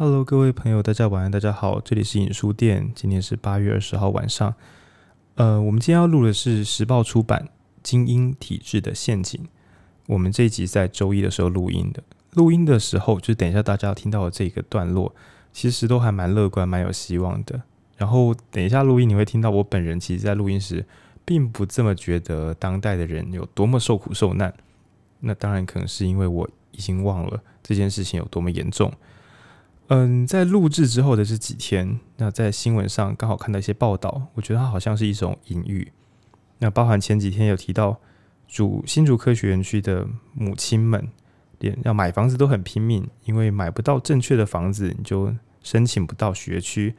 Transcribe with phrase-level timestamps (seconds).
[0.00, 4.54] Hello，各位朋友，大家晚安，大家好，这里是影书店，今天是八月二十号晚上。
[5.34, 7.46] 呃，我们今天要录的是时报出版
[7.82, 9.42] 《精英体制的陷阱》。
[10.06, 12.00] 我们这一集在周一的时候录音的，
[12.34, 15.12] 录音的时候就等一下大家要听到的这个段落，
[15.52, 17.60] 其实都还蛮乐观、蛮有希望的。
[17.96, 20.86] 然后等一下录音，你会听到我本人其实在录音时
[21.24, 24.54] 并不这么觉得当代的人有多么受苦受难。
[25.18, 28.92] 那当然可能是因为我已经忘了这件事情有多么严重。
[29.90, 35.90] 嗯，在录制之后的这几天，那在新闻上刚好看到一些报道，我觉得它好像是一种隐喻。
[36.58, 37.98] 那包含前几天有提到，
[38.46, 41.08] 主新竹科学园区的母亲们，
[41.60, 46.94] 连要买房子都很拼命，因为买不到正确的房子，你就申请不到学区，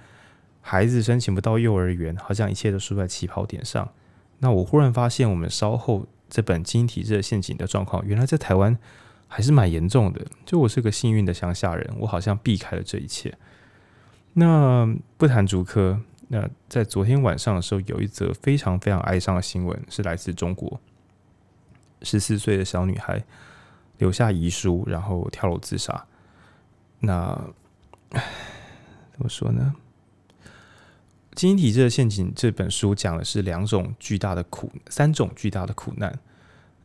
[0.62, 3.88] 孩子申请不到幼儿园，好像一切都输在起跑点上。
[4.40, 8.76] 那我忽然发现，我们稍后这本精英体制陷阱的状况，原来在台湾。
[9.30, 10.26] 还是蛮严重的。
[10.44, 13.38] 就我是个幸运的乡下人，我好像避开了这一切。
[14.34, 20.82] 那不谈竹科，那在昨天晚上的时候，有一则非常非常哀伤的新闻，是来自中国。
[22.02, 23.24] 十四岁的小女孩
[24.00, 26.06] 留下遗书，然后跳楼自杀。
[27.00, 27.40] 那
[28.12, 29.76] 怎么说呢？
[31.36, 36.20] 《精英体制的陷阱》这本书讲的是两种巨大的苦，三种巨大的苦难。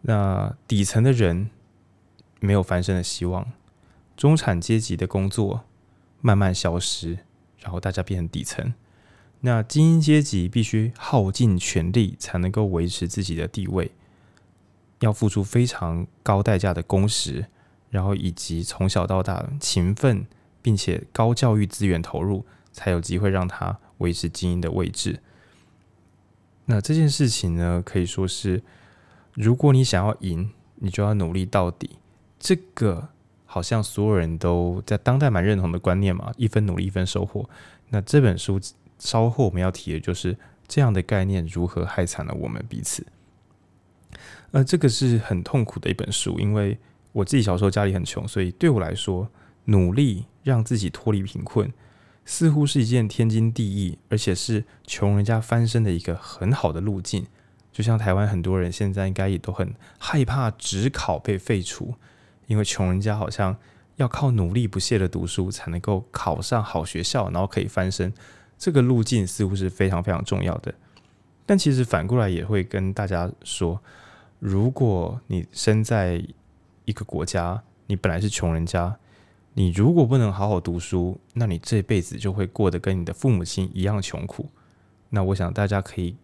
[0.02, 1.48] 那底层的人。
[2.44, 3.50] 没有翻身的希望，
[4.16, 5.64] 中产阶级的工作
[6.20, 7.18] 慢慢消失，
[7.58, 8.74] 然后大家变成底层。
[9.40, 13.92] 那精英阶级必须耗尽全力才能够维持自己的地位，
[15.00, 17.46] 要付出非常高代价的工时，
[17.90, 20.26] 然后以及从小到大勤奋
[20.62, 25.20] 并且高教育资源投入，才有机会让他维持精英的位置。
[26.66, 28.62] 那这件事情呢，可以说是，
[29.34, 31.98] 如果你想要赢，你就要努力到底。
[32.44, 33.08] 这个
[33.46, 37.48] 好像所有人都在当代蛮认同的观念嘛，一分努力一分收获。
[37.88, 38.60] 那这本书
[38.98, 40.36] 稍后我们要提的就是
[40.68, 43.06] 这样的概念如何害惨了我们彼此。
[44.50, 46.76] 呃，这个是很痛苦的一本书，因为
[47.12, 49.26] 我自己小时候家里很穷，所以对我来说，
[49.64, 51.72] 努力让自己脱离贫困，
[52.26, 57.26] 似乎是一件天经地义，而且是穷人家翻身的一个很好的路径。
[57.72, 61.94] 就像台湾很多人现在应该也都很害怕指考被废除。
[62.46, 63.56] 因为穷人家好像
[63.96, 68.12] 要靠努力不懈的读书才能够考上好学校，然后可以翻身，
[68.58, 70.74] 这个路径似乎是非常非常重要的。
[71.46, 73.80] 但其实反过来也会跟大家说，
[74.38, 76.24] 如果你生在
[76.84, 78.96] 一个国家，你本来是穷人家，
[79.52, 84.48] 你如果不能好好读书，那你这辈子就会过得跟你的父母亲一样穷苦。
[85.10, 86.16] 那我想大家可以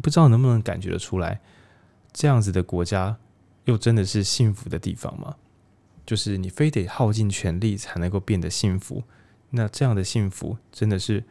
[0.00, 1.40] 不知道能不能感觉得出来，
[2.12, 3.16] 这样子的国家
[3.64, 5.34] 又真的是幸福的地方吗？
[6.08, 9.02] 就是你非得耗尽全力才能够变得幸福，
[9.50, 11.22] 那这样的幸福真的是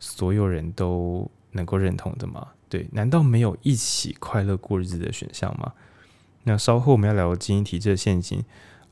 [0.00, 2.52] 所有人都能够认同的吗？
[2.70, 5.74] 对，难道没有一起快乐过日子的选项吗？
[6.44, 8.42] 那稍后我们要聊精英体制的陷阱，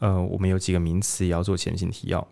[0.00, 2.28] 呃，我们有几个名词也要做前行提要。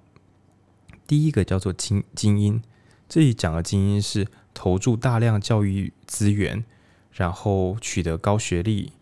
[1.06, 2.62] 第一个叫做精精英，
[3.08, 6.62] 这里讲的精英是投注大量教育资源，
[7.12, 8.92] 然后取得高学历，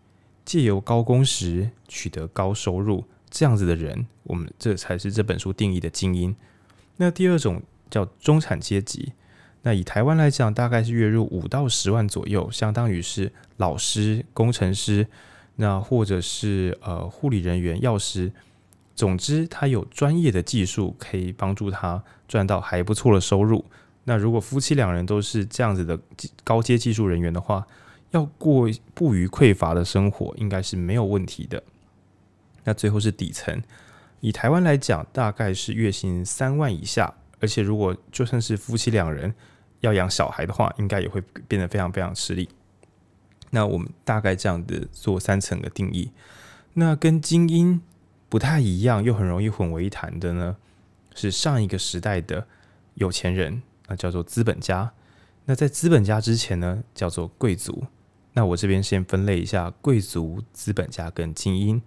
[0.45, 3.03] 借由高工时取得高收入。
[3.31, 6.35] 这样子的人，我们这才是这本书定义的精英。
[6.97, 9.13] 那第二种叫中产阶级，
[9.63, 15.07] 那以台湾来讲，大概是月入五到十万左右，相当于是老师、工程师，
[15.57, 18.33] 那或者是呃护理人员、药师。
[18.95, 23.63] 总之，他有专业的技术可以帮助他赚到还不错的收入。
[24.05, 25.99] 那如果夫妻两人都是这样子的
[26.43, 27.67] 高阶技术人员的话，
[28.13, 31.63] 要过不虞匮乏的生活，应该是没有问题的。
[32.67, 33.63] 那最后是底层，
[34.21, 39.33] 以台湾来讲，大概是月薪三万以下，而且如果就算是夫妻两人
[39.81, 42.49] 要养小孩的话，应该也会变得非常非常吃力。
[43.51, 46.11] 那我们大概这样的做三层的定义。
[46.75, 47.81] 那跟精英
[48.29, 50.57] 不太一样，又很容易混为一谈的呢，
[51.15, 52.49] 是上一个时代的
[52.95, 54.93] 有钱人，那叫做资本家。
[55.45, 57.87] 那在资本家之前呢，叫做贵族。
[58.33, 61.81] 那我这边先分类一下贵族、资本家跟精英。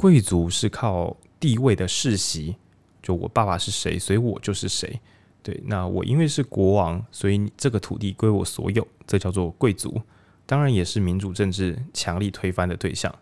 [0.00, 2.56] 贵族是靠地位的世袭，
[3.02, 4.98] 就我爸爸是谁，所以我就是谁。
[5.42, 10.00] 对，那我因为是国王，所以这个土地归我所有，这叫做贵族。
[10.46, 13.14] 当然也是民主政治强力推翻的对象。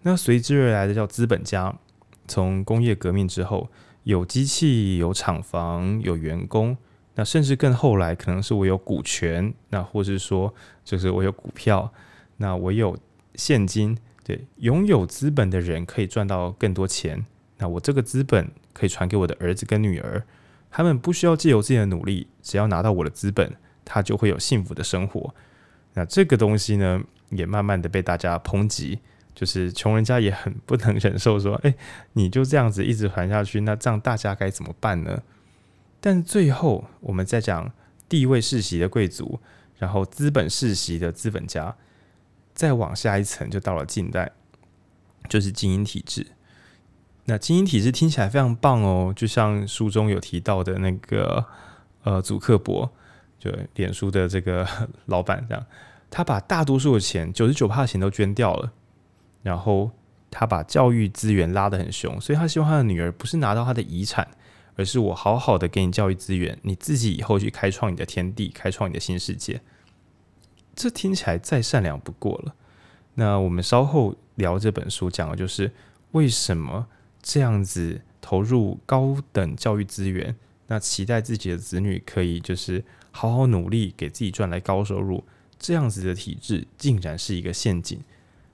[0.00, 1.78] 那随之而来的叫资本家。
[2.26, 3.68] 从工业革命之后，
[4.04, 6.74] 有机器、有厂房、有员工，
[7.16, 11.92] 那甚至更后来，可能是我有股权，那或是说就是我有股票，
[12.38, 12.96] 那我有
[13.34, 13.98] 现金。
[14.28, 17.24] 对，拥有资本的人可以赚到更多钱。
[17.56, 20.22] 那我这个资本可以传给我的儿子跟女儿。
[20.70, 25.34] 他们不需要借由自己的努力，只要拿到我的资本，他就会有幸福的生活。
[25.94, 28.98] 那这个东西呢，也慢慢的被大家抨击，
[29.34, 31.74] 就是穷人家也很不能忍受，说，哎，
[32.12, 35.22] 你就这样子一直传下去，那这样大家该怎么办呢？
[36.02, 37.72] 但最后，我们再讲
[38.10, 39.40] 地位世袭的贵族，
[39.78, 41.74] 然后资本世袭的资本家，
[42.58, 44.32] 再往下一层就到了近代，
[45.28, 46.26] 就是精英体制。
[47.26, 51.44] 那精英体制听起来非常棒哦，就像书中有提到的那个
[52.02, 52.90] 呃，祖克伯，
[53.38, 54.66] 就脸书的这个
[55.06, 55.64] 老板这样，
[56.10, 58.72] 他把大多数的钱，九十九趴的钱都捐掉了，
[59.44, 59.92] 然后
[60.28, 64.26] 他把教育资源拉得很凶，所以他希望他的女儿不是拿到他的遗产。
[64.74, 69.60] 而是我好好的给你教育资源，你自己以后去开创你的天地，开创你的新世界。
[70.78, 72.54] 这听起来再善良不过了。
[73.14, 75.72] 那我们稍后聊这本书，讲的就是
[76.12, 76.86] 为什么
[77.20, 80.36] 这样子投入高等教育资源，
[80.68, 85.24] 那期待自己的子女可以就是好好努力，给自己赚来高收入，
[85.58, 88.00] 这样子的体制竟然是一个陷阱。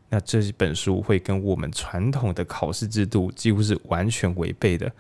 [0.09, 4.91] 那这本书会跟我们传统的考试制度几乎是完全违背的。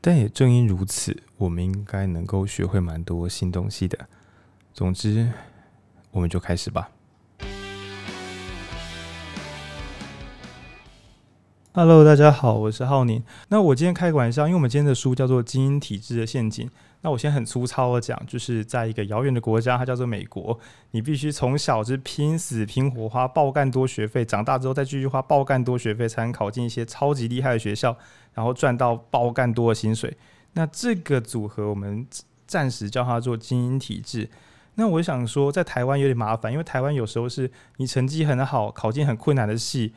[0.00, 4.06] 但也正因如此，我们应该能够学会蛮多新东西的。
[4.72, 5.32] 总之，
[6.18, 6.90] 我们就开始吧。
[11.72, 13.22] Hello，大家好，我是浩宁。
[13.50, 16.66] 那我今天开个玩笑，因为我们今天的书叫做《精英体制的陷阱》。
[17.02, 20.58] 那我先很粗糙的讲，就是在一个遥远的国家，它叫做美国，
[20.90, 27.96] 你必须从小就拼死拼活，花爆干多学费，长大之后再继续花爆干多学费，才能考进一些超级厉害的学校，
[28.34, 30.16] 然后赚到爆干多的薪水。
[30.54, 32.04] 那这个组合，我们
[32.44, 34.28] 暂时叫它做精英体制。
[34.80, 39.92] 那我想说，在台湾有点麻烦，因为台湾有时候是你成绩很好，考进很困难的系。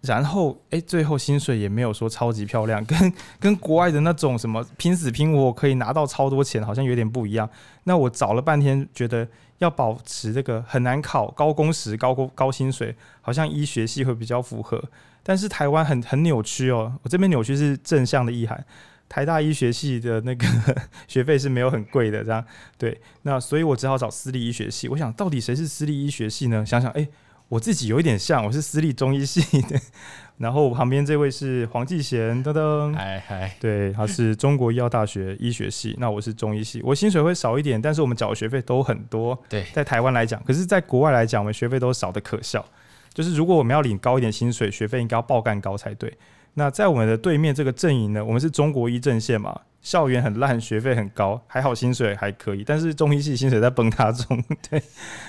[0.00, 7.48] 然后，哎、最后薪水也没有说超级漂亮，跟跟国外的那种什么拼死拼活可以拿到超多钱，好像有点不一样。
[7.84, 9.28] 那我找了半天，觉得
[9.58, 14.82] 要保持这个很难考、高工时、高工高薪水，好像医学系会比较符合。
[15.22, 18.64] 但是台湾很很扭曲哦，我这边扭曲是正向的意涵。
[19.08, 20.46] 台大医学系的那个
[21.06, 22.44] 学费是没有很贵的，这样
[22.78, 23.00] 对。
[23.22, 24.88] 那所以我只好找私立医学系。
[24.88, 26.64] 我想到底谁是私立医学系呢？
[26.64, 27.08] 想想，哎、欸。
[27.50, 29.78] 我自己有一点像，我是私立中医系的，
[30.38, 42.64] 然后旁边这位是黄继贤，噔噔，嗨嗨，对，他是中国医药大学医学系，那我是中医系，我薪水会少一点，但是我们缴的学费都很多，对，在台湾来讲，可是在国外来讲，我们学费都少的可笑，
[43.12, 46.16] 就是如果我们要领高一点薪水，学费应该要爆干高才对。
[46.54, 49.60] 那在我们的对面这个阵营呢，我们是中国一阵线嘛。
[49.80, 54.42] 校园很烂，学费很高，还好薪水还可以，但是中医系薪水在崩塌中。
[54.70, 54.82] 对，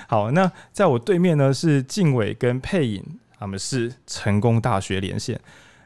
[0.08, 3.04] 好，那在我对面呢是敬伟跟佩颖，
[3.38, 5.38] 他们是成功大学连线。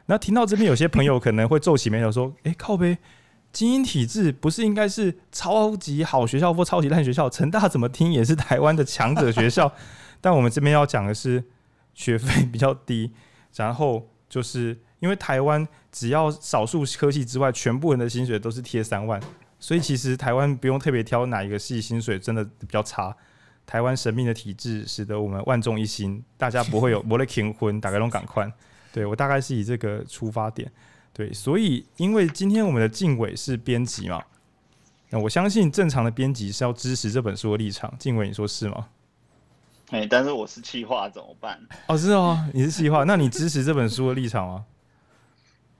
[0.05, 2.97] 那听到这边，有些朋友可能会皱起眉头说：“哎、靠北，
[3.51, 7.29] 精英体制不是应该是超级好学校或超级烂学校？
[7.29, 9.69] 成大怎么听也是台湾的强者学校。”
[10.21, 11.43] 但我们这边要讲的是
[11.93, 13.11] 学费比较低，
[13.57, 14.79] 然后就是。
[15.01, 19.19] 因为台湾只要少数科系之外，全部人的薪水都是贴三万，
[19.59, 23.13] 所以其实台湾不用特别挑哪一个系薪水真的比较差。
[23.65, 28.51] 台湾神秘的体制使得我们万众一心，大家不会有没得结婚，大家都赶快。
[28.91, 30.69] 对，我大概是以这个出发点，
[31.13, 34.21] 对，所以因为今天我们的敬伟是编辑嘛，
[35.09, 37.91] 那我相信正常的编辑是要支持这本书的立场。
[37.97, 38.87] 敬伟，你说是吗？
[39.91, 41.59] 哎，但是我是企划怎么办？
[41.87, 44.65] 哦，是哦，你是企划，那你支持这本书的立场吗？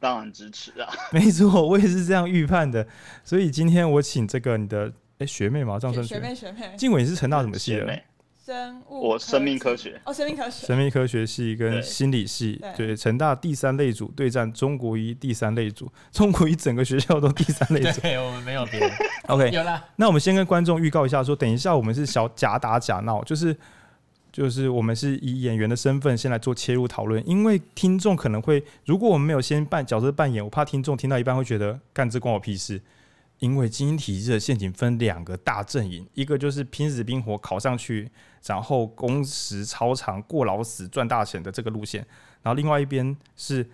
[0.01, 0.89] 当然支持啊！
[1.13, 2.85] 没错，我也是这样预判的。
[3.23, 6.73] 所以今天我请这个你的哎学妹嘛，这样算学妹学妹。
[6.75, 8.01] 敬伟你是成大什么系的？
[8.43, 10.01] 生物，我生命科学。
[10.03, 10.65] 哦，生命科学。
[10.65, 18.01] 生命科学系跟心理系，对，对成大第三类组对战中国医第三类组， 中国医整个学校都第三类组。
[18.01, 18.91] 对，我们没有别人。
[19.27, 19.85] OK，有了。
[19.95, 23.55] 那我们先跟观众预告一下說，说等一下我们是小假打假闹，就是。
[24.31, 32.81] 就是我们是以演员的身份先来做切入讨论，因为听众可能会，如果我们没有先扮角色扮演，我怕听众听到一半会觉得干这关我屁事。
[33.39, 38.07] 因为精英体制的陷阱分两个大阵营，一个就是拼死拼活考上去，
[38.45, 42.05] 然后工时超长过劳死赚大钱的这个路线，
[42.43, 43.67] 然后另外一边是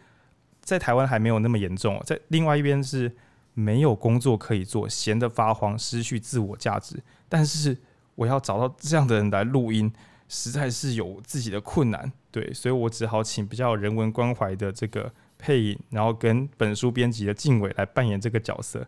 [0.62, 3.12] 在台湾还没有那么严重，在另外一边是
[3.54, 7.78] 没有工作可以做，闲得发慌，失去自我价值，但是
[8.16, 9.92] 我要找到这样的人来录音。
[10.28, 18.86] 实在是有自己的困难，对，所以我只好请比较人文关怀的这个配音，然后跟本书编辑的静伟来扮演这个角色。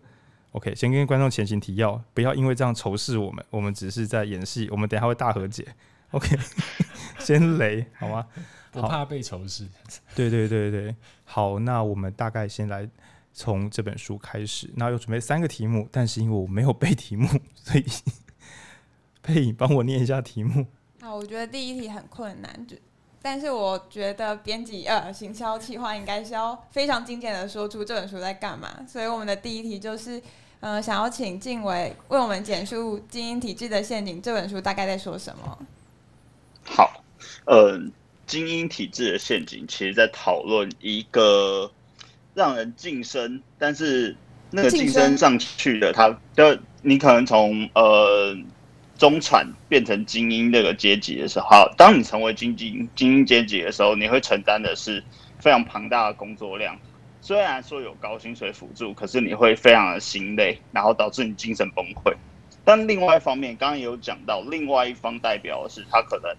[0.51, 5.65] OK，先跟观众前行提要，不要因为这样仇视我们，我们只是在演戏，我们等一下会大和解。
[6.11, 6.35] OK，
[7.19, 8.25] 先雷好吗？
[8.71, 9.67] 不怕被仇视。
[10.15, 12.89] 对对对对，好，那我们大概先来
[13.31, 14.69] 从这本书开始。
[14.75, 17.85] 然后有准备三个题目，但是因为我没有背题目，所以
[19.21, 20.65] 配音帮我念一下题目。
[21.01, 22.75] 好，我觉得第一题很困难，就
[23.21, 28.85] 但是我觉得编辑呃行销企划应该是要非常精简的说出这本书在干嘛。
[28.87, 30.21] 所以我们的第一题就是。
[30.61, 35.57] 呃，想要请静伟为我们简述《精英体制的陷阱》这本书大概在说什么？
[36.65, 37.01] 好，
[37.45, 37.79] 呃，
[38.27, 41.71] 《精英体制的陷阱》其实在讨论一个
[42.33, 44.13] 让人晋升，但是
[44.51, 48.35] 那个晋升上去的，他的你可能从呃
[48.99, 55.01] 中产变成精英这个阶级的时候，当你成为精英精英阶级的时候，你会承担的是
[55.39, 56.77] 非常庞大的工作量。
[57.21, 62.13] 虽然说有高薪水辅助，可是你会非常的心累，然后导致你精神崩溃。
[62.65, 66.35] 但另外一方面，刚刚也有讲到，另外一方代表的是他可能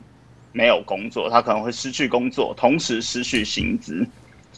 [0.52, 4.06] 没有工作，他可能会失去工作，同时失去薪资。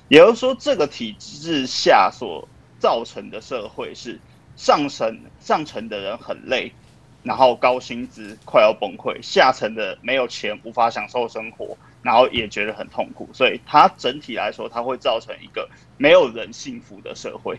[0.09, 2.49] 也就是说，这个体制下所
[2.81, 4.19] 造成的社会是
[4.57, 6.73] 上层上层的人很累，
[7.23, 11.76] 然后高薪资快要崩溃，下层的没有钱，无法享受生活。
[12.02, 17.57] 然后也觉得很痛苦，所以它整体来说，它会造成一个没有人幸福的社会。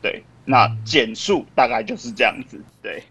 [0.00, 2.58] 对，那简述大概就是这样子。
[2.82, 3.04] 对，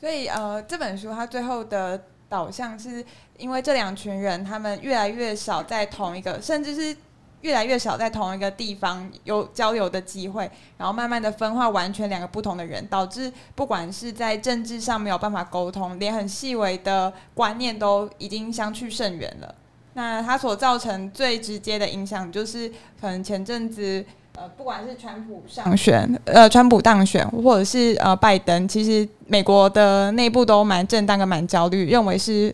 [0.00, 3.04] 所以呃，这本书它最后的导向是
[3.36, 6.96] 因为这两群人，他们越来越少在同一个，甚至是。
[7.42, 19.54] 越来越少在同一个地方有交流的机会，然后慢慢的分化完全两个不同的人，导致不管是在政治上没有办法沟通，连很细微的观念都已经相去甚远了。
[19.94, 22.68] 那它所造成最直接的影响，就是
[23.00, 24.04] 可能前阵子
[24.34, 32.52] 呃，不管是川普上选，呃，川普当选，或者是呃拜登，其实美国的内部都蛮震荡跟蛮焦虑，认为是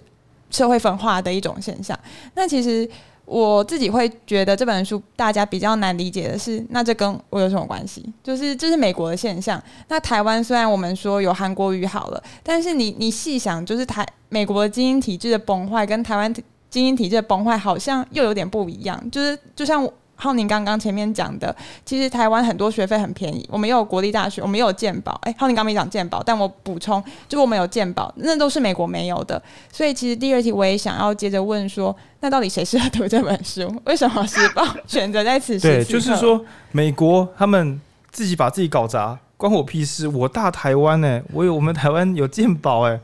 [0.51, 1.99] 社会分化的一种现象。
[2.35, 2.87] 那其实。
[3.25, 8.05] 我自己会觉得这本书大家比较难理解的是，那这跟我有什么关系？
[8.23, 9.63] 就是这是美国的现象。
[9.89, 16.33] 那台湾虽然我们说有韩国语好了，但是你你细想，就是台美国的精英体制的崩坏跟台湾
[16.69, 19.11] 精英体制的崩坏好像又有点不一样。
[19.11, 19.89] 就是就像。
[20.25, 21.55] 浩宁刚刚前面讲的，
[21.85, 25.13] 其实台湾很多学费很便宜，我们也有国立大学，我们也有健保。
[25.23, 29.41] 哎，浩宁刚没讲健保，但我补充，就我们有健保，那都是美国没有的。
[29.71, 33.71] 所以其实第二题我也想要接着问说，那到底谁适合读这本书？
[33.85, 35.69] 为什么时报选择在此时？
[35.69, 37.79] 对，就是说美国他们
[38.11, 40.09] 自己把自己搞砸，关我屁事！
[40.09, 42.99] 我大台湾呢、我有我们台湾有健保哎、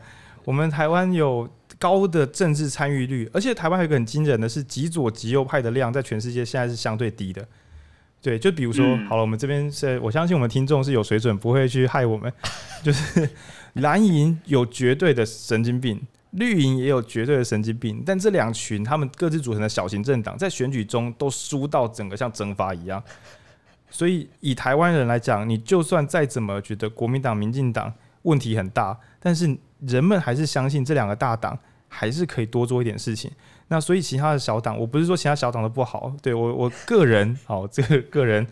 [0.47, 1.47] 我们台湾有。
[1.81, 7.45] 高的政治参与率，而且台湾还有一个很惊人的是，极左极右派的量在全世界现在是相对低的。
[8.21, 12.31] 对，就比如说，嗯、好了，我们这边是，我相信我们听众是有水准，不会去害我们。
[12.85, 13.27] 就是
[13.73, 15.99] 蓝营有绝对的神经病，
[16.33, 23.03] 绿营也有绝对的神经病，但这两群他们各自组成的小型政党，在选举中都输到整个像蒸发一样。
[23.89, 27.91] 所以以台湾人来讲，你就算再怎么觉得国民党、民进党
[28.23, 31.59] 问题很大，但是人们还是相信这两个大党。
[31.91, 33.31] 还是可以多做一点事情。
[33.69, 38.47] 那所以其他的小党，我不是说其他小党都不好，对我我个人 好这个个人。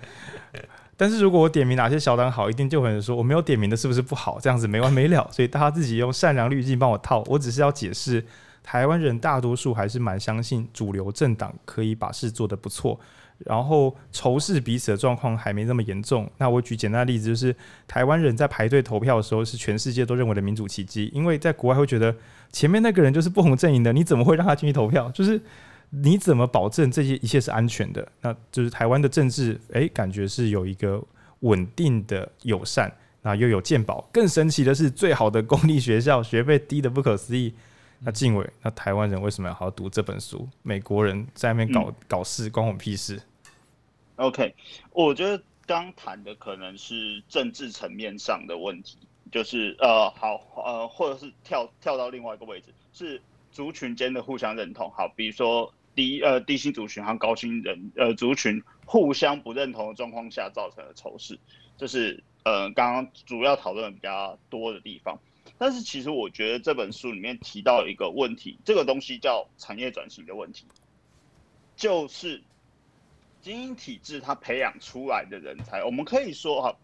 [0.96, 4.38] 但是如果我点名哪些小党好，一定就有人说我没有点名的是不是不好？
[4.40, 5.28] 这样子没完没了。
[5.32, 7.24] 所以大家自己用善良滤镜帮我套。
[7.26, 8.24] 我只是要解释，
[8.62, 12.98] 台湾人大多数还是蛮相信主流政党可以把事做得不错。
[13.38, 16.30] 然后仇视彼此的状况还没那么严重。
[16.38, 17.54] 那我举简单的例子，就是
[17.86, 22.14] 台湾人在排队投票的时候，是全世界都认为的民主奇迹，因为在国外会觉得。
[22.52, 25.10] 前面那个人就是不同阵营的，你怎么会让他进去投票？
[25.12, 25.40] 就是
[25.90, 28.06] 你怎么保证这些一切是安全的？
[28.20, 31.02] 那就是台湾的政治，诶、欸，感觉是有一个
[31.40, 34.08] 稳定的友善，那又有健保。
[34.12, 37.54] 更神奇的是，最好的公立学校学费低的不可思议。
[38.00, 40.48] 那静伟，那台湾人为什么要好好读这本书？
[40.62, 43.20] 美国人在那边搞、嗯、搞事，关我屁事
[44.16, 44.54] ？OK，
[44.92, 48.98] 我觉得刚谈的可能是政治层面上的问题。
[49.30, 53.20] 就是呃好呃，或者是跳跳到另外一个位置，是
[53.50, 54.90] 族群间的互相认同。
[54.90, 61.38] 好，比如说低呃低薪族群和高薪人呃族群互相不认同的状况下造成的仇视，
[61.76, 65.18] 这是呃刚刚主要讨论比较多的地方。
[65.58, 70.64] 但是其实我觉得这本书里面提到一个问题，这个东西叫产业转型的问题，
[71.74, 72.42] 就是
[73.40, 76.76] 精英体制它培养出来的人才，我们可以说哈。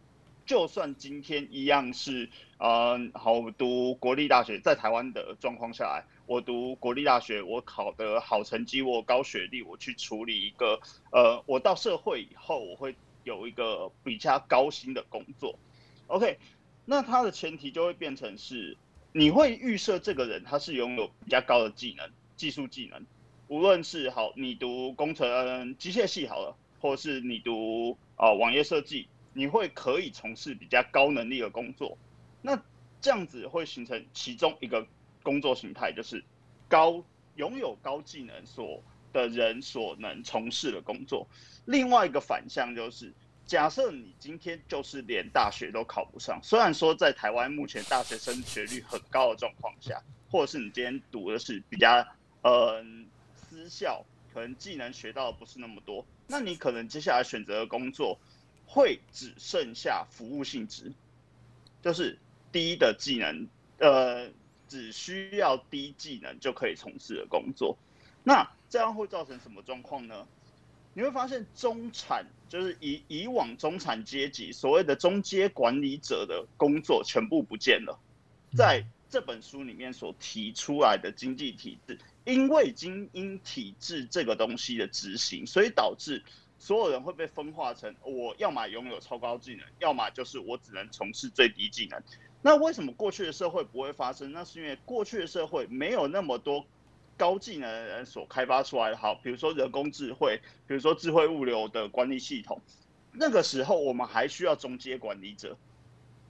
[0.47, 15.59] 就算今天一样是，嗯，好，读国立大学，在台湾的状况下来，我读国立大学，我考得好成绩，我高学历，我去处理一个，呃，我到社会以后，我会有一个比较高薪的工作。
[16.09, 16.39] OK，
[16.85, 18.77] 那它的前提就会变成是，
[19.13, 23.07] 你会预设这个人他是拥有比较高的技能、技术技能，
[23.49, 26.57] 无论是好，你读工程、机械系好了。
[26.81, 31.99] 或是你读啊、网页设计，你会可以从事比较高能力的工作。
[32.41, 32.59] 那
[33.01, 34.87] 这样子会形成其中一个
[35.23, 36.25] 工作形态，就是
[36.69, 37.05] 高
[37.37, 41.27] 拥有高技能所的人所能从事的工作。
[41.67, 43.13] 另外一个反向就是，
[43.47, 52.07] 假设你今天就是连大学都考不上，虽然说在台湾目前大学升学率很高的状况下，或者是你今天读的是比较
[52.43, 52.83] 呃
[53.35, 58.19] 私校，可能技能学到的不是那么多，那你可能接下来选择的工作
[58.67, 60.93] 会只剩下服务性质，
[61.83, 62.19] 就是。
[62.53, 64.31] 低的技能，呃，
[64.69, 67.77] 只需要低技能就可以从事的工作，
[68.23, 70.25] 那这样会造成什么状况呢？
[70.93, 77.99] 你会发现中产就是以以往中产阶级所谓的中阶管理者的工作全部不见了，
[78.57, 86.23] 在这本书里面所提出来的经济体制，因为精英体制这个东西的执行，所以导致
[86.59, 92.03] 所有人会被分化成我要么拥有超高技能，要么就是我只能从事最低技能。
[92.41, 94.33] 那为什么过去的社会不会发生？
[94.33, 96.65] 那是因为过去的社会没有那么多
[97.17, 98.97] 高技能的人所开发出来的。
[98.97, 102.61] 好，比如说人工智慧，比如说智慧物流的管理系统。
[103.13, 105.57] 那个时候我们还需要中介管理者，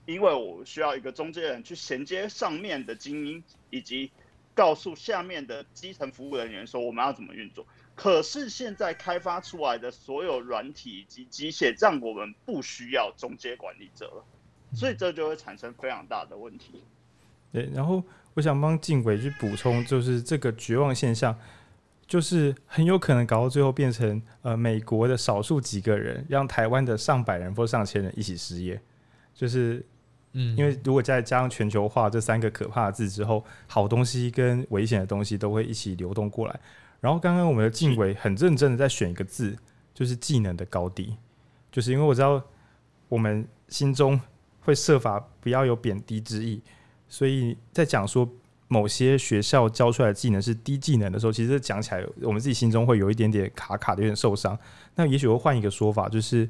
[0.05, 4.11] 因为我需要一个中阶人去衔接上面的精英，以及
[4.53, 7.65] 告诉下面的基层服务人员说我们要怎么运作。
[7.95, 14.23] 可是现在开发出来的所有软体以及机械，让我们不需要中介管理者了。
[14.73, 16.83] 所以这就会产生非常大的问题。
[17.53, 21.33] 对，然后我想帮静伟去补充，就是这个绝望现象，
[22.05, 28.81] 就是很有可能搞到最后变成呃美国的少数几个人，让台湾的上百人或上千人一起失业。
[29.33, 29.85] 就是，
[30.33, 36.59] 嗯，因为如果再加上全球化这三个可怕的字之后，好东西跟危险的东西都会一起流动过来。
[37.05, 39.55] 然后刚刚我们的静伟很认真的在选一个字，
[39.93, 41.15] 就是技能的高低，
[41.71, 42.41] 就是因为我知道
[43.07, 44.19] 我们心中。
[44.65, 46.59] 会设法不要有贬低之意，
[47.07, 48.27] 所以在讲说
[48.67, 54.57] 某些学校教出来的技能是低技能的时候，其实讲起来我们自己心中会有一点点卡卡的，有点受伤。
[54.95, 56.49] 那也许会换一个说法，就是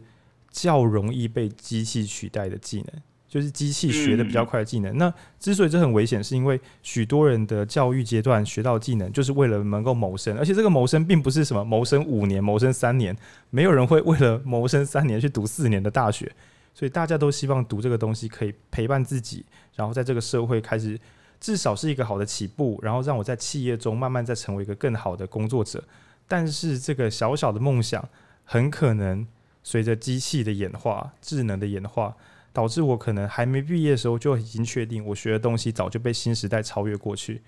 [0.49, 3.01] 较容易被机器取代的技能，
[3.35, 4.97] 就是机器学的比较快的技能。
[4.97, 13.13] 那之所以这很危险，是因为许多人的教育阶段学到技能，就是为了能够谋生，而且这个谋生并不是什么谋生五年、谋生三年，
[13.49, 16.31] 没有人会为了谋生三年去读四年的大学。
[16.73, 19.43] 所以大家都希望读这个东西可以陪伴自己，
[19.75, 20.97] 然后在这个社会开始
[21.41, 25.83] 至少是一个好的起步，然后让我在企业中慢慢再成为一个更好的工作者。
[26.25, 28.07] 但是这个小小的梦想，
[28.45, 29.27] 很可能
[29.61, 32.15] 随着机器的演化、智能的演化，
[32.55, 37.41] 导致我可能还没毕业的时候就已经确定我学的东西早就被新时代超越过去。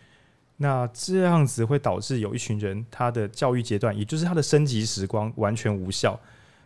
[0.57, 6.19] 那这样子会导致有一群人他的教育阶段，也就是他的升级时光完全无效。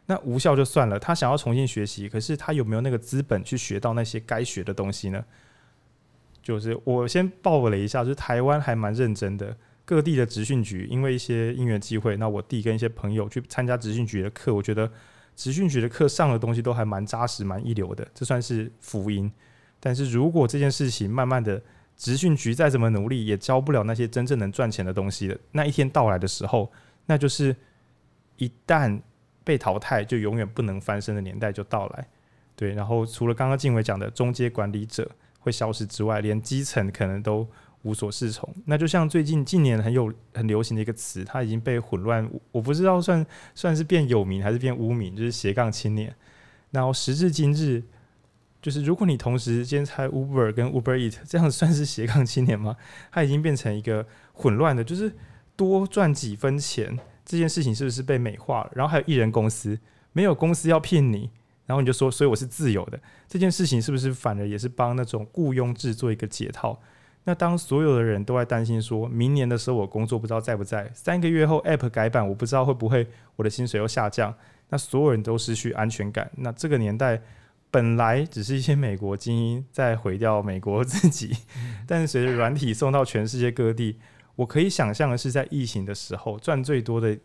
[0.08, 5.24] 那无效就算了，他想要重新学习，可是他有没有那个资本去学到那些该学的东西呢？
[6.42, 14.92] 就是我先爆了一下，就是台湾还蛮认真的，各地的职训局因为一些因缘机会，那我弟跟一些朋友去参加职训局的课，我觉得
[15.42, 19.32] 职训局的课上的东西都还蛮扎实、蛮一流的，这算是福音。
[19.80, 21.60] 但是如果这件事情慢慢的
[21.98, 26.72] 职训局再怎么努力，也教不了那些真正能赚钱的东西的，那一天到来的时候，
[27.06, 27.56] 那就是
[28.38, 29.02] 一旦。
[29.44, 32.08] 被淘汰就永远不能翻身的年代就到来，
[32.56, 32.76] 对。
[32.76, 37.46] 然后除了刚刚静伟讲的中阶管理者会消失之外，连基层可能都
[37.84, 38.48] 无所适从。
[38.65, 46.15] 那就像最近近年很有很流行的一个词，它已经被混乱，我不知道算算是变有名还是变污名，就是斜杠青年。
[46.72, 47.84] 然后时至今日，
[48.62, 52.78] 就是如果你同时兼差 Uber 跟 Uber Eat，这样算是斜杠青年吗？
[53.12, 55.13] 它已经变成一个混乱的，就是
[55.56, 56.98] 多赚几分钱。
[57.24, 58.72] 这件事情是不是被美化了？
[58.74, 59.80] 然后还有艺人公司，
[60.12, 61.30] 没有公司要聘你，
[61.65, 63.00] 然后你就说，所以我是自由的。
[63.28, 66.82] 这件事情是不是反而也是帮那种雇佣制做一个解套？
[67.24, 74.34] 那当所有的人都在担心说，明年的时候我工作不知道在不在，三个月后 App 改版，我不知道会不会我的薪水又下降，
[74.70, 76.32] 那所有人都失去安全感。
[76.38, 77.22] 那这个年代
[77.70, 81.38] 本来只是一些美国精英在毁掉美国自己，
[81.86, 84.00] 但是随着软体送到全世界各地。
[84.38, 87.16] 我可以想象的是，在疫情的时候赚最多的，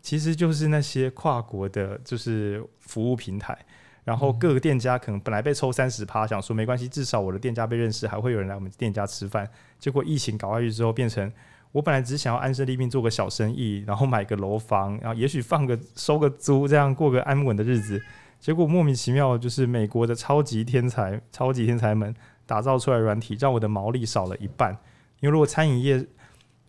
[0.00, 3.56] 其实就是那些跨国的，就是服务平台。
[4.04, 9.48] 然后各个店家可能本来被抽三十趴，想说没关系，至少我的店家被认识，还会有人来我们店家吃饭。
[9.78, 11.32] 结果疫情搞下去之后，变成
[11.70, 18.02] 我本来只想要安身立命做个小生意，然后买个楼房，然后也许放个收个租，这样过个安稳的日子。
[18.40, 22.12] 结果莫名其妙，就是美国的超级天才、超级天才们
[22.44, 24.76] 打造出来软体，让我的毛利少了一半。
[25.20, 26.04] 因为如果餐饮业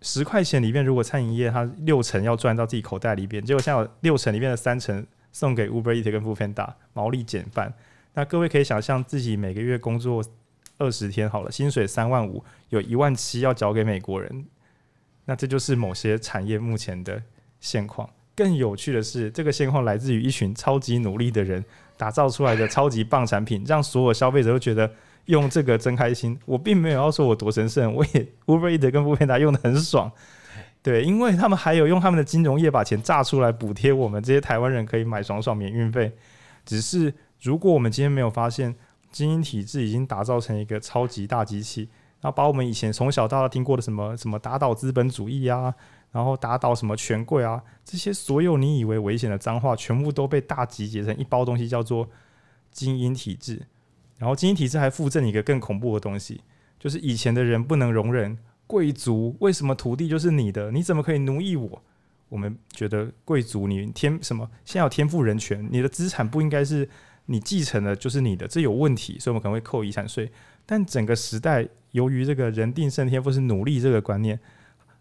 [0.01, 7.73] 十块钱里面，如果餐饮业它六成要赚到自己口袋里边，结果现在有六成里面的三成送给 Uber Eats 跟 f o o p a n d a 毛利减半。
[8.13, 10.23] 那各位可以想象自己每个月工作
[10.77, 14.45] 二十天好了，薪水三万五，有一万七要交给美国人，
[15.25, 17.21] 那这就是某些产业目前的
[17.59, 18.09] 现况。
[18.35, 21.63] 更有趣的是，这个现况来自于一群超级努力的人
[21.97, 24.91] 打造出来的超级棒产品，让所有消费者都觉得
[25.25, 26.37] 用这个真开心。
[26.45, 30.11] 我并没有要说我多神圣，我也 Uber Eats 跟 f o o p a n d a 用得很爽，
[30.83, 36.11] 对，因为他们还有用他们的金融业把钱榨出来补贴我们这些台湾人可以买爽爽免运费。
[36.65, 38.75] 只是如果我们今天没有发现
[39.11, 41.89] 精英体制已经打造成一个超级大机器，
[42.21, 45.73] 然后把我们以前从小到大听过的什么什么打倒资本主义啊。
[46.11, 52.07] 然后打倒什么权贵啊，这些所有你以为危险的脏话，全部都被大集结成一包东西，叫做
[52.71, 53.59] 精英体制。
[54.19, 56.41] 然后精英体制还附赠一个更恐怖的东西，
[56.77, 60.71] 就是以前的人不能容忍贵族，为什么土地就是你的？
[60.71, 61.81] 你怎么可以奴役我？
[62.29, 64.49] 我们觉得贵族你天什么？
[64.65, 66.87] 现在有天赋人权，你的资产不应该是
[67.25, 70.31] 你继承的，就是你的，这有问题，所以我们可能会扣遗产税。
[70.65, 74.39] 但整个时代由于这个人定胜天赋是努力这个观念。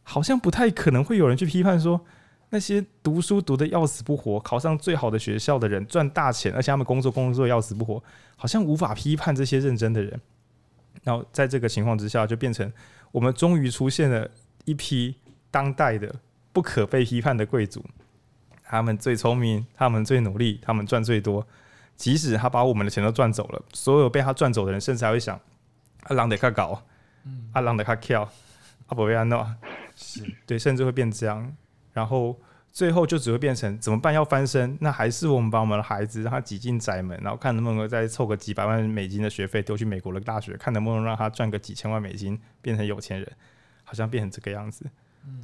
[0.04, 2.04] 好像不太可能会有人去批判说，
[2.50, 8.02] 那些读书读得要死不活，考上最好的学校的人赚大钱，而且他们工作工作要死不活，
[8.34, 10.20] 好像无法批判这些认真的人。
[11.04, 12.70] 然后在这个情况之下，就变成
[13.12, 14.28] 我们终于出现了
[14.64, 15.14] 一批
[15.50, 16.16] 当代的
[16.52, 17.84] 不可被批判的贵族，
[18.64, 21.46] 他们最聪明，他们最努力，他们赚最多。
[21.94, 25.38] 即使他把我们的钱都赚走了，所有被他赚走的人，甚至还会想：
[26.04, 26.82] 阿郎得卡搞，
[27.52, 28.28] 阿郎得卡跳，
[28.86, 29.46] 阿伯维安诺。
[29.94, 31.54] 是对，甚至会变这样，
[31.92, 32.36] 然后
[32.72, 34.14] 最后就只会变成怎么办？
[34.14, 43.30] 要翻身，那还是我们把我们的孩子让他挤进宅门，然后看能不能再凑个几百万美金的学费丢去美国的大学，看能不能让他赚个几千万美金，变成有钱人，
[43.84, 44.86] 好像变成这个样子。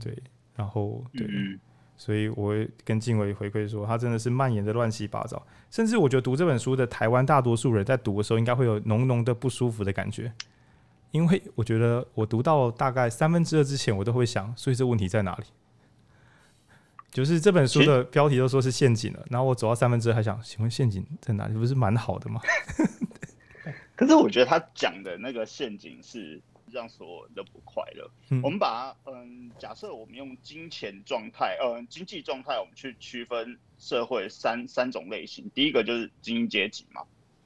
[0.03, 0.17] 对，
[0.57, 1.29] 然后对，
[1.99, 10.33] 所以我会跟静伟回馈说，他真的是蔓延的乱七八糟，甚至我觉得读这本书的台湾大多数人在读的时候，应该会有浓浓的不舒服的感觉。
[11.11, 15.45] 因为我觉得我读到大概三分之二之前，我都会想，所以这问题在哪里？
[17.11, 21.55] 就是这本书的标题都说是陷阱了，然后我走到三分之二还想，请问陷阱在哪里？
[21.55, 22.41] 不是蛮好的吗？
[23.97, 26.41] 可是我觉得他讲的那个陷阱是
[26.71, 28.09] 让所有人都不快乐。
[28.31, 35.51] 嗯、我们把嗯，假设我们用金钱状态，嗯，经济状态，我们去区分社会三三种类型。
[35.53, 37.03] 第一个就是精英阶级嘛，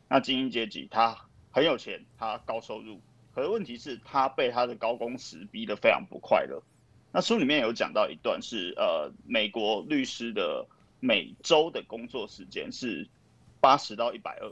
[0.09, 1.17] 那精英阶级他
[1.51, 3.01] 很有钱，他高收入。
[3.35, 6.63] 可是问题是，他被他的高工时逼得非常不快乐。
[7.13, 10.67] 那书里面有讲到一段是，呃，美国律师的
[10.99, 13.07] 每周的工作时间是
[13.61, 14.51] 八十到一百二。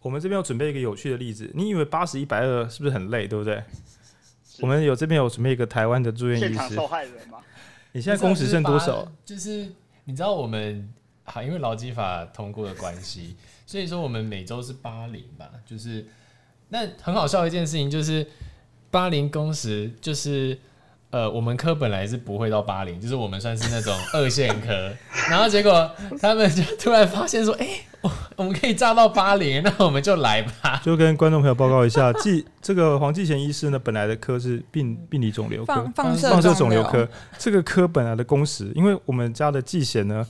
[0.00, 3.62] 我们这边有准备一个有趣的例子，你以为八十一百二是不是很累，对不对？
[4.60, 6.48] 我们有这边有准备一个台湾的住院医师。
[6.48, 7.38] 现场受害人吗？
[7.92, 9.10] 你现在工时剩多少？
[9.24, 9.72] 就是
[10.04, 10.92] 你知道我们
[11.24, 16.06] 好，因为劳基法通过的关系，所以说我们每周是八零吧，就是。
[16.68, 18.26] 那很好笑的一件事情就是，
[18.90, 20.58] 八零工时就是，
[21.10, 24.92] 呃，我们科本来是不会到八零，就是我们算是那种 二线科，
[25.30, 25.90] 然后结果
[26.20, 30.80] 他们就突然发现说，哎、欸，我我们可以炸到八零，那我们就来吧。
[30.84, 40.26] 就跟观众朋友报告一下， 季这个黄季贤医师呢，本来的科是病病理肿瘤科，放放射肿瘤科，这个科本来的工时，因为我们家的季贤呢。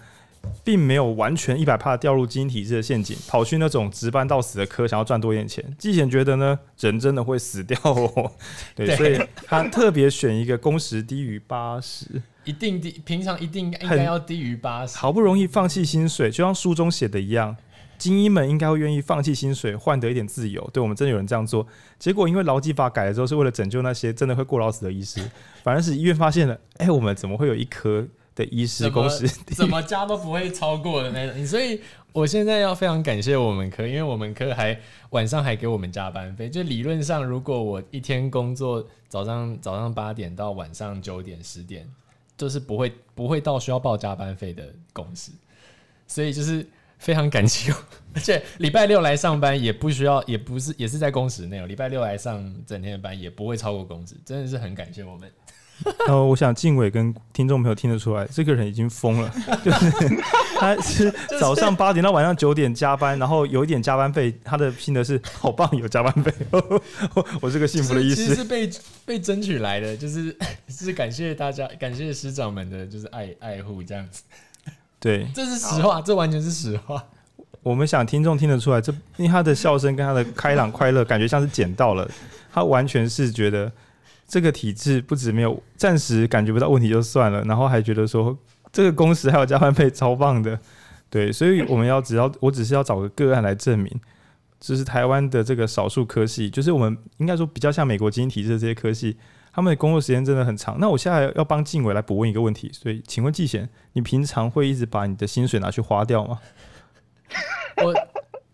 [0.64, 5.64] 并没有完全一百帕掉入基因体制的陷阱，跑去那种值班到死的科，想要赚多一点钱。
[5.78, 8.32] 季贤觉得呢，人真的会死掉哦，
[8.74, 14.96] 对，对，所以他特别选一个工时低于八十，一定低，平常一定应该要低于八十。
[14.96, 17.56] 好不容易放弃薪水，就像书中写的一样，
[17.98, 20.68] 精英们应该会愿意放弃薪水，换得一点自由。
[20.72, 21.66] 对，我们真的有人这样做，
[21.98, 25.20] 结果因为劳基法改了之后，是为了拯救那些真的会过劳死的医师，
[25.62, 28.06] 反而是医院发现了，哎、欸，我们怎么会有一科？
[28.36, 31.80] 的医师工时 怎么加都不会超过的那种，所以
[32.12, 34.78] 我现在要非常感谢我们科，因为我们科还
[35.10, 36.48] 晚上还给我们加班费。
[36.48, 41.88] 就理论上，如果我一天工作早上早上八点到晚上九点十点，
[42.36, 45.32] 就是不会不会到需要报加班费的工时。
[46.06, 46.64] 所以就是
[46.98, 47.72] 非常感激，
[48.14, 55.30] 而且礼拜六来上班也不需要，也不是也是在工时内，礼拜六来上整天的班也不会超过工时，真的是很感谢我们。
[56.06, 59.30] 然后我想静伟跟听众朋友听得出来，这个人已经疯了，
[59.62, 60.22] 就是
[60.58, 66.32] 他是 早上八点到晚上九点加班，然后有一点加班费，他的拼的是好棒，有加班费，
[67.40, 68.70] 我是个幸福的医师，其实是被
[69.04, 70.34] 被争取来的，就是
[70.68, 74.22] 是感谢大家，感谢师长们的就是爱爱护这样子，
[74.98, 77.04] 对，这是实话，这完全是实话。
[77.62, 82.10] 我们想听众听得出来，这因为他的笑声跟他的开朗快乐，感觉像是捡到了，
[82.52, 83.70] 他完全是觉得。
[84.26, 88.36] 这个体制不止没有暂时感觉不到问题就算了，然后还觉得说
[88.72, 90.58] 这个工时还有加班费超棒的，
[91.08, 94.00] 对，所以我们要只要我只是要找个个案来证明，
[94.58, 99.16] 就是台湾的这个少数科系，就是我们应该说比较像美国精英体制的这些科系，
[99.52, 100.76] 他们的工作时间真的很长。
[100.80, 106.40] 那我现在要帮静伟来补问一个问题，所以请问季贤，你平常会一直把你的薪水拿去花掉吗？
[107.76, 107.94] 我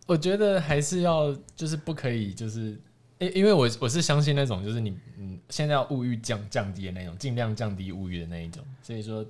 [0.09, 2.79] 我觉得还是要就是不可以就是。
[3.23, 8.63] 因因为我我是相信那种，就是你嗯，现在要物欲降降低的那种，尽量降低物欲的那一种。
[8.83, 9.25] 所以说，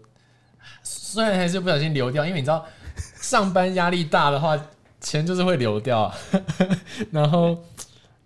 [0.83, 4.59] 虽然还是不小心流掉，因为你知道，上班压力大的话，
[5.01, 6.13] 钱就是会流掉。
[7.13, 7.63] 然后，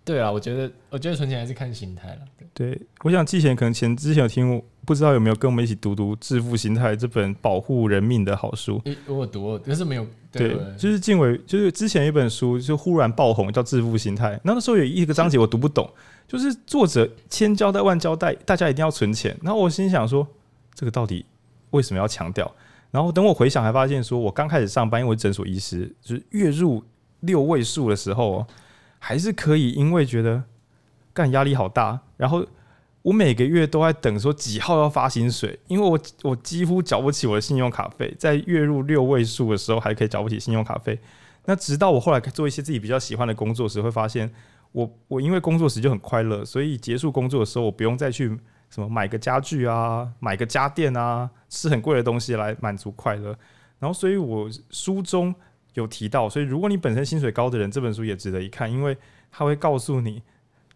[0.05, 2.21] 对啊，我觉得我觉得存钱还是看心态了。
[2.53, 4.63] 对，我想寄钱可能钱之前有听我。
[4.87, 8.81] 不知道有没有跟我们一起读读《致富心态》这本保护人命的好书？
[9.05, 10.07] 我有读，可是没有。
[10.31, 14.35] 对，对就是静伟，就是之前一本书就忽然爆红，叫《致富心态》。
[14.43, 15.89] 那那时候有一个章节我读不懂，
[16.25, 19.37] 就是作者千交代万交代，大家一定要存钱。
[19.41, 20.25] 然后我心想说，
[20.73, 21.25] 这个到底
[21.71, 22.49] 为什么要强调？
[22.89, 26.81] 然后等我回想，还发现说我刚开始上班，因为诊所医师，就是月入
[27.19, 28.47] 六位数的时候，
[28.99, 30.43] 还是可以，因为觉得
[31.13, 32.45] 干压力好大，然后。
[33.07, 40.99] 我每个月都在等说几号要发薪水，因为我我几乎缴不起我的信用卡费，在月入六位数的时候还可以缴不起信用卡费。
[41.45, 44.29] 那直到我后来做一些自己比较喜欢的工作时，会发现
[44.73, 48.27] 我我因为工作时就很快乐，所以结束工作的时候，我不用再去
[48.69, 53.33] 什么买个家具啊，买个家电啊，吃很贵的东西来满足快乐。
[53.79, 55.33] 然后，所以我书中
[55.75, 58.97] 有提到，所以如果你本身薪水高的人，这本书也值得一看，因为
[59.31, 60.21] 他会告诉你。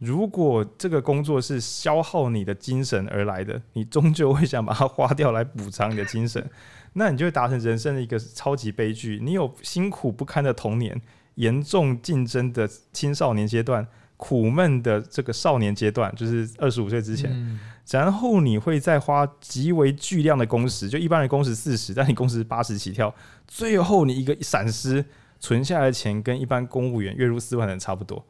[0.01, 6.43] 如果这个工作是消耗你的精神而来的，你终究会想把它花掉来补偿你的精神，
[6.93, 9.19] 那你就会达成人生的一个超级悲剧。
[9.21, 10.99] 你有辛苦不堪的童年，
[11.35, 13.85] 严重竞争的青少年阶段，
[14.17, 17.59] 苦闷的这个少年阶段，就是二十五岁之前，嗯、
[17.91, 23.13] 然后你会再花极为巨量的工时，就一般人工时四十，但你工时八十起跳，
[23.47, 25.05] 最后你一个闪失，
[25.39, 28.25] 存下来的钱跟一般公务员月入四万的人差不多。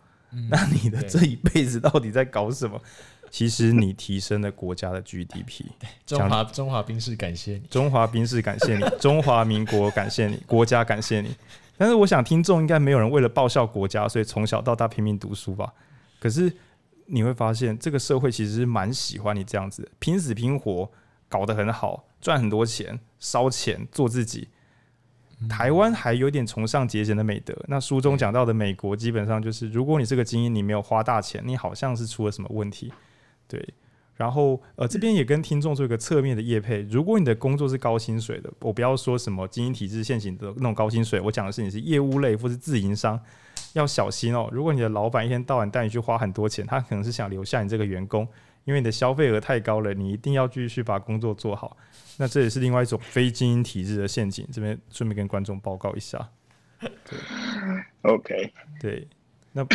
[0.50, 2.82] 那你的这一辈子到底在搞什么？
[3.30, 5.66] 其实你提升了国家的 GDP。
[6.06, 11.34] 中华中华兵士感谢你，中华兵士感谢你，中华民国感谢你，国家感谢你。
[11.78, 15.74] 但是我想听众应该没有人为了报效国家，所以从小到大拼命读书吧？
[16.20, 16.52] 可是
[17.06, 20.92] 你会发现，这个社会其实是蛮喜欢你这样子，拼死拼活，
[21.30, 24.50] 搞得很好，赚很多钱，烧钱，做自己。
[25.50, 27.56] 台湾还有点崇尚节俭的美德。
[27.68, 32.94] 那书中讲到的美国，基本上就是，如果你是个精英，你没有花大钱，你好像是出了什么问题。
[33.48, 33.74] 对，
[34.16, 36.82] 然后呃，这边也跟听众做一个侧面的业配。
[36.84, 43.20] 如果你的工作是高薪水的，我不要说什么精英体制现行的那种高薪水，我讲的是你是业务类或是自营商，
[43.74, 44.48] 要小心哦。
[44.52, 48.28] 如果你的老板一天到晚带你去花很多钱，他可能是想留下你这个员工，
[48.66, 51.76] 因为你的消费额太高了，你一定要继续把工作做好。
[52.18, 56.30] 那这也是另外一种非精英体制的陷阱，这边顺便跟观众报告一下。
[58.04, 59.08] OK，对，
[59.52, 59.66] 那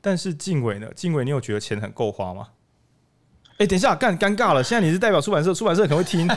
[0.00, 0.90] 但是静伟呢？
[0.94, 2.48] 静伟，你有觉得钱很够花吗？
[3.52, 6.28] 哎、欸，等一下，干尴尬了，现在你是代表出版社，出版社可能会听。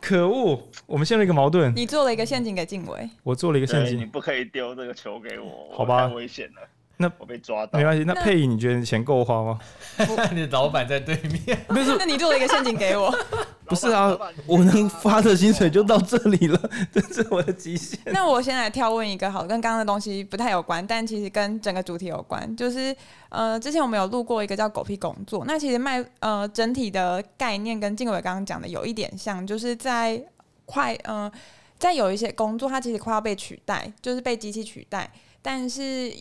[0.00, 1.74] 可恶，我们陷入一个矛盾。
[1.74, 6.06] 你做了一个陷阱给静伟，我做了一个陷阱，你不可以丢这个球给我，好吧？
[6.06, 6.68] 危险了。
[6.96, 8.04] 那我被抓到，没关系。
[8.04, 9.58] 那佩仪，你觉得你钱够花吗？
[10.32, 11.96] 你的老板在对面， 不是？
[11.98, 13.12] 那你做了一个陷阱给我，
[13.66, 14.16] 不是啊？
[14.46, 17.98] 我能发的薪水就到这里了，这是我的极限。
[18.06, 22.56] 那我先来挑问一个，好，跟刚刚的东西不太有关，但其实跟整个主题有关。
[22.56, 22.94] 就是
[23.28, 30.22] 呃，之前我们有录过一个叫“狗屁工作”，那其实卖呃整体的概念跟静伟刚刚讲的有一点像，就是在
[30.64, 31.30] 快呃
[31.76, 35.10] 在有一些工作，它其实快要被取代，就是被机器取代，
[35.42, 36.12] 但是。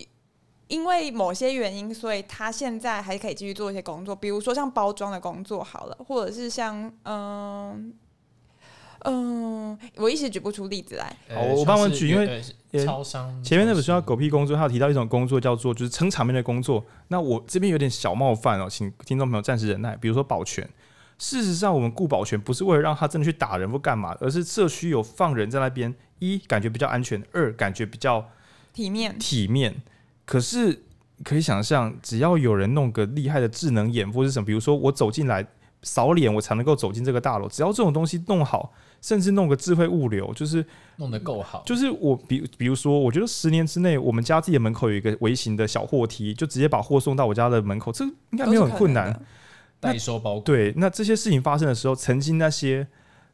[0.74, 7.94] 因为某些原因，所以他现在还可以继续做一些工作，比如说像包装的工作好了，或者是像嗯
[9.06, 11.16] 嗯，我一时举不出例子来。
[11.32, 12.42] 好，我帮忙举，因为
[12.84, 16.84] 超商前面那本书叫《狗屁工作》，他有提到一种工作叫做就是撑场面的工作。
[17.10, 19.96] 那我这边有点小冒犯哦，请听众朋友暂时忍耐。
[19.98, 20.68] 比如说保全，
[21.20, 28.28] 事实上我们雇保全不是为了让他真的去打人或干嘛，而是社区有放人在那边，一感觉比较安全，二感觉比较
[28.74, 29.76] 体面，体面。
[30.26, 30.84] 可是
[31.24, 35.46] 可以想象，只要有人弄个厉害的智能眼或是什么，比如说我走进来
[35.82, 37.48] 扫脸，我才能够走进这个大楼。
[37.48, 41.62] 只要这种东西弄好，甚至弄个智慧物流，就是弄得够好。
[41.66, 49.22] 就是我比比如说，我觉得十年之内，我们家自己的门口有一个微型的小货梯，就直接把货送到我家的门口，这应该没有很困难。
[49.80, 50.42] 代收包裹。
[50.42, 52.88] 对，那这些事情发生的时候，曾经那些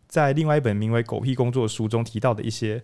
[0.07, 2.83] 在另外一本名为《狗屁工作》的书中提到的一些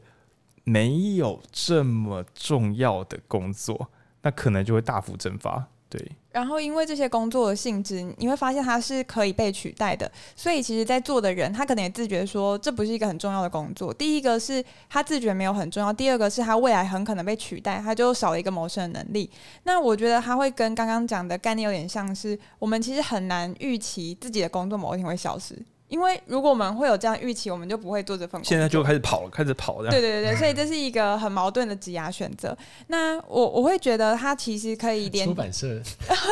[0.64, 3.90] 没有这么重要的工作。
[4.26, 6.02] 那可能就会大幅蒸发，对。
[6.32, 13.94] 然后，因为这些工作的性质，你会发现它是可以被取代的，所以其实，在做的人他可能也自觉说，这不是一个很重要的工作。
[13.94, 19.30] 第一个是他自觉没有很重要，第二个是他未来很可能被取代，他就少了一个谋生的能力。
[19.64, 25.56] 那我觉得他会跟刚刚讲的概念有点像是，我们其实很难预期自己的工作某一天会消失。
[25.96, 28.50] 因为如果我们会有这样预期，我们就不会做这份工作。
[28.50, 29.90] 现在就开始跑了，开始跑了。
[29.90, 32.56] 对对对，所以这是一个很矛盾的职涯选择。
[32.88, 35.82] 那我我会觉得他其实可以连出版社。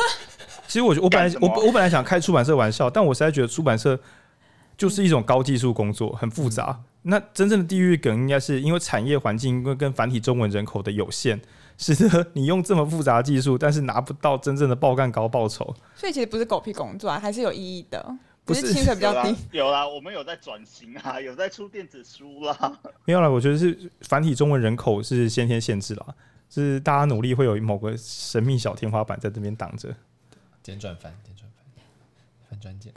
[0.68, 3.98] 其实我我本来我我本来想开出版社玩笑，但我实在觉得出版社
[4.76, 6.78] 就是一种高技术工作，很复杂。
[7.04, 11.40] 嗯、那真正的地域梗应该是因为产业环境因为跟繁体中文人口的有限，
[11.78, 15.74] 使得你用这么复杂的技术，但是拿不到真正的爆干高报酬。
[15.96, 18.14] 所以其实不是狗屁工作啊，还是有意义的。
[18.44, 22.80] 不是 薪水比较低，有啦，我们有在转型啊， 有在出电子书啦。
[23.06, 26.06] 没有啦，我觉得是繁体中文人口是先天限制啦，
[26.50, 29.94] 是大家努力会有某个神秘小天花板在这边挡着。
[30.62, 31.64] 简转繁，简转繁，
[32.50, 32.92] 繁转简。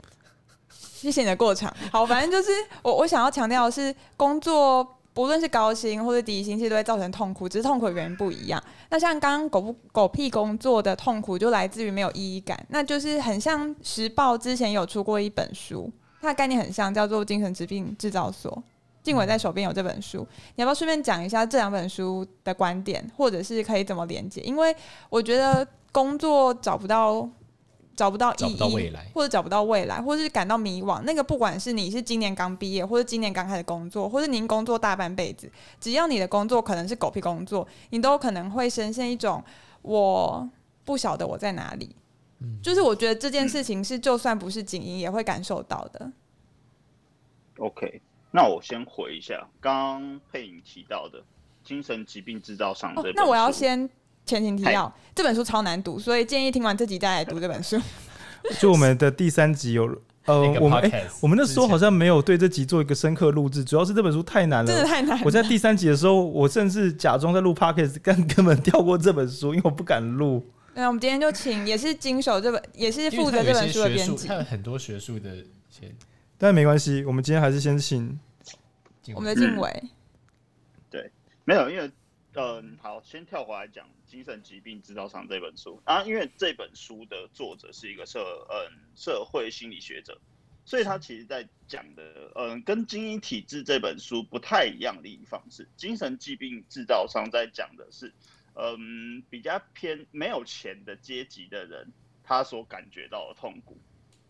[0.70, 1.74] 谢谢你的过场。
[1.92, 2.50] 好，反正就是
[2.82, 4.96] 我我想要强调的是工作。
[5.18, 8.62] 无论是高薪或者低薪，其实都会造成痛苦，只是痛苦的原因不一样。
[8.88, 12.64] 那像刚刚狗不狗屁工作的痛苦，就来自于没有意义感。
[12.68, 18.52] 那就是很像时报之前有出过一本书，它的概念很像，叫做《精神疾病制造所》。
[19.02, 24.40] 静伟在手边有这本书，你要不要顺便讲一下这两本书的观点，或者是可以怎么连接？
[24.42, 24.72] 因为
[25.10, 27.28] 我觉得工作找不到。
[27.98, 31.02] 找不到意义，或者找不到未来，或者是感到迷惘。
[31.02, 39.42] 那个不管是你是今年刚毕业，或者今年刚开始工作，或者您工作大半辈子，只要你的工作可能是狗屁工作，你都可能会深陷一种
[39.82, 40.48] 我
[40.84, 41.96] 不晓得我在哪里。
[42.38, 46.12] 嗯，就是我觉得这件事情是就算不是精英也会感受到的。
[47.58, 51.20] OK，那我先回一下刚刚佩颖提到的
[51.64, 53.02] 精神疾病制造上的。
[53.02, 53.90] 哦，那我要先。
[54.28, 57.80] 前情提要，这本书超难读，所以建议听完这集再来读这本书。
[58.60, 59.84] 就我们的第三集有
[60.26, 65.22] 呃，我们哎、欸，我们那时候好像没有对这集做一个深刻录制，主要是这本书太难了，真的太难了。
[65.24, 70.46] 我在第三集的时候，我甚至假装在录 podcast，根 根本跳过这本书，因为我不敢录。
[70.74, 75.92] 那我们今天就请也是经手这本，也是负责这本书的编辑，他有很多学术的一些，
[76.36, 78.18] 但没关系，我们今天还是先请
[79.14, 79.90] 我们的静伟、嗯。
[80.90, 81.10] 对，
[81.44, 81.90] 没有，因为。
[82.40, 90.20] 嗯，好，先跳回来讲《精神疾病制造商》这本书啊，因为这本书的作者是一个社嗯社会心理学者，
[90.64, 98.12] 所以他其实在讲的嗯跟《精英体制》这本书不太一样的一方式，《精神疾病制造商》在讲的是
[98.54, 101.92] 嗯比较偏没有钱的阶级的人，
[102.24, 103.78] 他所感觉到的痛苦。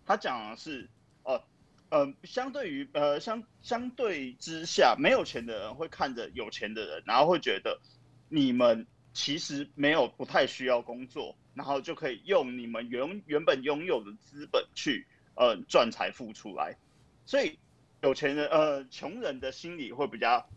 [0.05, 0.91] 他讲的是
[1.23, 1.43] 哦。
[1.91, 7.81] 呃，相对于呃相相对之下，没有钱的人会看着有钱的人，然后会觉得
[8.29, 8.87] 你们
[9.19, 15.05] 其实没有不太需要工作，然后就可以用你们原原本拥有的资本去
[15.35, 16.73] 呃赚财富出来。
[17.27, 17.59] 所以
[18.01, 20.49] 有钱人呃穷人的心理会比较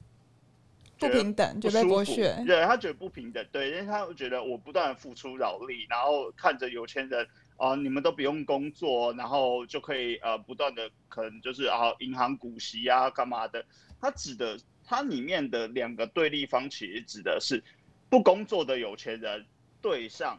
[1.00, 2.44] 不平等，就被剥削。
[2.46, 7.28] 对，他觉得不平等，对，因为他会觉得我不断的付出劳力，然后看着有钱人。
[7.58, 13.64] 啊、呃，你们都不用工作，然后就可以呃不断的可能就是啊银行股息啊干嘛的。
[14.00, 17.64] 他指的他里面的两个对立方，其实指的是
[18.12, 19.46] 不工作的有钱人
[19.82, 20.38] 对上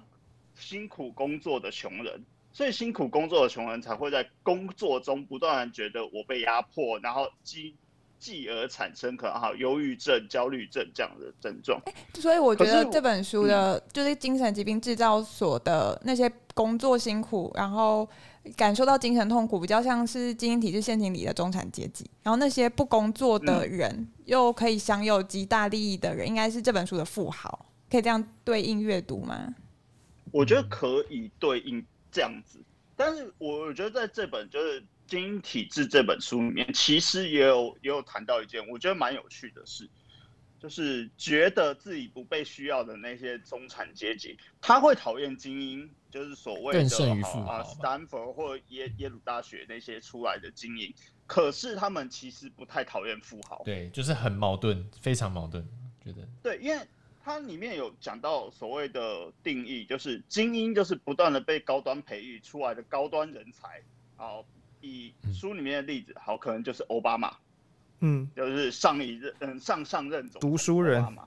[0.55, 7.75] 辛苦工作的穷人，所以辛苦工作的穷人才会在工作中不断觉得我被压迫，然后积。
[8.25, 11.77] 继而产生可能哈忧郁症、焦虑症这样的症状。
[11.87, 18.09] 欸，所以我觉得这本书的，嗯、就是精神疾病制造所的那些工作辛苦，然后
[18.57, 22.09] 感受到精神痛苦，比较像是精英体制陷阱里的中产阶级。
[22.23, 27.67] 然后那些不工作的人，嗯、又可以享有极大利益的人，应该是这本书的富豪。
[27.91, 29.55] 可以这样对应阅读吗？
[30.31, 32.59] 我觉得可以对应这样子，
[32.97, 34.83] 但是我觉得在这本就是。
[35.15, 39.87] 《精英体制》这本书里面，其实也有也有谈到一件我觉得蛮有趣的事，
[40.63, 46.81] 就是觉得自己不被需要的那些中产阶级，他会讨厌精英，就是所谓的
[47.49, 50.95] 啊，斯坦福或耶耶鲁大学那些出来的精英，
[51.27, 53.61] 可是他们其实不太讨厌富豪。
[53.65, 55.67] 对，就是很矛盾，非常矛盾，
[56.01, 56.81] 觉得对，因为
[57.25, 63.83] 它里面有讲到所谓的定义，就是精英就是不断的被高端培育出来的高端人才，
[64.15, 64.47] 好。
[64.85, 67.37] 以书里面的例子，好，可能就是奥巴马，
[68.05, 71.27] 嗯，就是上一任，嗯，上上任总统读书人嘛。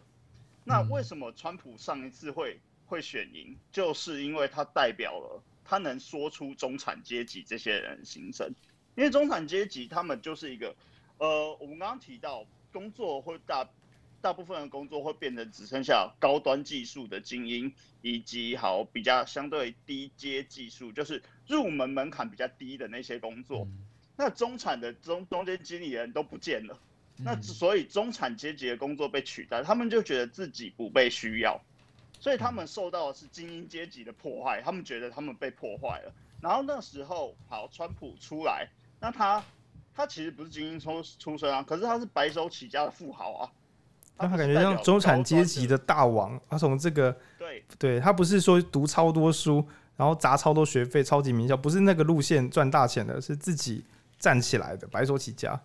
[0.66, 3.56] 那为什么川普上一次会会选赢？
[3.72, 8.54] 就是因为他代表了他能说出中产阶级这些人的心声。
[8.96, 10.76] 因为中产阶级他们就是一个，
[11.18, 13.68] 呃，我们刚刚提到工作会大
[14.22, 17.72] 大部分的工作会变得只剩下高端技术的精英，
[18.02, 23.68] 以及好比较相对低阶技术，就是入门门槛比较低的那些工作。
[24.16, 26.78] 嗯、那中产的中中间经理人都不见了，
[27.18, 31.60] 嗯、那所以中产阶级的工作被取代，他们就觉得自己不被需要，
[32.20, 36.14] 所以他们受到的是精英阶级的破坏，他们觉得他们被破坏了。
[36.42, 38.68] 然后那时候，好，川普出来，
[39.00, 39.44] 那他。
[39.98, 43.50] 他其实不是精英出出身啊，可是他是白手起家的富豪啊。
[44.18, 46.38] 他感觉像中产阶级的大王。
[46.50, 53.86] 他从这个对对，他不是说读超多书，然后砸超多学费，超级名校，不是那个路线赚大钱的，是自己
[54.18, 55.60] 站起来的，白手起家。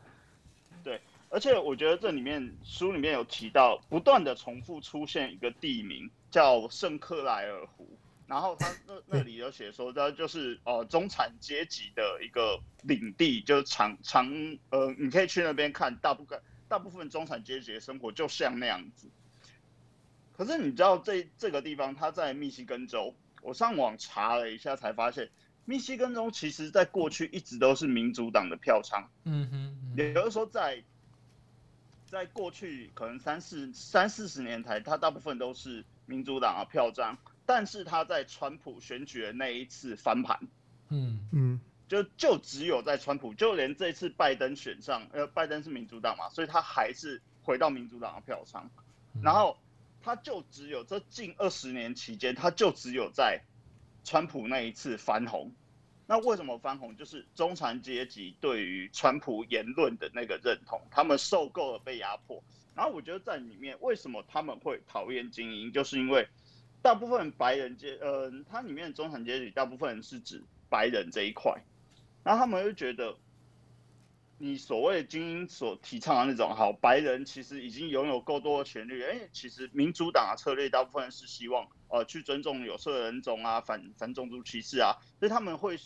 [0.82, 7.88] 对，而且我觉得这里面书里面有提到，不断的重复出现一个地名，叫圣克莱尔湖。
[8.26, 14.24] 然后他那那里有写说，这就是呃中产阶级的一个领地，就是长长
[14.70, 19.08] 呃，你可以去那边看，大部分大部分中产阶级的生活就像那样子。
[20.36, 25.28] 可是你知道这这个地方，它在密西根州，我上网查了一下才发现，
[25.64, 29.08] 密西根州其实在过去一直都是民主党的票仓。
[29.24, 30.82] 嗯哼，也就是说在
[32.06, 37.16] 在过去可能三四三四十年台，它大部分都是民主党的票仓。
[37.46, 40.38] 但是他在川普选举的那一次翻盘，
[40.88, 41.18] 嗯。
[41.32, 48.70] 嗯，就就只有在川普，就连这次拜登选上，呃，拜登是民主党嘛，所以他还是回到民主党的票仓，
[49.20, 49.58] 然后
[50.00, 53.42] 他就只有这近二十年期间，他就只有在
[54.10, 55.52] 川普那一次翻红。
[56.08, 56.96] 那为什么翻红？
[56.96, 62.42] 就是中产阶级对于川普言论的那个认同，他们受够了被压迫。
[62.74, 66.26] 然后我觉得在里面，为什么他们会讨厌精英，就是因为。
[66.82, 71.62] 大部分白人阶，呃，它里面的中产阶级大部分是指白人这一块，
[72.24, 73.14] 然后他们会觉得，
[74.38, 79.02] 你所谓精英所提倡的那种好白人，其实已经拥有够多的权利。
[79.04, 85.78] 哎，其实民主党的策略大部分是希望，呃，去尊重有色人种啊，反反种族歧视啊，所以他们会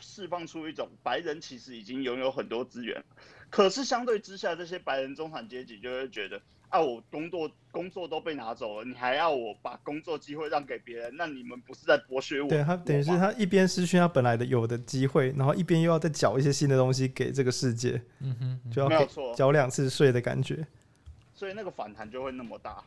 [0.00, 3.04] 释放出一种白人其实已经拥有很多资源，
[3.50, 6.40] 可是相对之下，这些白人中产阶级就会觉得。
[6.70, 6.80] 啊！
[6.80, 11.12] 我工作工作都被拿走了，你还要我把工作机会让给别人？
[11.16, 12.48] 那你们不是在剥削我？
[12.48, 18.00] 对，他等于是他一边失去他本来的有的机会，然后一边又要再缴一些新的东西给这个世界。
[18.20, 20.64] 嗯哼，就要没有错，缴两次税的感觉。
[21.34, 22.80] 所以那个反弹就会那么大。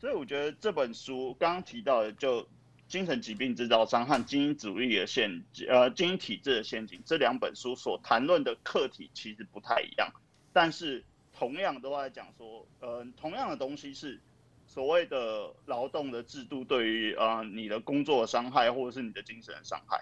[0.00, 2.46] 所以我觉得这本书刚刚提到的，就
[2.88, 10.10] 精神疾病制造商和精英主义的陷阱，呃，精英体制的陷阱，这两本书所谈论的课题其实不太一样，
[10.52, 11.04] 但是。
[11.32, 14.20] 同样都在讲说，呃，同样的东西是
[14.66, 19.98] 所谓的劳动的制度对于呃你的工作的伤害，或者是你的精神的伤害。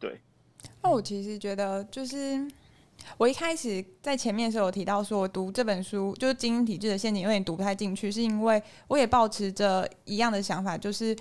[0.00, 0.20] 对。
[0.82, 2.50] 那我其实觉得，就是
[3.16, 11.16] 我一开始在前面的时候有提到说，我读这本书就是《精英体制的陷阱》，有点读不太进去，是因为我也保持着一样的想法，就是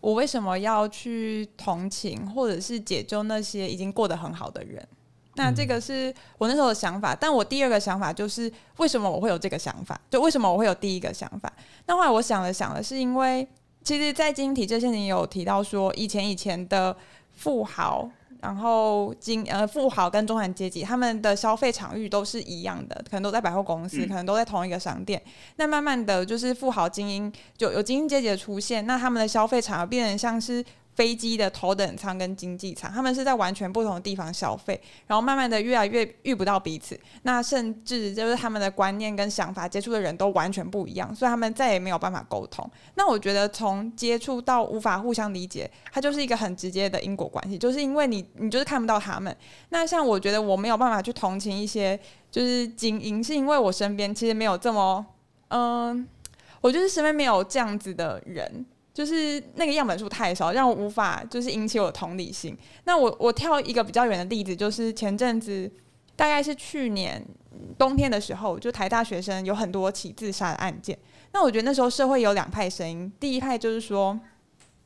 [0.00, 4.86] 我为什么要去同情或者是解救那些已经过得很好的人？
[5.34, 10.00] 那这个是我那时候的想法，但我第二个想法就是为什么我会有这个想法？
[10.10, 11.52] 就为什么我会有第一个想法？
[11.84, 13.46] 那后来我想了想了，是因为
[13.84, 16.96] 其实，在精英体制陷阱有提到说，以前以前的
[17.36, 18.10] 富豪，
[18.46, 25.20] 然后金呃富豪跟中产阶级，他们的消费场域都是一样的，可能都在百货公司，可能都在同一个商店。
[25.56, 30.64] 那慢慢的就是富豪精英就有精英阶级的出现，那他们的消费场域变成像是。
[30.96, 42.68] 飞机的头等舱跟经济舱，他们是在完全不同的地方消费，然后慢慢的越来越遇不到彼此，那甚至就是他们的观念跟想法接触的人都完全不一样，所以他们再也没有办法沟通。
[42.94, 49.36] 那我觉得从接触到无法互相理解，它就是一个很直接的因果关系，就是因为你你就是看不到他们。
[49.68, 55.04] 那像我觉得我没有办法去同情一些就是精英，是因为我身边其实没有这么
[55.48, 56.08] 嗯，
[56.62, 58.64] 我就是身边没有这样子的人。
[58.96, 62.56] 就是那个样本数太少，让我无法就是引起我的同理心。
[62.84, 65.70] 那我我跳一个比较远的例子，就是前阵子
[66.16, 67.22] 大概是去年
[67.76, 70.98] 冬天的时候，就台大学生有很多起自杀的案件。
[71.32, 74.18] 那我觉得那时候社会有两派声音，第一派就是说，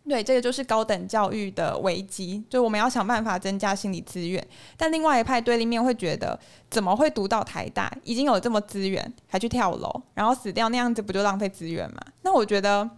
[0.09, 4.45] 对，这个就是高等教育的危机，就我们要想办法增加心理资源。
[4.77, 6.37] 但另外一派对立面会觉得，
[6.69, 12.01] 怎么会读到台大，已经有这么资源，还去跳楼，然后死掉那样子，不就浪费资源吗？
[12.23, 12.91] 那我觉得。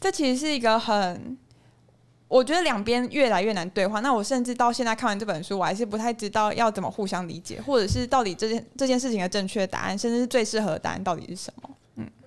[0.00, 1.36] 这其实是一个很，
[2.26, 4.00] 我觉得两边越来越难对话。
[4.00, 11.70] 那我甚至到现在看完这本书，我还是不太知道要怎么互相理解，或者是到底这件这件事情的正确答案，甚至是最适合的答案到底是什么？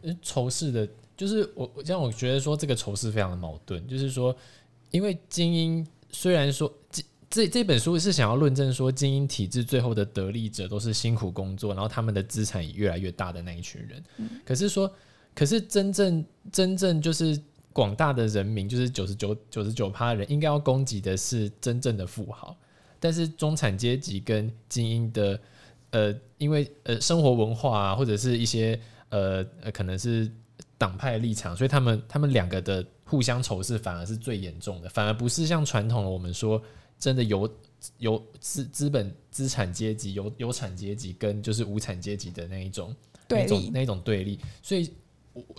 [0.04, 4.36] 嗯，仇视的，就是我我这样，我觉得说这个仇视非常的矛盾，就是说，
[4.92, 14.94] 因为精英虽然说这这这本书是想要论证说精英体制最后的得利者都是辛苦工作，然后他们的资产也越来越大的那一群人，嗯、可是说。
[15.36, 17.36] 可是真正真正就是
[17.74, 22.56] 广大的人民，就是九十九九十九趴的人，应该要供给的是真正的富豪。
[23.00, 25.38] 但是中产阶级跟精英的，
[25.90, 30.32] 呃，因为呃生活文化啊，或者是一些呃呃可能是
[30.78, 36.62] 党派立场，所以他们他们两个的互相仇视反而是最严重的，反而不是像传统的我们说
[36.98, 37.50] 真的有
[37.98, 42.96] 有资资本资产阶级有有产阶级跟就是无产阶级的那一种
[43.28, 44.90] 那种那种对立，所以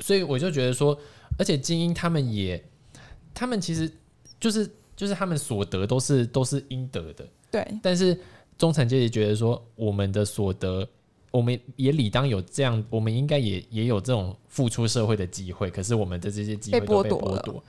[0.01, 0.99] 所以我就觉得说，
[1.39, 2.62] 而且精英他们也
[3.33, 3.91] 他们其实
[4.39, 4.70] 就是。
[4.97, 7.66] 就是他们所得都是都是应得的，对。
[7.83, 8.16] 但是
[8.57, 10.89] 中产阶级觉得说，我们的所得，
[11.33, 15.68] 我们也理当有这样，我们应该也也有这种付出社会的机会。
[15.68, 17.64] 可是我们的这些机会都被剥夺，夺，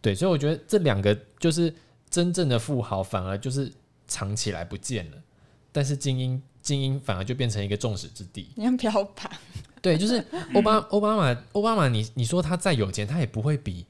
[0.00, 0.14] 对。
[0.14, 1.74] 所以我觉得这两个就是
[2.08, 3.68] 真正的富豪，反而就是
[4.06, 5.16] 藏起来不见了。
[5.72, 9.28] 但是精英精英反而就变成一个众矢之的，你很标榜。
[9.80, 10.24] 对，就是
[10.54, 13.86] 奥巴奥巴马奥巴马，你你说他再有钱，他也不会比。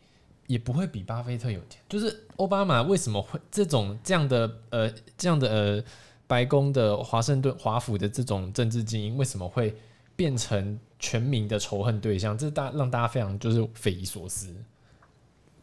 [0.49, 1.79] 也不会比巴菲特有钱。
[1.91, 5.85] 就是奥巴马为什么会这种这样的呃这样的呃
[6.27, 9.77] 白宫的华盛顿华府的这种政治精英为什么会
[10.17, 12.39] 变成全民的仇恨对象？
[12.39, 14.49] 这大让大家非常就是匪夷所思。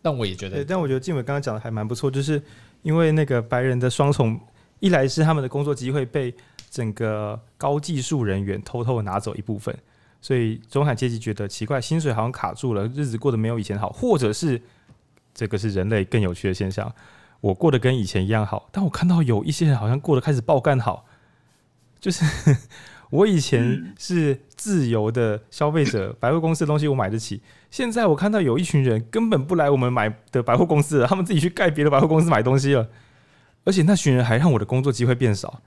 [0.04, 2.40] 但我也觉得，但我觉得静伟刚刚讲的还蛮不错，就是
[2.84, 4.40] 因为那个白人的双重，
[4.80, 6.32] 一来是他们的工作机会被
[6.70, 9.76] 整个高技术人员偷偷拿走一部分，
[10.26, 14.60] 所以中产阶级觉得奇怪，薪水好像卡住了，日子过得没有以前好，或者是。
[15.36, 16.90] 这个是人类更有趣的现象。
[17.42, 21.06] 我过得跟以前一样好，但我看到有一些人好像过得开始爆干好。
[22.00, 22.24] 就是
[23.12, 27.42] 我以前是自由的消费者，百货公司的东西我买得起。
[27.70, 32.88] 现在我看到有一群人根本不来我们买的百货公司了，他们自己去盖别的百货公司买东西了。
[33.66, 35.62] 而且那群人还让我的工作机会变少。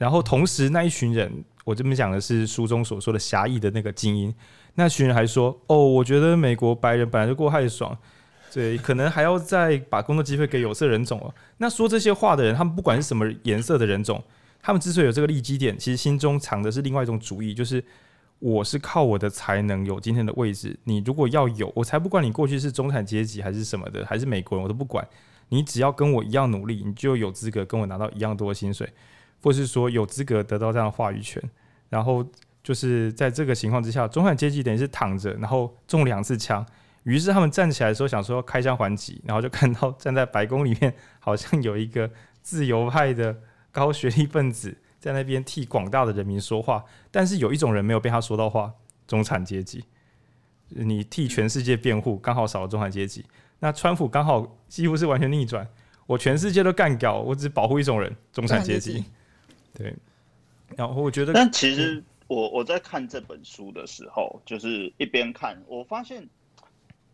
[0.00, 4.34] 然后同时那一群人，我这边讲的是书中所说的狭义的那个精英，
[4.76, 7.94] 那群人还说：“哦，我觉得美国白人本来就过太爽。”
[8.50, 11.34] 对，可能还要再把工作机会给有色人种哦。
[11.58, 14.24] 那说这些话的人，他们不管是什么颜色的人种，
[14.62, 17.84] 他们之所以有这个利基点，其实心中藏的是另外一种主义，就是
[18.38, 20.74] 我是靠我的才能有今天的位置。
[20.84, 25.06] 你如果要有，我才不管你过去是中产阶级还是什么的，还是美国人，我都不管。
[25.50, 28.88] 你只要跟我一样努力，你就有资格跟我拿到一样多的薪水，
[29.42, 31.42] 或是说有资格得到这样的话语权。
[31.88, 32.24] 然后
[32.62, 36.64] 就是在这个情况之下，中产阶级等于是躺着，然后中两次枪。
[37.04, 42.10] 于是他们站起来的时候，想说开枪还击，然后就看到站在白宫里面，好像有一个
[42.42, 43.34] 自由派的
[43.72, 46.84] 高学历分子在那边替广大的人民说话。
[47.10, 48.74] 但是有一种人没有被他说到话，
[49.06, 49.84] 中产阶级。
[50.68, 53.24] 你替全世界辩护，刚好少了中产阶级。
[53.58, 55.66] 那川普刚好几乎是完全逆转，
[56.06, 59.04] 我全世界都干掉，我只保护一种人，中产阶级。
[59.80, 59.94] 对。
[60.76, 66.28] 然后我觉得，但其实我我在看这本书的时候，就是一边看，我发现。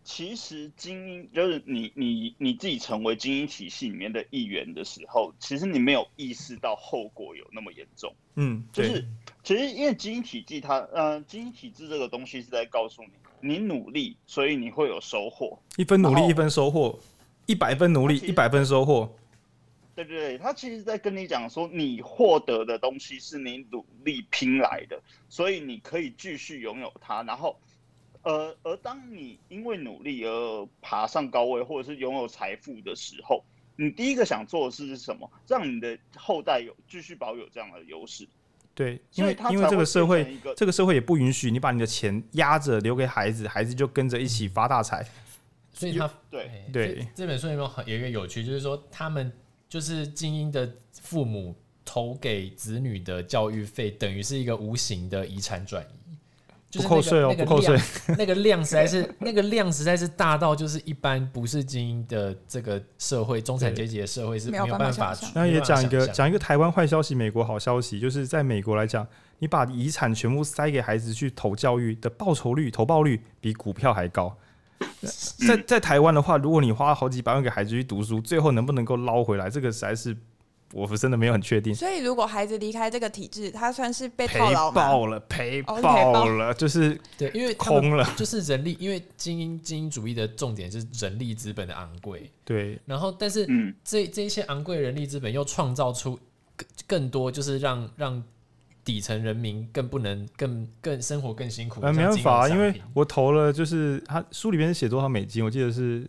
[0.08, 8.14] 其实精英就是你，你你自己成为精英体系里面的一员的时候，其实你没有意识到后果有那么严重。
[8.36, 9.04] 嗯，就是
[9.42, 13.08] 其实因为精英体系它，呃，精英体制这个东西是在告诉你，
[13.40, 15.58] 你努力，所以你会有收获。
[15.76, 16.96] 一分努力一分收获，
[17.46, 19.12] 一百分努力一百分收获。
[19.96, 27.58] 对对对，他其实在跟你讲说，你获得的东西是你努力拼来的，所以你可以继续拥有它，然后。
[28.22, 33.44] 呃，而当你因为努力而爬上高位，或者是拥有财富的时候，
[33.76, 35.30] 你第一个想做的事是什么？
[35.46, 38.26] 让你的后代有继续保有这样的优势。
[38.74, 45.06] 对，因为因为这个社会，这个社会也不允许你把你的钱压着留给孩子，孩子就跟着一起发大财。
[45.72, 49.32] 所以他对对这本书里面有一个有趣，就是说他们
[49.68, 51.54] 就是精英的父母
[51.84, 55.86] 投给子女的教育费，等于是一个无形的遗产转移。
[56.72, 57.78] 不扣税哦，不扣税。
[58.18, 65.16] 那个量实在是，那个量实在是大到，就是一般不是精英的这个社会，中产阶级的社会是没有办法。
[65.34, 69.06] 那也讲一个讲一个台湾坏消息，美国好消息，就是在美国来讲，
[69.38, 74.36] 你把遗产全部塞给孩子去投教育的报酬率、投报率比股票还高。
[75.46, 80.16] 在在台湾的话，如果你花好几百万给孩子去读书，最后能不能够捞回来，这个实在是。
[80.72, 84.74] 我真的没有很确定，所以如果孩子离开这个体制，他算是被套牢吗？
[84.74, 92.76] 赔爆了，赔爆了，就是对，因为空了，就是人力，因为精英精英主义的重点是人力资本的昂贵，对。
[92.84, 93.46] 然后，但是
[93.84, 96.18] 这这一些昂贵人力资本又创造出
[96.56, 98.22] 更更多，就是让让
[98.86, 101.82] 底层人民更不能更更生活更辛苦。
[101.82, 106.08] 没办法，因为我投了，就是他书里面写多少美金，我记得是。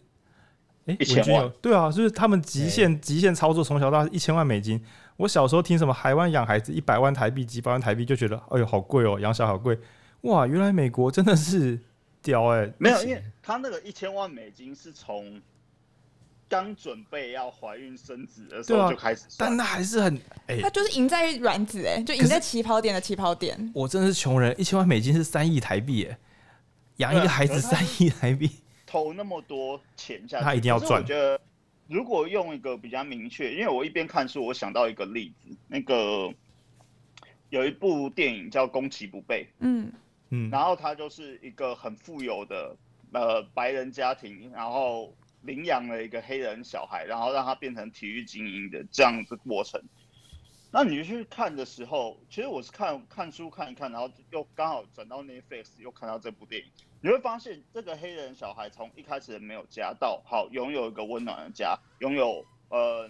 [0.86, 4.82] 哎，文君有对啊，就是他们极限极限操作，从小到大一千万美金。
[5.18, 9.78] 我小时候听什么台湾养孩子一百万台币，几百万台币，就觉得哎呦好贵哦，养小孩好贵。
[10.22, 11.78] 哇，原来美国真的是
[12.22, 12.74] 屌哎、欸！
[12.78, 15.42] 没有，因为他那个一千万美金是从
[16.50, 20.16] 刚准备要怀孕生子的时候就开始算，但那还是很
[20.48, 23.72] 哎，欸、他就是赢在卵子哎、欸，就赢在起跑点的起跑点。
[23.76, 26.18] 我真的是穷人，一千万美金是三亿台币哎、欸，
[26.98, 28.50] 养一个孩子三亿台币，
[28.86, 31.02] 投那么多钱下去，他一定要赚。
[31.02, 31.38] 我觉得
[31.88, 36.34] 如果用一个比较明确，因为我一边看书，我想到一个例子，那个
[37.50, 39.92] 有一部电影叫《攻其不备》，嗯
[40.30, 42.74] 嗯，然后他就是一个很富有的
[43.12, 45.14] 呃白人家庭，然后。
[45.48, 49.82] 领养了一个黑人小孩，然后让他变成体育精英的这样的过程。
[50.70, 56.70] 那你去看的时候，其实我是看看书看一看，然后又刚好转到 Netflix，又看到这部电影。
[57.02, 63.10] 你会发现，这个黑人小孩从一开始没有家到好拥有一个温暖的家，拥有呃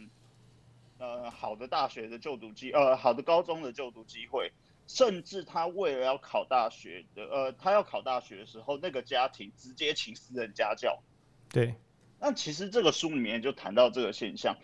[0.99, 4.51] 呃好的大学的就读机呃好的高中的就读机会，
[4.85, 11.01] 甚至他为了要考大学的呃他要考大学的时候，那个家庭直接请私人家教。
[11.49, 11.73] 对。
[12.20, 14.57] 那其实这个书里面就谈到这个现象，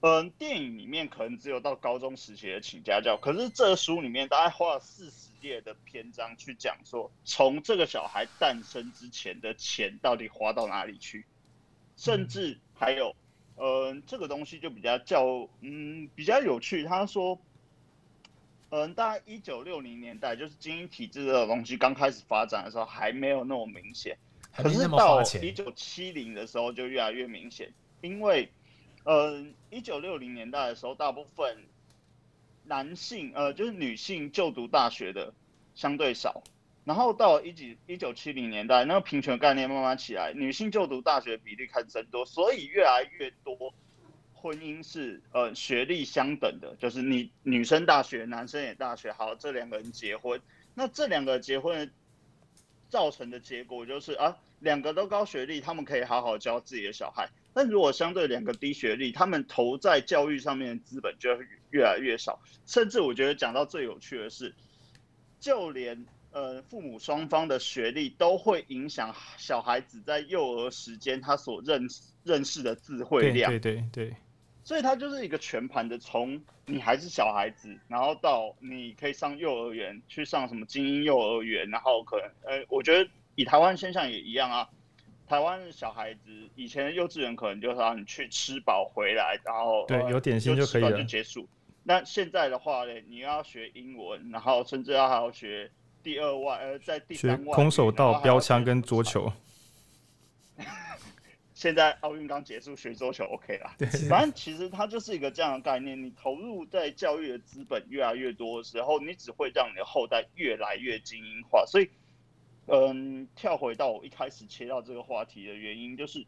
[0.00, 11.26] 嗯，电影里面可能只有到高中时期的请家教，可是这个书里面大概花了四十页的篇章去讲说，从这个小孩诞生之前的钱到底花到哪里去，
[11.96, 13.14] 甚至还有，
[13.56, 16.84] 嗯，这个东西就比较叫，嗯，比较有趣。
[16.84, 17.38] 他说，
[18.70, 24.16] 嗯，大概一九六零年代，就是精英体制这种东西刚开始发展的时候，还没有那么明显。
[24.62, 28.50] 可是到一九七零的时候就越来越明显，因为，
[29.04, 29.40] 呃，
[29.70, 31.56] 一九六零年代的时候，大部分
[32.64, 35.32] 男性呃就是女性就读大学的
[35.76, 36.42] 相对少，
[36.84, 43.72] 然后到一九一九七零年代，那个平权概念慢慢起来，女性就读大学比例开始增多，所以越来越多
[44.34, 50.40] 婚姻是呃学历相等的，就是你女生大学，男生也大学，好，这两个人结婚，
[50.74, 51.88] 那这两个结婚
[52.88, 54.36] 造成的结果就是啊。
[54.60, 57.30] 两个都高学历，他们可以好好教自己的小孩。
[57.54, 62.40] 但如果相对两个低学历，他们投在教育上面的资本就会越来越少。
[62.66, 64.52] 甚至我觉得讲到最有趣的是，
[65.38, 71.86] 就连呃父母双方的学历都会影响小孩子在幼儿时间他所认
[72.24, 73.52] 认识的智慧量。
[73.52, 74.16] 对对对对。
[74.64, 83.10] 所以它就是一个全盘的，从你还是小孩子，然后到你可以上幼儿园，去上什么精英幼儿园，然后可能呃，我觉得。
[83.40, 84.68] 以台湾现象也一样啊，
[85.28, 86.20] 台湾的小孩子
[86.56, 91.48] 以前幼稚园可能就是让你去吃饱回来，然后对有点心就可以了就结束。
[91.84, 95.70] 那现在的话呢，你要学英文，然后甚至要还要学
[96.02, 99.32] 第二外呃，在第三外空手道、标枪跟桌球。
[101.58, 103.74] 现在奥运刚结束，学桌球 OK 啦。
[103.76, 111.90] 对，反正其实它就是一个这样的概念，你投入在教育的资本越来越多的时候，你只会让你的后代越来越精英化，所以。
[112.70, 116.22] 嗯，跳回到我一开始切到这个话题的原因，就是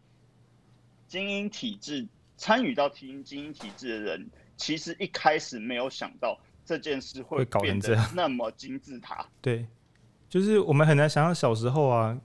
[1.06, 2.08] 精英体制
[2.38, 4.26] 参与到精精英体制的人，
[4.56, 9.28] 其实一开始没有想到这件事会搞成这样那么金字塔。
[9.42, 9.66] 对，
[10.30, 12.18] 就是我们很难想象小时候啊，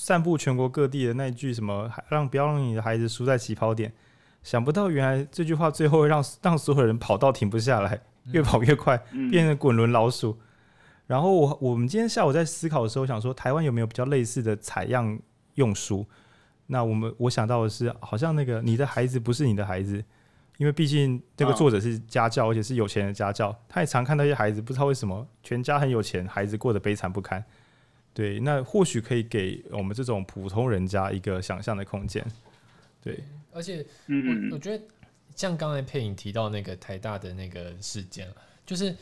[0.00, 3.92] 散布全国各地的那句什么“让不要让你的孩子输在起跑点”，
[4.44, 10.38] 想不到原来这句话最后会让让所有人跑到停不下来，越跑越快，嗯、变成滚轮老鼠。
[11.08, 15.18] 然后我我们今天下午在思考的时候，想说台湾有没有比较类似的采样
[15.54, 16.06] 用书？
[16.68, 19.96] 那我们我想到的是，好像那个你的孩子不是你的孩子，
[20.58, 27.44] 因为毕竟这个作者是家教，而且是有钱的家教，他也常看到一些孩子，不知道为什么全家很有钱，孩子过得悲惨不堪。
[28.18, 32.26] 对，那或许可以给我们这种普通人家一个想象的空间。
[33.00, 34.84] 对，而且我我觉得
[35.36, 38.26] 像刚才佩影提到那个台大的那个事件，
[38.66, 38.92] 就是。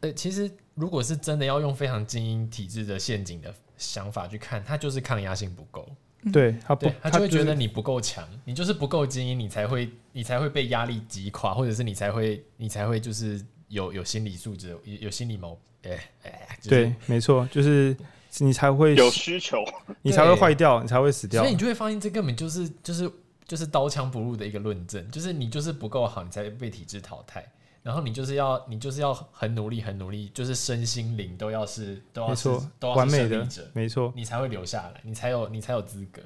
[0.00, 5.88] 呃，其实如果是真的要用非常精英体制的陷阱的想法去看，它就是抗压性不够。
[6.32, 15.92] 对他不，他就会觉得你不够强，你就是不够精英，你才会你才会被压力击垮，或者是你才会你才会就是有有心理素质，有有心理毛病。
[15.92, 17.96] 哎哎，就是、对，没错，就是
[18.38, 19.64] 你才会有需求，
[20.02, 21.42] 你才会坏掉，你才会死掉。
[21.42, 23.10] 所以你就会发现，这根本就是就是
[23.46, 27.50] 就是刀枪不入的一个论证，就是你就是不够好，你才会被体制淘汰。
[27.80, 32.48] 然后你就是要，你就是要很努力，很努力，就是身心灵都要是，都要是，
[32.78, 36.20] 都要是完美的，没错，你才会留下来，你才有，你才有资格。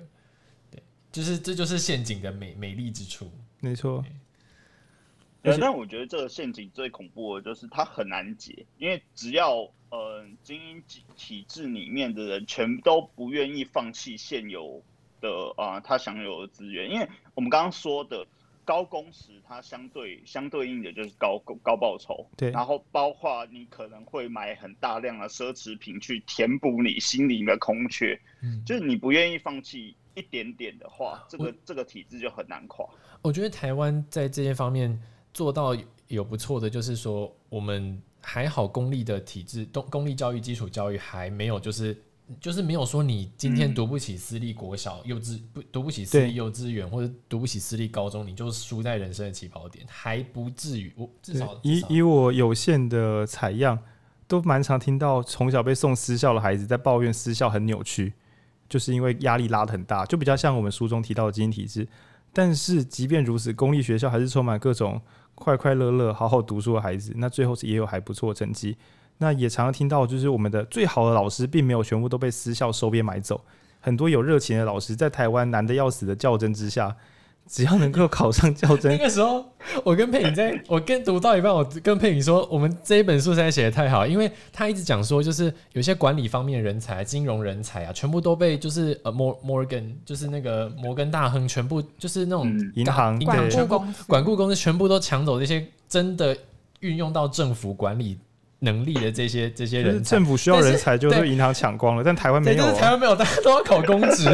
[0.73, 0.83] 对，
[1.13, 3.31] 就是这就是陷阱的美美丽之处，
[3.61, 4.03] 没错。
[5.41, 14.83] 对，但我觉得这个陷阱最恐怖的就是它很难解，因为只要呃精英体体制里面的人全都不愿意放弃现有
[15.21, 18.27] 的啊、呃、他享有的资源，因为我们刚刚说的。
[18.65, 22.25] 高工时，它相对相对应的就是高高报酬。
[22.37, 28.17] 对，然后包括你可能会买很大量的奢侈品去填补你心里的空缺。
[28.41, 32.87] 嗯，就是你不愿意放弃一点点的话，这个这个体制就很难垮。
[33.21, 34.97] 我觉得台湾在这些方面
[35.35, 35.77] 做到
[36.07, 41.97] 有不错的，就是说我们还好，公立的体制，公公立教育基础教育还没有就是。
[42.41, 50.91] 就是没有说你今天读不起私立国小、幼稚不读不起私立幼稚园或者读不起私立高中，你就输在人生的起跑点，还不至于。
[50.97, 53.79] 我至少以以我有限的采样，
[54.27, 58.15] 都蛮常听到从小被送私校的孩子在抱怨私校很扭曲，
[58.67, 61.87] 就是因为压力拉得很大，就比较像我们书中提到的精英体制。
[62.33, 64.99] 但是即便如此，公立学校还是充满各种
[65.35, 68.77] 快快乐乐、好好读书的孩子，那最后是也有还不错成绩。
[69.19, 73.41] 那也常常听到，就是我们的最好的老师，并没有全部都被私校收编买走。
[73.81, 76.97] 很多有热情的老师，在台湾难的要死的较真之下，
[77.49, 78.91] 只要能够考上教甄。
[78.93, 79.45] 那个时候，
[79.85, 96.37] 我跟佩影在，我跟读到一半，我跟佩影说，我们这一本书实在写的太好，因为他一直讲说，就是有些管理方面的人才、金融人才啊，全部都被就是呃摩摩根，就是那个摩根大亨，全部就是那种银行管顾公司，管顾公司全部都抢走这些真的
[96.81, 98.19] 运用到政府管理。
[98.65, 102.05] 能力的这些这些人，政府需要人才，就是银行抢光了。
[102.05, 104.29] 但台湾没有，台湾没有，大家都要考公职。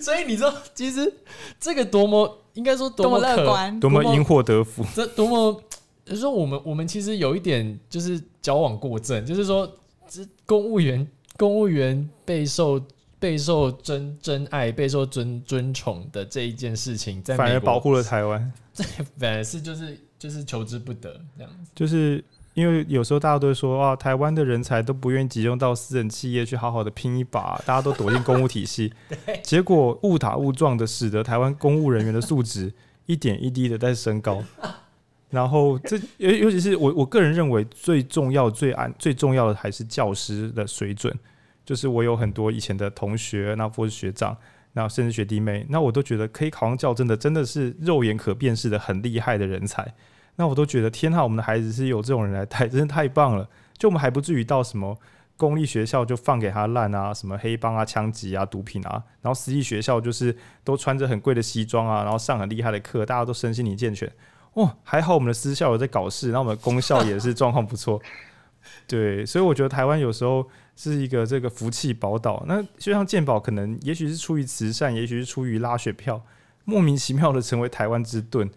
[0.00, 1.12] 所以你知道，其实
[1.60, 4.84] 这个多么应该说多么乐观，多么因祸得福。
[4.94, 5.62] 这多么
[6.04, 9.70] 就是说，我们我们其实有一点就是矫枉过正，就是说，
[10.08, 12.80] 这公务员公务员备受
[13.18, 18.52] 备受真真爱、备受尊尊崇的这一件事情，在反而保护了台湾。
[18.72, 18.84] 这
[19.18, 22.24] 反而是就是就是求之不得这样子，就是。
[22.58, 28.92] 因为有时候大家都会说啊，台湾的人才都不愿意集中到私人企业去好好的拼一把，大家都躲进公务体系，
[29.44, 32.72] 结果误打误撞的使得台湾公务人员的素质
[33.06, 34.42] 一点一滴的在升高。
[35.30, 41.16] 然后这尤尤其是我我个人认为最重要、最安最重要的还是教师的水准。
[41.64, 44.34] 就是我有很多以前的同学，那或是学长，
[44.72, 49.94] 那甚至学弟妹，那我都觉得可以考上教真的，真的是肉眼可辨识的很厉害的人才。
[50.38, 53.48] 那我都觉得天啊，我们的孩子是有这种人来带，真的太棒了。
[53.76, 54.96] 就我们还不至于到什么
[55.36, 64.08] 公立学校就放给他烂啊，什么黑帮啊、枪击啊、毒品啊，然后私立学校就是都穿着很贵的西装啊，然后上很厉害的课，大家都身心灵健全。
[64.54, 68.00] 哦，还好我们的私校有在搞事，那我们的公校也是状况不错。
[68.86, 72.44] 对，所以我觉得台湾有时候是一个这个福气宝岛。
[72.46, 76.20] 那就像健保，可能也许是出于慈善，也许是出于拉选票，
[76.64, 78.48] 莫名其妙的成为台湾之盾。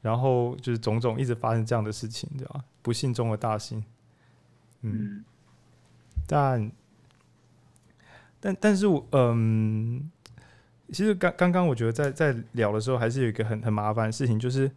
[0.00, 2.64] 然后就是种种一直发生这样的事情，对吧？
[2.82, 3.84] 不幸中的大幸，
[4.82, 5.24] 嗯，
[6.26, 6.70] 但
[8.40, 10.10] 但但是我嗯，
[10.90, 14.70] 其实刚刚刚我觉得在在聊的时候，还是有一个很很麻烦的事情，就是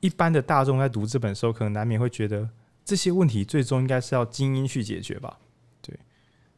[0.00, 2.48] 一般的大众在读这本书，可能难免会觉得
[2.84, 5.38] 这些问题最终应该是要精英去解决吧？
[5.82, 5.98] 对，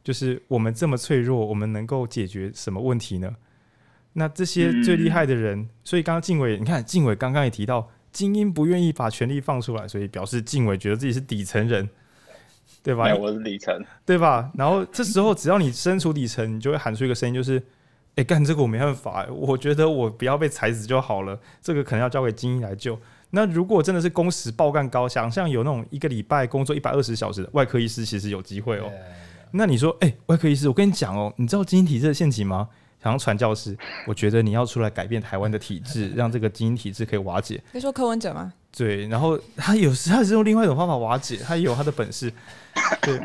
[0.03, 3.35] 就是我们这么脆弱，我们能够解决什么问题呢？
[4.13, 7.89] 那这些最厉害的人，所以刚刚静伟，你看静伟刚刚也提到。
[8.11, 11.89] 精英不愿意把权力放出来，所以表示晋玮觉得自己是底层人，
[12.83, 13.13] 对吧？
[13.15, 14.51] 我是底层，对吧？
[14.55, 21.39] 然后这时候只要你身处底层，你就会喊出一个声音，就是：哎、欸，干这个我没办法，我觉得我不要被踩死就好了。
[21.61, 22.99] 这个可能要交给精英来救。
[23.29, 28.91] 那如果真的是工时爆干高，想象有那种一个礼拜工作一百二十小时的外科医师，其实有机会哦。
[29.51, 32.67] 那你说，哎、欸，外科医师，我跟你讲哦，你知道精英体制的陷阱吗？
[33.01, 33.75] 想要传教士，
[34.05, 37.61] 我觉得你要出来改变台湾的体制， 让这个精英体制可以瓦解。
[37.71, 38.53] 你说柯文哲吗？
[38.71, 42.31] 对，然后他有时他是用另外一种方法瓦解，他也有他的本事。
[43.01, 43.19] 对，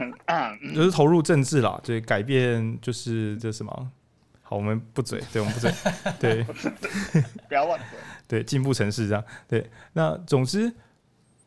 [0.75, 3.91] 就是投入政治啦，对，改变就是这什么？
[4.43, 5.73] 好，我们不嘴，对，我们不嘴，
[6.19, 6.43] 对，
[7.47, 7.87] 不要忘嘴。
[8.27, 9.23] 对，进步城市这样。
[9.47, 10.73] 对，那总之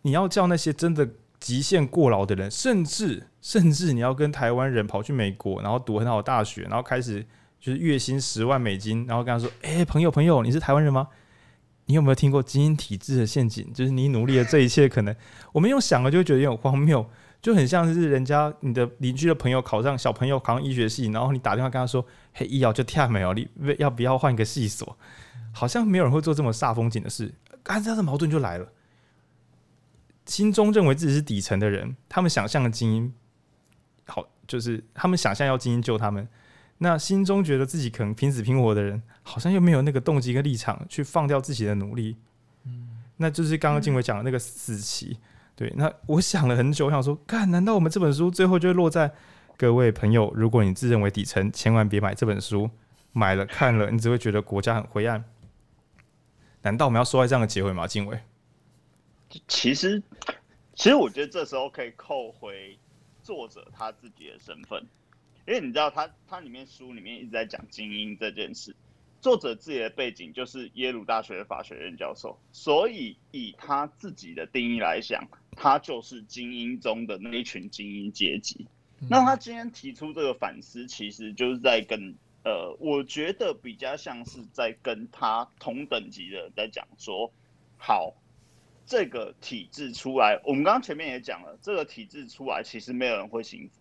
[0.03, 1.09] 你要叫那些真的
[1.39, 7.25] 极限过劳的人，甚至甚至你要跟台湾人跑去美国，然后读很好的大学，然后开始。
[7.59, 11.07] 就是月薪十万美金，然后跟他说：“哎、朋友，朋友，你是台湾人吗？
[11.85, 13.73] 你有没有听过精英体制的陷阱？
[13.73, 15.15] 就是你努力的这一切，可能
[15.51, 17.05] 我们用想了就觉得有点荒谬，
[17.41, 24.97] 就很像是人家你的邻居的朋友考上小朋友考上医学系，然后你打电话跟他说：‘嘿，医药就跳没有，你要不要换个系所？’
[25.51, 27.33] 好像没有人会做这么煞风景的事。
[27.63, 28.71] 啊，这样的矛盾就来了。
[30.25, 33.13] 心中认为自己是底层的人，他们想象的精英，
[34.05, 36.25] 好，就是他们想象要精英救他们。”
[36.79, 42.17] 那心中觉得自己可能拼死拼活的人，好像又没有那个动机跟立场去放掉自己的努力。
[42.65, 45.17] 嗯，那就是刚刚静伟讲的那个死期。
[45.55, 49.13] 对，那我想了很久，我想说，看，难道我们这本书最后就会落在
[49.57, 52.69] 各位朋友，如果你自认为底层，千万别买这本书，
[53.11, 55.21] 买了看了，你只会觉得国家很灰暗。
[56.61, 57.85] 难道我们要说在这样的结尾吗？
[57.85, 58.17] 静伟，
[59.49, 60.01] 其实，
[60.75, 62.79] 其实我觉得这时候可以扣回
[63.21, 64.81] 作者他自己的身份，
[65.49, 68.75] 因为你知道他他里面书里面一直在讲精英这件事。
[69.19, 78.67] 作者自己的背景就是耶鲁大学的法学院教授，所以以他自己的定义来讲，他就是精英中的那一群精英阶级。
[79.09, 87.33] 那他今天提出这个反思，其实就是在跟呃，我觉得比较像是在跟他同等级的人在讲说，
[87.75, 88.13] 好，
[88.85, 93.78] 这个体制出来，我们刚刚前面也讲了，这个体制出来，其实没有人会幸福，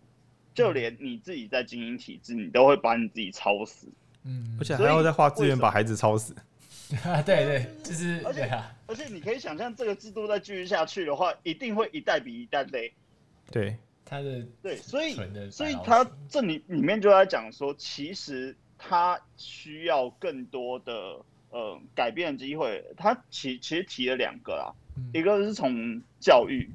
[0.59, 3.86] 就连你自己在精英体制，你都会把你自己操死。
[4.24, 6.34] 嗯，而且还要再花资源把孩子操死。
[7.04, 12.92] 啊，对对，就是而且啊，而且你可以想象，这个制度再继续下去的话，一定会一代比一代累。
[13.52, 15.14] 对，他的对，所以
[15.48, 20.92] 所以他这里里面就在讲说，其实他需要更多的
[21.50, 22.84] 呃改变的机会。
[22.96, 24.74] 他其其实提了两个啦，
[25.14, 26.68] 一个是从教育，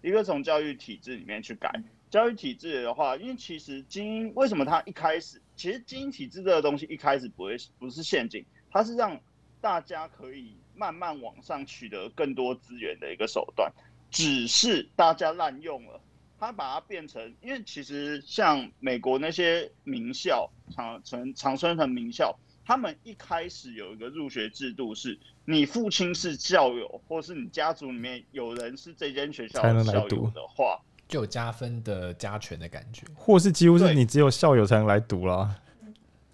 [0.00, 1.70] 一个从教育体制里面去改。
[2.12, 5.40] 教育体制的话，因为其实精英为什么他一开始？
[5.56, 9.18] 其实精英体制这个东西一开始不会不是陷阱，它是让
[9.62, 13.72] 大家可以慢慢往上取得更多资源的一个手段，
[14.10, 15.98] 只是大家滥用了，
[16.38, 30.78] 他把它变成，因为其实像美国那些名校，长城、长春藤名校，他们一开始有一个入学制度，是你父亲是校友，或是你家族里面有人是这间学校的校友的话。
[31.12, 35.54] 就有加分的加权的感觉，或是几乎是你只有校友才能来读了。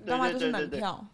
[0.04, 1.04] 要么就是门票。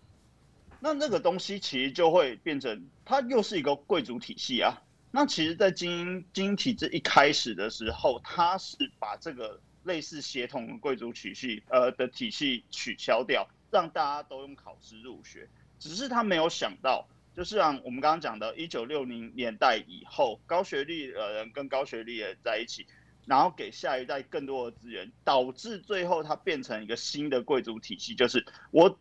[0.81, 4.77] 那那个东西其实就会变成，它又是一个贵族体系啊。
[5.11, 15.49] 那其实，在精英精英体制一开始的时候，它是把这个类似协同贵族体系呃的体系取消掉，让大家都用考试入学。
[15.79, 22.87] 只是他没有想到，就是像我们刚刚讲的，一九六零年代以后，高学历的人跟高学历的人在一起。
[23.27, 28.99] 然后给下一代更多的资源，导致最后它变成一个新的贵族体系，就是我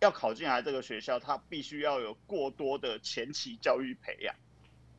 [0.00, 4.34] 要考进来这个学校，它必须要有过多的前期教育培养。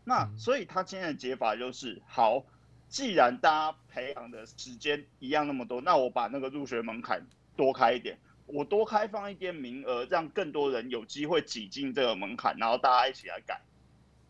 [0.05, 2.45] 那所以他今天的解法就是：好，
[2.87, 7.27] 既然大家培养的时间一样那么多，那我把那个入学门槛
[7.57, 13.61] 多开一点，我多开放一点名额，让更多人有机会挤进这个门槛，然后大家一起来改。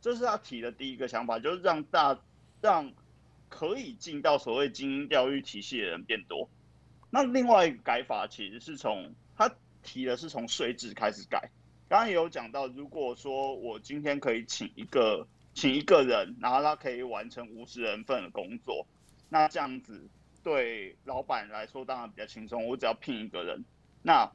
[0.01, 2.19] 这是他提的第一个想法，就是让大
[2.61, 2.91] 让。
[3.51, 6.49] 可以进到所谓精英教育体系的人变多，
[7.09, 11.51] 那另外一个改法其实是从他提的是从税制开始改。
[11.89, 18.87] 刚刚也有讲到，如果说我今天可以请一个请一个人，然后他可以完成五十人份的工作，
[19.27, 20.09] 那这样子
[20.41, 22.65] 对老板来说当然比较轻松。
[22.65, 23.65] 我只要聘一个人，
[24.01, 24.31] 那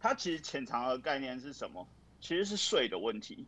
[0.00, 1.86] 他其实潜藏的概念是什么？
[2.20, 3.46] 其实是税的问题，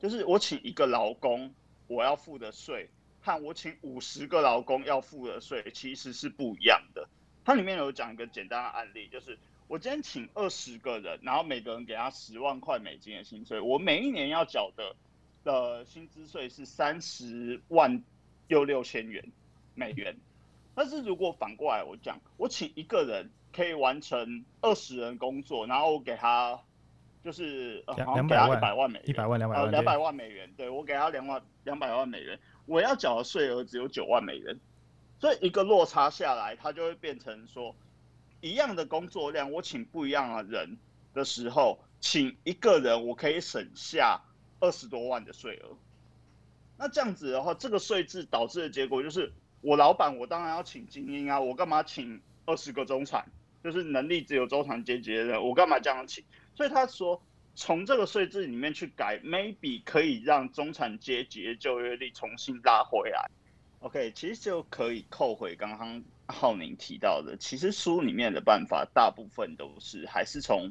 [0.00, 1.54] 就是我请一个劳工，
[1.86, 2.90] 我要付的税。
[3.28, 7.06] 看我请五十个劳工要付的税其实是不一样的。
[7.44, 14.96] 它里面有讲一个简单的案例，就是我今天请二十个人，然后每个人给他十万块美金的薪水，我每一年要缴的
[15.44, 18.02] 的薪资税是三十万
[18.46, 19.22] 又六千元
[19.74, 20.16] 美元。
[20.74, 26.58] 但是如果反过来我讲，我请一个人可以完成二十人工作，然后我给他
[27.22, 32.38] 就是两百万美元，一百万两百万两百万美元，对，我给他两万两百万美元。
[32.68, 34.60] 我要缴的税额只有九万美元，
[35.18, 37.74] 所以一个落差下来，它就会变成说，
[38.42, 40.76] 一样的工作量，我请不一样的人
[41.14, 44.20] 的时候，请一个人我可以省下
[44.60, 45.74] 二十多万的税额。
[46.76, 53.24] 那这样子的话，这个税制导致的结果就是，我老板我当然要请精英啊，我干嘛请二十个中产？
[53.64, 56.22] 就是能力只有中产阶级的人，我干嘛这样请？
[56.54, 57.22] 所以他说。
[57.58, 63.28] 从这个税制里面去改，maybe 可以让中产阶级的就业率重新拉回来。
[63.80, 70.70] OK，其实就可以扣回刚刚浩宁提到的，其实书里面的办法大部分都是还是从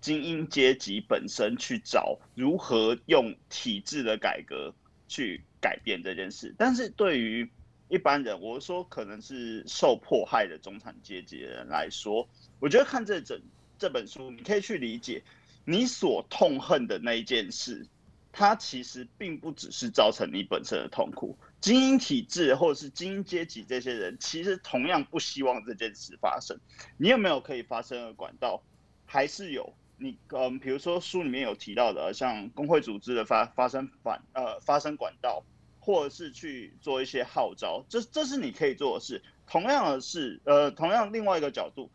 [0.00, 4.74] 精英阶级本身去找如何用体制的改革
[5.06, 6.52] 去改变这件事。
[6.58, 7.48] 但是对于
[7.88, 13.40] 一般人，我说可能是受迫害的中产阶级的人来说，我觉得看这整
[13.78, 15.22] 这本书，你可以去理解。
[15.68, 17.84] 你所痛恨的那一件事，
[18.30, 21.36] 它其实并不只是造成你本身的痛苦。
[21.60, 26.56] 精英体制或者是精英阶级这些人，其实同样不希望这件事发生。
[26.96, 28.62] 你有没有可以发生的管道？
[29.06, 35.42] 还是有你嗯，比如说书里面有提到的，像工会组织的发发生反呃发生管道，
[35.80, 39.20] 或者是去做一些号召，这这是你可以做的事。
[39.48, 41.90] 同样的是呃，同样另外一个角度，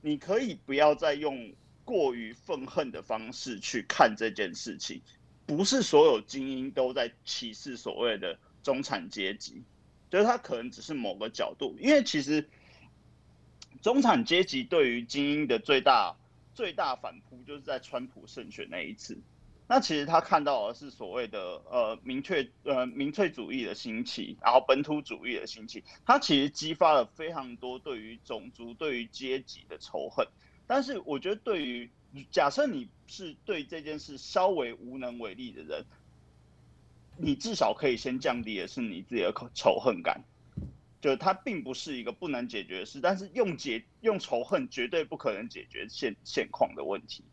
[0.00, 1.52] 你可以不要再用。
[1.90, 5.02] 过于愤恨的方式去看这件事情。
[5.46, 9.64] 不是所有精英都在歧视所谓的中产阶级，
[10.08, 12.48] 就是他可能只是某个角度，因为其实
[13.82, 16.14] 中产阶级对于精英的最大
[16.54, 19.18] 最大反扑，就是在川普胜选那一次。
[19.66, 30.24] 那其实他看到的是所谓的呃民粹呃民粹主义的兴起，然后本土主义的兴起，他其实激发了非常多对于种族、对于阶级的仇恨。
[30.70, 31.90] 但是我觉得对于
[32.30, 35.84] 假设你是对这件事稍微无能为力的人，
[37.16, 40.22] 你至少可以先降低的是你自己的仇恨感，
[41.00, 47.24] 就它并不是一个不能解决的事，但是用解用仇恨绝对不可能解决现现况的问题，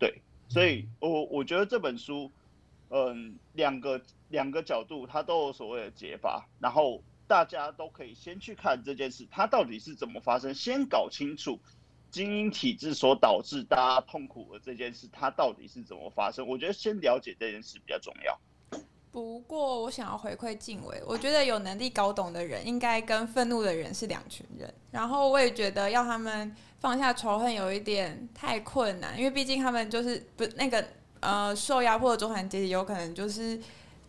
[0.00, 2.32] 对，所以我我觉得这本书，
[2.88, 11.60] 嗯，两个两个角度它都有所谓的解法，然后大家都可以先去看这件事它到底是怎么发生，先搞清楚。
[12.12, 16.46] 精英体制所导致大家痛苦的这件事，它到底是怎么发生？
[16.46, 18.38] 我觉得先了解这件事比较重要。
[19.10, 24.72] 不过，我想要回馈静伟，我觉得有能力搞懂的人，应该跟愤怒的人是两群人。
[24.90, 30.84] 然后，我也觉得要他们放下仇恨有一点太困难，因为毕竟他们就是不那个
[31.20, 33.58] 呃受压迫的中产阶级，有可能就是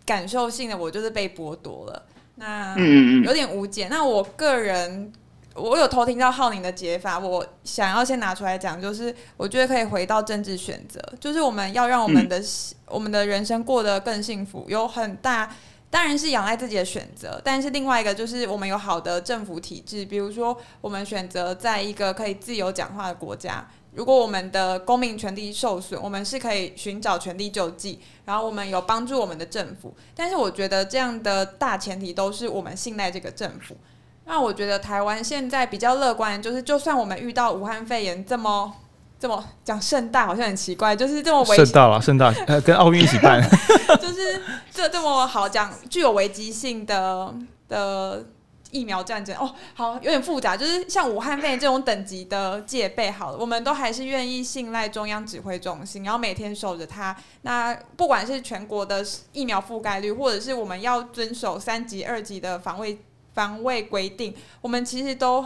[0.05, 2.77] 感受性的，我就是被剥夺了，那
[3.23, 3.87] 有点无解。
[3.87, 5.13] 那我个人。
[5.55, 12.45] 我有偷听到浩宁的解法，我想要先拿出来讲，就是我觉得可以回到政治选择，就是我们要让我们的、嗯、
[12.87, 15.55] 我们的人生过得更幸福，有很大
[15.91, 33.77] 当然是仰赖自己的选择，但是另外一个就是我们有好的政府体制，比如说我们选择在一个可以自由讲话的国家，如果我们的公民权利受损，我们是可以寻找权利救济，然后我们有帮助我们的政府，但是我觉得这样的大前提都是我们信赖这个政府。
[34.25, 38.73] 那我觉得台湾现在比较乐观，就是就算我们遇到武汉肺炎这么
[39.19, 41.65] 这么讲盛大，好像很奇怪，就是这么危险。
[41.65, 43.41] 盛大了，盛大，呃，跟奥运一起办，
[44.01, 47.33] 就是这这么好讲，具有危机性的
[47.67, 48.25] 的
[48.71, 57.15] 疫苗战争哦，好有点复杂，就是像武汉肺炎这种等级的戒备，好了，我们都还是愿意信赖中央指挥中心，然后每天守着它。
[57.41, 62.97] 那不管是全国的疫苗覆盖率，或者是我们要遵守三级、二级的防卫。
[63.33, 65.45] 防卫规定，我们其实都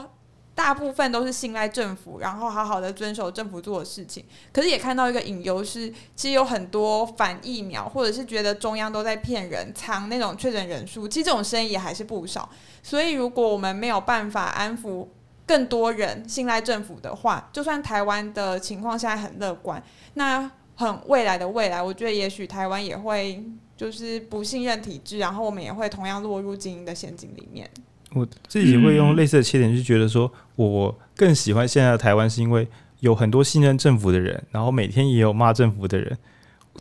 [0.54, 4.26] 大部分都是信赖政府，然后好好的遵守政府做的事情。
[4.52, 12.50] 可是也看到一个隐忧是，其实有很多反疫苗，或者是觉得中央都在骗人，藏那种确诊人数，其实这种声音也还是不少。
[12.82, 15.08] 所以如果我们没有办法安抚
[15.46, 19.82] 更多人信赖政府的话，就算台湾的情况现在很乐观，
[20.16, 23.44] 那很未来的未来，我觉得也许台湾也会。
[23.78, 27.70] 就是不信任体制，然后我们也会同样落入精英的陷阱里面。
[28.14, 32.68] 我自己会用类似的切点，就觉得说，我更喜欢现在的台湾，是因为
[33.02, 36.18] 有很多信任政府的人，然后每天也有骂政府的人，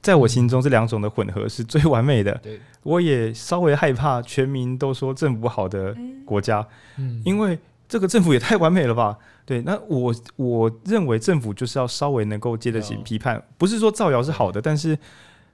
[0.00, 2.32] 在我心中这两种的混合是最完美的。
[2.42, 5.94] 对，我也稍微害怕全民都说政府好的
[6.24, 6.66] 国家，
[6.96, 9.18] 嗯，因为这个政府也太完美了吧？
[9.44, 14.96] 对，那我我认为政府就是要稍微能够接得起批判，不是说造谣是好的，但是。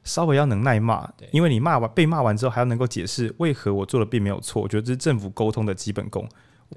[0.04, 6.28] 稍微要能耐骂，因为你骂完被骂完之后还要能够解释为何我做的并没有错，我觉得这是政府沟通的基本功，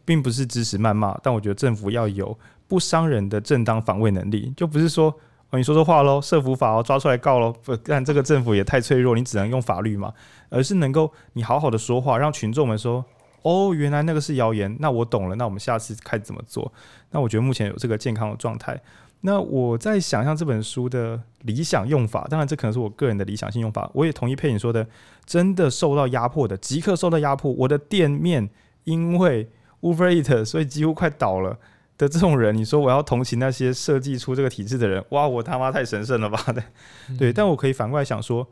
[0.03, 5.09] 并不是支持谩骂，但我觉得政府要有不伤人的正当防卫能力，就不是说
[5.49, 10.13] 哦你说说话喽，社福法哦抓出来告喽，不但这个政府也太脆弱，你只能用法律嘛，
[10.49, 13.03] 而是能够你好好的说话，让群众们说
[13.41, 16.71] 哦原来那个是谣言，那我懂了，那我们下次看怎么做，
[17.09, 18.79] 那我觉得目前有这个健康的状态。
[19.25, 23.89] 那我在想象这本书的理想用法，当然这可能是我个人的理想性用法。
[23.95, 24.87] 我也同意佩影说的，
[25.25, 28.47] 真的受到压迫的，即刻受到压迫，我的店面
[28.83, 29.49] 因为
[29.81, 31.57] Uber Eats 所以几乎快倒了
[31.97, 36.39] 的这种人，你说我要同情那些设计出这个体制的人，哇，我他妈太神圣了吧？
[36.53, 38.47] 对，对，但我可以反过来想说，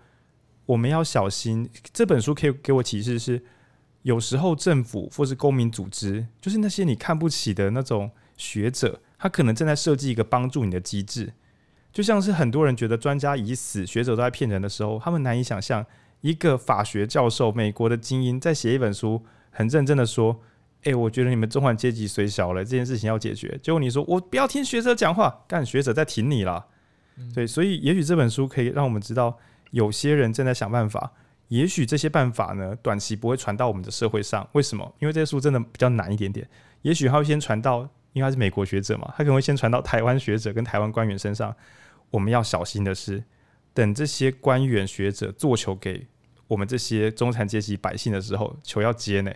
[0.66, 1.70] 我们要小心。
[1.94, 3.44] 这本书可以给我启示是，
[4.02, 9.00] 有时候政府或是公民组织，就是那些你看不起的那种学者。
[9.24, 11.32] 他可能正在设计一个帮助你的机制，
[11.94, 15.86] 就像是很多人觉得专家已死，学者都在骗人的时候，他们难以想象
[16.20, 20.42] 一个法学教授，美国的精英在写一本书，很认真的说
[20.84, 26.66] ：“诶、欸，我觉得你们中产阶级虽小了，这件事情要解决。”结果你说：“我不要听学者讲话，干学者在挺你了。”
[27.34, 29.40] 对，所以也许这本书可以让我们知道，
[29.72, 31.14] 有些人正在想办法，
[31.48, 34.46] 也许这些办法呢，短期不会传到我们的社会上。
[34.52, 34.94] 为什么？
[35.00, 36.46] 因为这些书真的比较难一点点，
[36.82, 37.90] 也许他会先传到。
[38.14, 41.54] 因为他是美国学者嘛，他可能会先传到台湾学者跟台湾官员身上。
[42.12, 43.24] 我们要小心的是，
[43.74, 46.06] 等这些官员学者做球给
[46.48, 49.32] 我们这些中产阶级百姓的时候，球要接呢，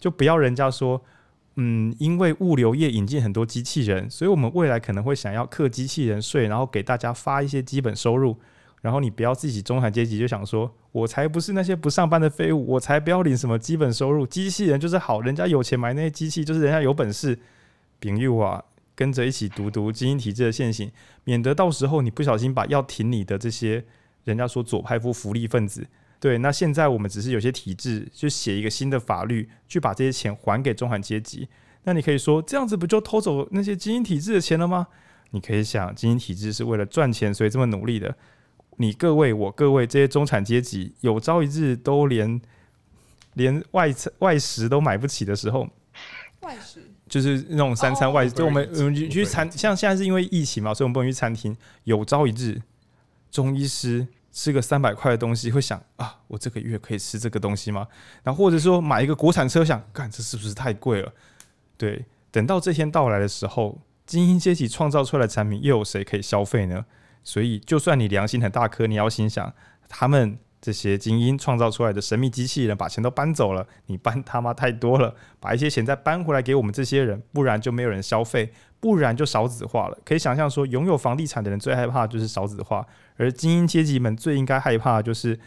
[0.00, 1.00] 就不要人家说
[1.54, 8.36] 嗯，因为物流业引进很多机器人，所以我们未来可能会想要课机器人税，然后给大家发一些基本收入。
[8.82, 14.26] 然后你不要自己中产阶级就想说，我才不是那些不上班的废物，我才不要领什么基本收入。
[14.26, 17.38] 机器人就是好，人家有钱买那些机器，就是人家有本事。
[18.00, 18.62] 朋友啊，
[18.94, 20.90] 跟着一起读读精英体制的现行，
[21.24, 23.84] 免得到时候你不小心把要挺你的这些
[24.24, 25.86] 人家说左派夫福利分子。
[26.18, 31.48] 对，那现在我们只是有些体制，就写一个新的法律，去把这些钱还给中产阶级。
[31.84, 34.88] 那你可以说，这样子不就偷走那些精英体制的钱了吗？
[35.30, 38.16] 你可以想，精英体制是为了赚钱，所以这么努力的。
[38.78, 42.40] 你各位，我各位，这些中产阶级，有朝一日都连
[43.34, 45.68] 连外外食都买不起的时候，
[46.40, 51.56] 外食就是那种三餐外就我们我们去餐，像现在是因为疫情嘛，所以我们不能去餐厅。
[51.84, 52.60] 有朝一日，
[53.30, 57.86] 中医师吃个三百块的东西，会想啊，我这个月可以吃这个东西吗？
[58.22, 61.12] 然后或者说买一个国产车，想，干这是不是太贵了？
[61.76, 66.84] 对，等到这天到来的时候，精英阶级创造出来的产品，又有谁可以消费呢？
[67.22, 69.52] 所以，就算你良心很大颗，你要心想，
[69.88, 79.96] 他们这些精英创造出来的神秘机器人把钱都搬走了，你搬他妈太多了，把一些钱再搬回来给我们这些人，不然就没有人消费，不然就少子化了。
[80.04, 82.84] 可以想象说，拥有房地产的人最害怕的就是少子化，
[83.16, 85.38] 而精英阶级们最应该害怕的就是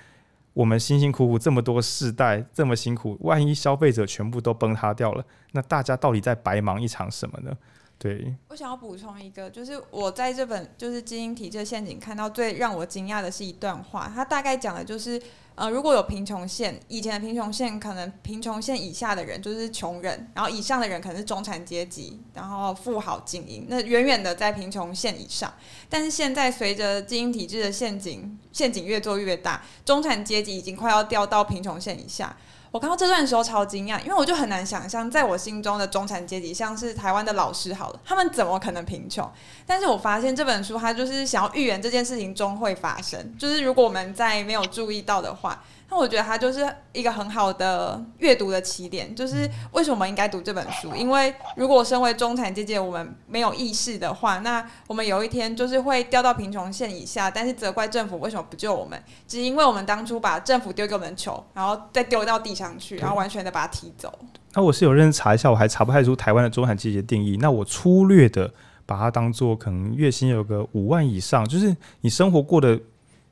[0.54, 7.52] 我们辛辛苦苦这么多世代这么辛苦，万一消费者全部都崩塌掉了，那大家到底在白忙一场什么呢？
[8.00, 15.22] 对，我想要补充一个，就是我在这本就是《精英体制陷阱》看到最让我惊讶的是一段话，它大概讲的就是，
[15.56, 25.54] 呃，如果有贫穷线，以前的贫穷线可能贫穷线以下的人就是穷人，然后以上的人可能是中产阶级，然后富豪精英，那远远的在贫穷线以上。
[25.89, 32.38] 但是现在随着精英体制的陷阱陷阱越做越大，中产阶级已经快要掉到贫穷线以下。
[32.72, 39.30] 我看到这段的时候超惊讶，因为我就很难想象，在我心中的中产阶级，像是台湾的老师好了，他们怎么可能贫穷？
[39.66, 45.64] 但是我发现这本书，它就是想要预言这件事情终会发生，就是如果我们在没有注意到的话。
[45.92, 50.96] 那我觉得它就是一个很好的阅读的起点，就是为什么我们应该读这本书？
[50.96, 59.02] 因为如果身为中产阶级，我们没有意识的话，那我们有一天就是会掉到贫穷线以下，但是责怪政府为什么不救我们？
[59.28, 64.14] 只因为我们当初把政府丢给我们的球，然后再丢到地上去，然后完全的把它踢走。
[64.54, 67.38] 那我是有认真查一下，我还查不太出台湾的中产阶级的定义。
[67.42, 68.54] 那我粗略的
[68.86, 72.80] 把它当做可能月薪有个五万以上，就是你生活过得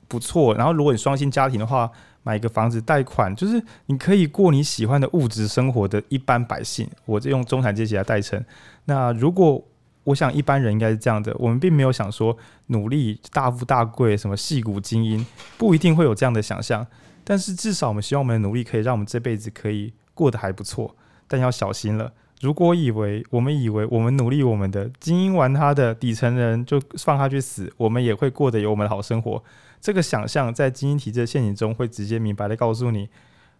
[0.07, 1.91] 不错，然后如果你双薪家庭的话。
[2.27, 8.43] 买一个房子贷款，就是你可以过你喜欢的物质生活的一般百姓，我就用中产阶级来代称。
[8.83, 9.63] 那如果
[10.03, 15.25] 我想一般人应该是这样的，我们并没有想说努力大富大贵，什么戏骨精英，
[15.57, 16.85] 不一定会有这样的想象。
[17.23, 20.93] 但是至少我们希望我们的努力可以让我们这辈子可以过得还不错。
[21.29, 22.11] 但要小心了，
[22.41, 29.41] 如果以为我们以为我们努力我们的精英玩他的底层人就放他去死，我们也会过得有我们的好生活。
[29.79, 33.07] 这个想象在精英体制的陷阱中会直接明白的告诉你，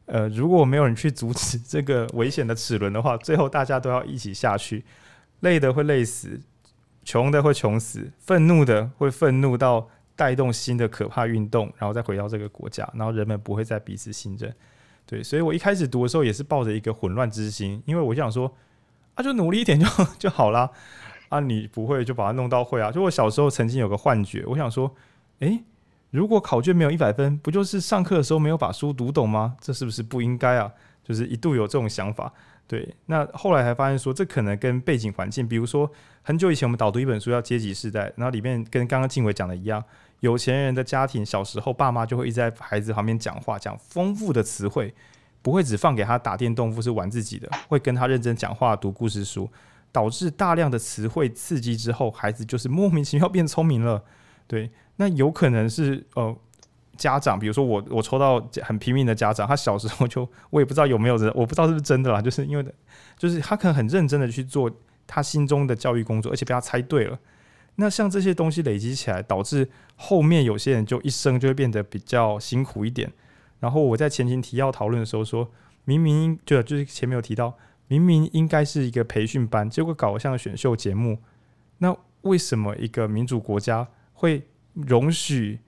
[0.06, 4.84] 呃，如果没有人去阻止这个危险的齿轮的话，最后大家都要一起下去，
[5.42, 6.40] 累的会累死，
[7.04, 14.54] 穷的会穷死，愤怒的会愤怒到带动新的可怕运动，然后再回到这个国家，然后人们不会再彼此信任。
[15.06, 18.52] 对，所以我一开始读的时候也是抱着一个混乱之心，因为我想说，
[19.14, 19.86] 啊，就努力一点就
[20.20, 20.70] 就好啦，
[21.30, 22.92] 啊，你不会就把它弄到会啊。
[22.92, 24.94] 就我小时候曾经有个幻觉，我想说，
[25.40, 25.64] 诶。
[26.10, 29.56] 如果考卷没有一百分，不就是上课的时候没有把书读懂吗？
[29.60, 30.72] 这是不是不应该啊？
[31.04, 32.32] 就是一度有这种想法。
[32.68, 35.90] 对，那后来才发现说，这可能跟背景环境，比如说
[36.22, 39.82] 很久以前我们导读一本书叫《阶级世代》，然后里面跟刚刚静伟讲的一样，
[40.20, 44.94] 有钱人的家庭小时候爸妈就会一直在孩子旁边讲话，讲丰富的词汇，
[45.42, 49.50] 不会只放给他打电动或是玩自己的，会跟他认真讲话、读故事书，
[49.94, 54.04] 导致大量的词汇刺激之后，孩子就是莫名其妙变聪明了。
[54.46, 54.70] 对。
[54.98, 56.36] 那有可能是呃
[56.98, 62.66] 家长，比如说我我抽到很拼命的家长，他小时候就我也不知道有没有人，我不知道是不是真的啦，就是因为
[63.18, 64.70] 就是他可能很认真的去做
[65.06, 67.18] 他心中的教育工作，而且被他猜对了。
[67.76, 73.12] 那像这些东西累积起来，导致后面有些人就一生就会变得比较辛苦一点。
[73.60, 75.48] 然后我在前情提要讨论的时候说，
[75.86, 77.56] 明明就就是前面有提到，
[77.88, 81.20] 明明应该是一个培训班，结果搞得像选秀节目。
[81.78, 84.48] 那为什么一个民主国家会
[84.86, 85.60] 容许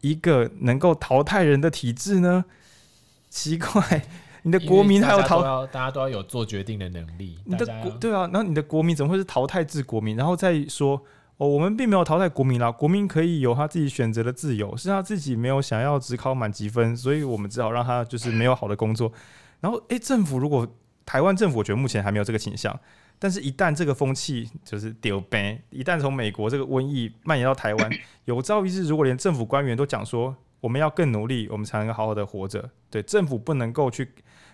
[0.00, 2.44] 一个能够淘汰人的体制呢？
[3.30, 4.02] 奇怪，
[4.42, 7.38] 你的国民还有淘，大家都要有做决定的能力。
[7.44, 10.16] 你的国对啊，然后你的国民怎么会是淘汰制国民？
[10.16, 11.02] 然后再说
[11.36, 19.12] 哦，我们并没有淘汰国民啦，国民可以有他自己选择的自由，是他自己没有想要只考满级分，所以我们只好让他就是没有好的工作。
[19.60, 20.66] 然后诶，政府如果
[21.04, 22.74] 台湾政府我觉得目前还没有这个倾向，
[23.18, 27.90] 但是一旦这个风气就是丢呗，一旦从美国这个瘟疫蔓延到台湾，
[28.26, 34.08] 有朝一日如果连政府官员都讲说我们要更努力，我们才能够好好的活着，对，政府不能够去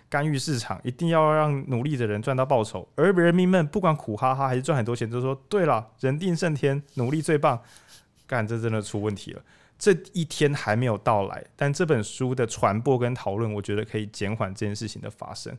[0.09, 7.61] 干预市场，一定要让努力的人赚到报酬，而人民们不管苦哈哈还是赚很多钱，都说对了，人定胜天，努力最棒，
[8.27, 9.41] 干这真的出问题了。
[9.77, 15.55] 这一天还没有到来，但这本书的传播跟讨论，我觉得可以减缓这件事情的发生。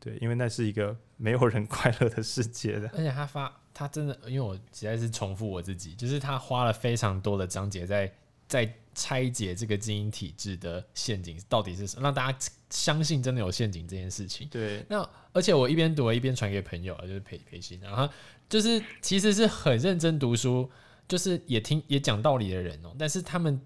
[0.00, 2.88] 对，因为那是一个没有人快乐的世界的。
[2.96, 8.12] 而且他发，他真的，因为我实在是重复我自己，就是他花了非常多的章节在
[8.48, 12.38] 在拆解这个精英体制的陷阱到底是什么，让大家
[12.70, 14.48] 相信真的有陷阱这件事情。
[14.48, 18.08] 对，那而且我一边读了一边传给朋友，就是培培新，然后
[18.48, 20.70] 就是其实是很认真读书。
[21.08, 23.60] 就是也听也讲道理的人哦、喔，但是他们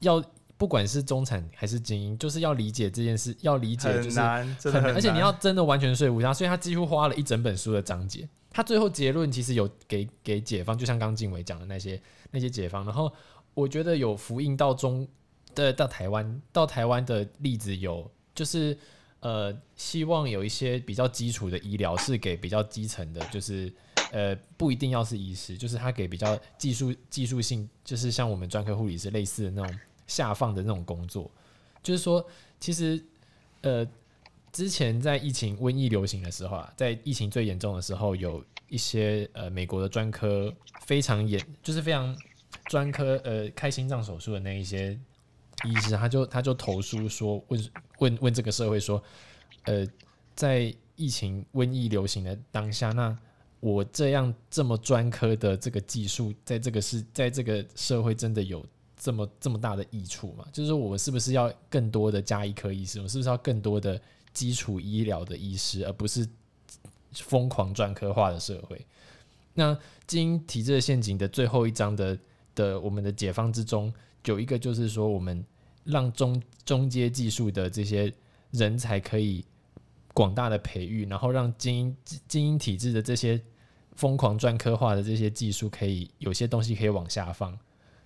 [0.00, 0.22] 要
[0.60, 8.28] 不管是中产还是精英，就是要理解这件事，要理解就是很难，真的很难，而且你要真的完全说服他，所以他几乎花了一整本书的章节。
[8.50, 11.98] 他最后结论其实有给给解方，就像刚静伟讲的那些
[12.30, 13.10] 那些解方，然后
[13.54, 15.08] 我觉得有福音到中
[15.54, 18.76] 的到台湾，到台湾的例子有就是
[19.20, 23.72] 呃，希望有一些比较基础的医疗是给比较基层的，就是。
[24.12, 29.78] 呃，不一定要是医师，就是他给比较技术技术性，就是像我们专科护理师类似的那种
[30.10, 31.30] 下放的那种工作。
[31.82, 32.26] 就是说，
[32.58, 33.02] 其实
[33.62, 33.86] 呃，
[34.52, 42.14] 之前在疫情瘟疫流行的时候啊，在疫情最严重的时候，有一些呃美国的专科非常严，就是非常
[42.66, 44.98] 专科呃开心脏手术的那一些
[45.64, 47.70] 医师，他就他就投诉说，问
[48.00, 49.02] 问问这个社会说，
[49.64, 49.86] 呃，
[50.34, 53.16] 在疫情瘟疫流行的当下，那
[53.60, 58.64] 我这样这么专科的这个技术，在这个是在这个社会真的有
[59.02, 60.46] 这么这么大的益处嘛？
[60.52, 63.00] 就是，我是不是要更多的加医科医师？
[63.00, 63.98] 我是不是要更多的
[64.34, 66.28] 基础医疗的医师，而不是
[67.14, 68.86] 疯狂专科化的社会？
[69.54, 69.74] 那
[70.06, 72.18] 精英体制的陷阱的最后一章的
[72.54, 73.90] 的我们的解放之中，
[74.26, 75.42] 有一个就是说，我们
[75.84, 78.12] 让中中阶技术的这些
[78.50, 79.42] 人才可以
[80.12, 81.96] 广大的培育，然后让精英
[82.28, 83.40] 精英体制的这些。
[83.96, 87.58] 疯狂专科化的这些技术，可以有些东西可以往下放，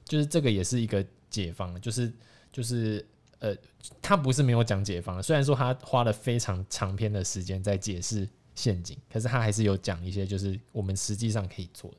[0.05, 2.13] 就是这个也是一个解方，就是
[2.53, 3.05] 就是
[3.39, 3.57] 呃，
[4.01, 11.97] 他不是没有讲解方，虽然说他花了非常长篇的时间在解释陷阱，可是他还是有讲一些就是我们实际上可以做的。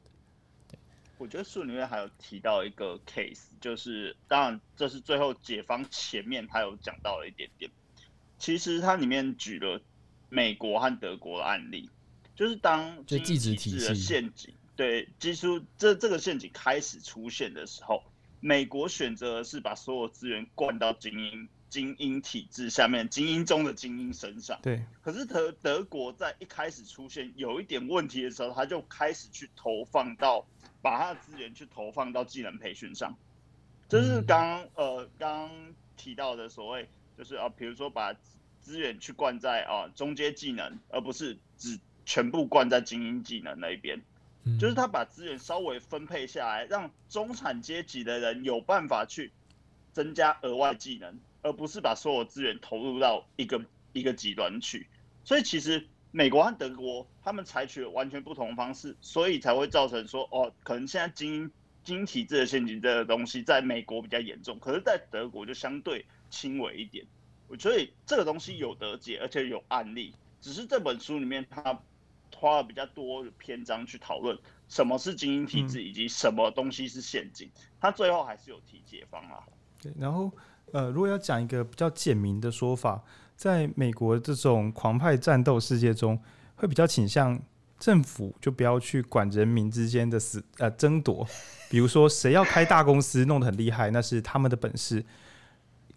[0.70, 0.80] 对，
[1.18, 7.70] 我觉得书里面还有提到一个 case，就是当然这是最后解方前面他有讲到了一点点，
[8.40, 9.82] 其实它里面举了
[10.30, 11.90] 美国和德国的案例。
[12.36, 18.04] 就是当精英体制的陷阱，对，技术这这个陷阱开始出现的时候，
[18.40, 24.60] 美国选择的是把所有资源灌到精英精英体制下面精英中的精英身上。
[24.62, 30.46] 对，可是德德国在一开始出现有一点问题的时候，他就开始去投放到
[30.82, 33.18] 把他的资源去投放到技能培训上，
[33.88, 35.50] 这是刚呃刚
[35.96, 38.14] 提到的所谓就是啊，比如说把
[38.62, 41.80] 资源去灌在啊中阶技能，而不是只。
[42.08, 44.00] 全部灌在精英技能那一边，
[44.60, 49.32] 就是他把资源稍微分配下来，让中产阶级的人有办法去
[49.92, 53.60] 增加额外技能，而不是把所有资源投入到一个
[53.92, 54.88] 一个极端去。
[55.24, 61.52] 所以其实美国和德国他们采取了完全不同的方式，所以才会造成说哦，可能现在精英
[61.84, 67.04] 精英体制的陷阱这个东西在美国比较严重，可是在德国就相对轻微一点。
[67.60, 71.82] 所以这个东西有得解，而且有案例，只是这本书里面它。
[72.38, 74.38] 花了比较多的篇章去讨论
[74.68, 77.50] 什么是精英体制，以及什么东西是陷阱。
[77.80, 79.40] 他最后还是有提解方啊。
[79.82, 80.32] 对，然后
[80.72, 83.04] 呃，如果要讲一个比较简明的说法，
[83.36, 86.20] 在美国这种狂派战斗世界中，
[86.56, 87.40] 会比较倾向
[87.80, 91.28] 政府就不要去管人民之间的死呃争夺。
[91.70, 95.04] 比如说，谁要开大公司弄得很厉害，那是他们的本事。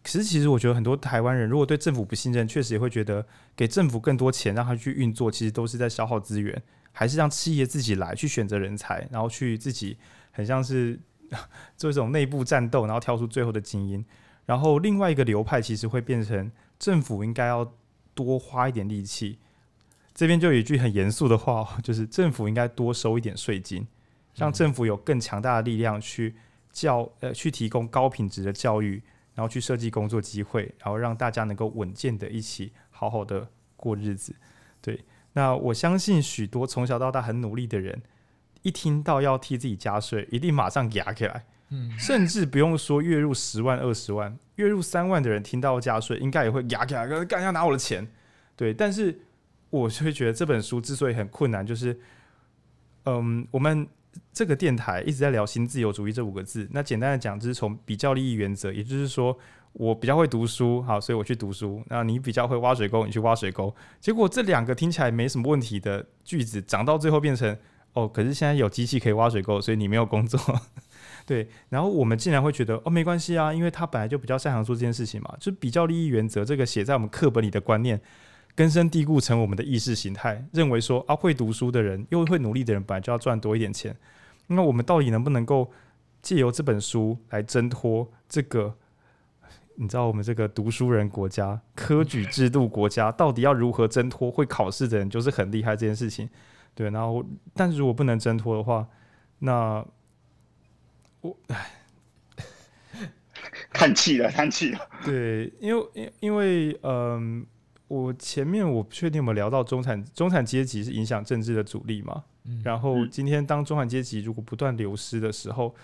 [0.08, 6.62] 其实，其实我觉得很多台湾人如果对政府不信任，确实也会觉得给政府更多钱让他去运作，其实都是在消耗资源，
[6.92, 9.98] 还是让企业自己来去选择人才，然后去自己
[10.30, 10.98] 很像是
[11.76, 14.02] 做一种内部战斗，然后挑出最后的精英。
[14.46, 17.70] 然后另外一个流派其实会变成政府应该要
[18.14, 19.38] 多花一点力气。
[20.14, 23.86] 这边就有一句很严肃的话，就是政府应该多收一点税金，
[24.36, 26.34] 让政府有更强大的力量去
[26.72, 29.02] 教呃去提供高品质的教育。
[29.38, 34.34] 然后去设计工作机会，然后让大家能够稳健的一起好好的过日子。
[34.80, 35.04] 对，
[35.34, 38.02] 那我相信许多从小到大很努力的人，
[38.62, 41.44] 一听到要替自己加税，一定马上压起来。
[41.68, 48.04] 嗯，甚至不用说月入十万、二十万，月入三万的人听到加税，应该也会压起来，干要拿我的钱。
[48.56, 49.20] 对，但是
[49.70, 51.96] 我就会觉得这本书之所以很困难，就是
[53.04, 53.86] 嗯，我们
[54.32, 56.68] 这个电台一直在聊新自由主义这五个字。
[56.72, 59.36] 那简单的讲，就是从比较利益原则，也就是说，
[59.72, 61.82] 我比较会读书，好，所以我去读书。
[61.88, 63.74] 那你比较会挖水沟，你去挖水沟。
[64.00, 67.56] 结果这两个听起来没什么问题的句子，讲到最后变成
[67.92, 70.40] 哦，可是现在有机器可以挖水沟，所以你没有工作。
[71.26, 78.00] 对，然后我们竟然会觉得哦，没关系啊，因为他本来就比较擅长做这件事情嘛，就比较利益原则这个写在我们课本里的观念，
[78.54, 83.96] 根深蒂固成我们的意识形态，认为说啊，会读书的人又会努力的人，本来就要赚多一点钱。
[84.46, 85.70] 那我们到底能不能够
[86.22, 88.74] 借由这本书来挣脱这个？
[89.76, 96.28] 你知道我们这个读书人国家、科举制度国家，到底要如何挣脱会考试的人就是很厉害这件事情？
[96.74, 98.86] 对，然后但是如果不能挣脱的话，
[99.38, 99.86] 那。
[101.20, 101.70] 我唉，
[103.72, 104.88] 叹气了，叹气了。
[105.04, 107.44] 对，因为因因为嗯，
[107.88, 112.22] 我前面我不确定有没有聊到中产中产阶级是影响政治的主力嘛。
[112.44, 115.74] 嗯、然后今天当中产阶级如果不断流失的时候，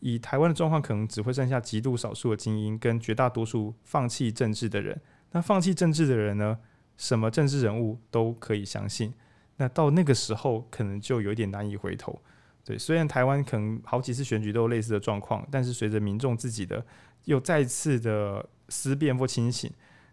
[0.00, 5.00] 以台湾的状况，可能只会剩下极度少数的精英跟绝大多数放弃政治的人。
[5.30, 6.58] 那放弃政治的人呢，
[6.96, 9.12] 什么政治人物都可以相信。
[9.56, 12.20] 那到那个时候，可能就有点难以回头。
[12.64, 16.84] 对，虽然台湾可能好几次选举都有类似的状况，但是随着民众自己的
[17.24, 19.70] 又再次的思辨或清醒，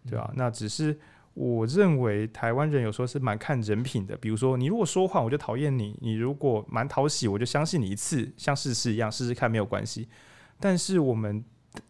[0.08, 0.26] 对吧？
[0.30, 0.98] 嗯、那只是
[1.34, 4.16] 我认为台湾人有时候是蛮看人品的。
[4.16, 10.08] 比如说，你如果说谎，我就讨厌你；你如果蛮讨喜，我就相信你一次，像试试一样试试看没有关系。
[10.58, 11.44] 但是我们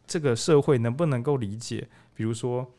[0.06, 1.88] 这个社会能不能够理解？
[2.14, 2.70] 比如说。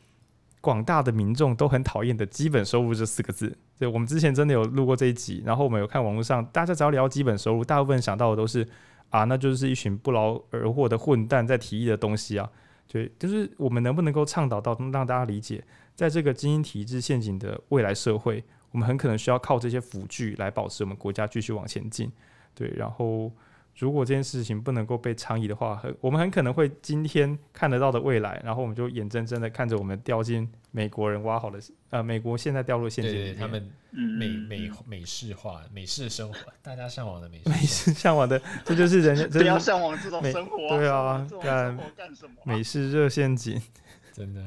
[0.62, 8.64] 广大的民众都很讨厌的基本收入这四个字，对，我们之前真的有录过这一集，然后我们有看网络上，大家只要聊基本收入，大部分想到的都是
[9.10, 12.48] 啊，那就是一群不劳而获的混蛋在提议的东西啊，
[12.86, 22.10] 对，就是我们能不能够倡导到让大家理解，在这个精英体制陷阱的未来社会，我们很可能需要靠这些辅具来保持我们国家继续往前进，
[22.54, 23.30] 对，然后。
[23.78, 31.58] 如果这件事情不能够被倡议的话，很我们很可能会今天看得到的未来，然后我们就眼睁睁的看着我们掉进美国人挖好的
[31.88, 42.34] 呃，美国现在掉入陷阱里面，对对对，他们美美美式化美式生活，大家向往的美式美式向往的，这就是人家不要向往这种生活，对啊，干干什么？
[42.44, 43.58] 美式热陷阱，
[44.12, 44.44] 真的，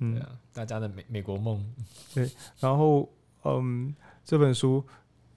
[0.00, 1.64] 嗯，啊、大家的美美国梦，
[2.12, 2.28] 对，
[2.58, 3.08] 然后
[3.44, 3.94] 嗯，
[4.24, 4.84] 这本书，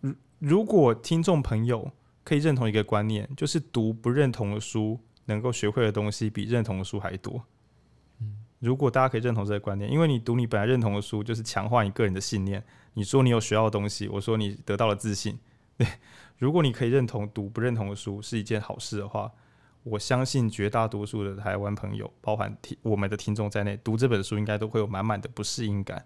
[0.02, 1.92] 如如果听众朋友。
[2.26, 7.44] 可以认同一个观念，就是读不认同的书，能够学会的东西比认同的书还多。
[8.22, 12.64] 嗯，如果大家可以认同这个观念，因为你读你本来认同的书，就是强化你个人的信念。
[12.94, 15.38] 你说你有学到的东西，我说你得到了自信。
[15.76, 15.86] 对，
[16.38, 19.30] 如果你可以认同读不认同的书是一件好事的话，
[19.84, 26.06] 我相信绝大多数的台湾朋友，包含听我们的听众在内，读这本书应该都会有满满的不适应感。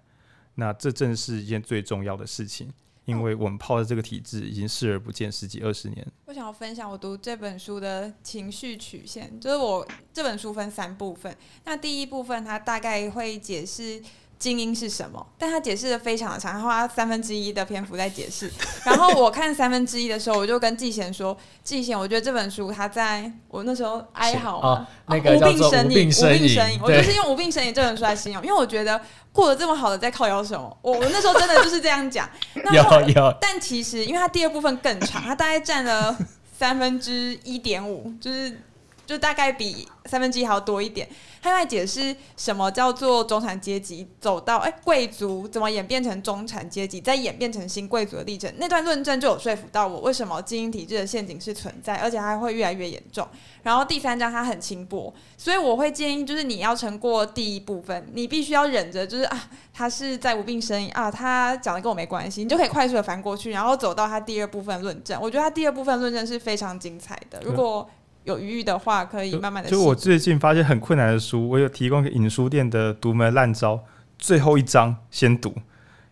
[0.55, 2.71] 那这正是一件最重要的事情。
[3.05, 6.05] 因为我们泡在这个体制已经视而不见十几二十年。
[6.25, 11.33] 我想要分享我读这本书的情绪曲线，就是我这本书分三部分。
[11.63, 14.03] 那第一部分它大概会解释
[14.39, 18.51] 精英是什么，但他解释的非常的长，他花三分之一的篇幅在解释。
[18.85, 28.99] 然后我看三分之一的时候，我就跟季贤说：“季贤，我觉得这本书他在我那时候哀嚎嘛，哦那个、无病呻吟，无病呻吟，对我就是用无病呻吟这本书来形容，因为我觉得。”
[29.33, 30.77] 过得这么好的在靠腰什么？
[30.81, 32.27] 我我那时候真的就是这样讲。
[32.73, 33.37] 有有。
[33.39, 36.17] 但其实，因为它第二部分更长，它大概占了
[36.57, 38.59] 三分之一点五，就是
[39.07, 41.09] 就大概比三分之一还要多一点。
[41.41, 48.53] 他在解释什么叫做中产阶级走到哎贵族怎么演变成中产阶级，再演变成新贵族的历程。
[48.57, 53.25] 那段论证就有说服到我，为什么精英体制的陷阱是存在，而且还会越来越严重。
[53.63, 65.17] 然后第三章它很轻薄，所以我会建议就是你要撑过第一部分，你必须要忍着，就是啊他是在无病呻吟啊，他讲的跟我没关系，你就可以快速的翻过去，然后走到他第二部分论证。
[65.21, 67.89] 我觉得他第二部分论证是非常精彩的，如果。
[68.27, 69.69] 有余裕的话，可以慢慢的。
[69.69, 73.83] 就我最近发现很困难的书，我有提供给影书店的独门烂招。
[74.19, 75.53] 最后一章先读，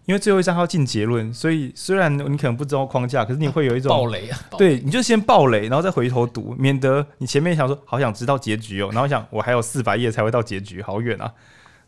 [0.06, 4.40] 因为最后一章要进结论，所以虽然你可能不知道框架，可是你会有一种暴雷啊。
[4.58, 11.34] 对，你就先暴雷，然后再回头读，免得你前面想说好想知道结局哦，然后想我还有四百页才会到结局，好远啊。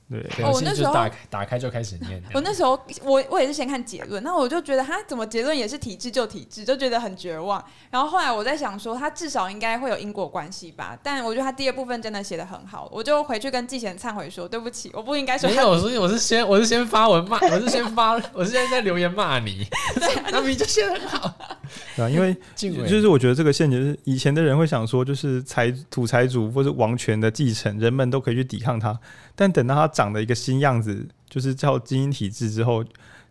[0.10, 2.24] 对，哦、我那时候打开打开就开始念。
[2.34, 7.62] 我那时候我我也是先看结论，那我就觉得他怎么结论也是体制就体制，就觉得很绝望。
[7.90, 10.98] 然后后来我在想说，他至少应该会有因果关系吧？
[11.04, 15.50] 但我觉得他第二部分真的写的很好，我就回去跟季贤忏悔说，对不起，我不应该说。
[15.50, 19.66] 没有，我是我是先我是先发文骂，我是先发，我是现在在留言骂你。
[20.00, 21.34] 对，那你就写的很好。
[21.98, 28.98] 对啊，因为 就是我觉得这个陷阱是以前的人会想说，就是财土财主或者王权的继承，人们都可以去抵抗他。
[29.36, 32.84] 但等到他长的一个新样子，就是叫精英体制之后，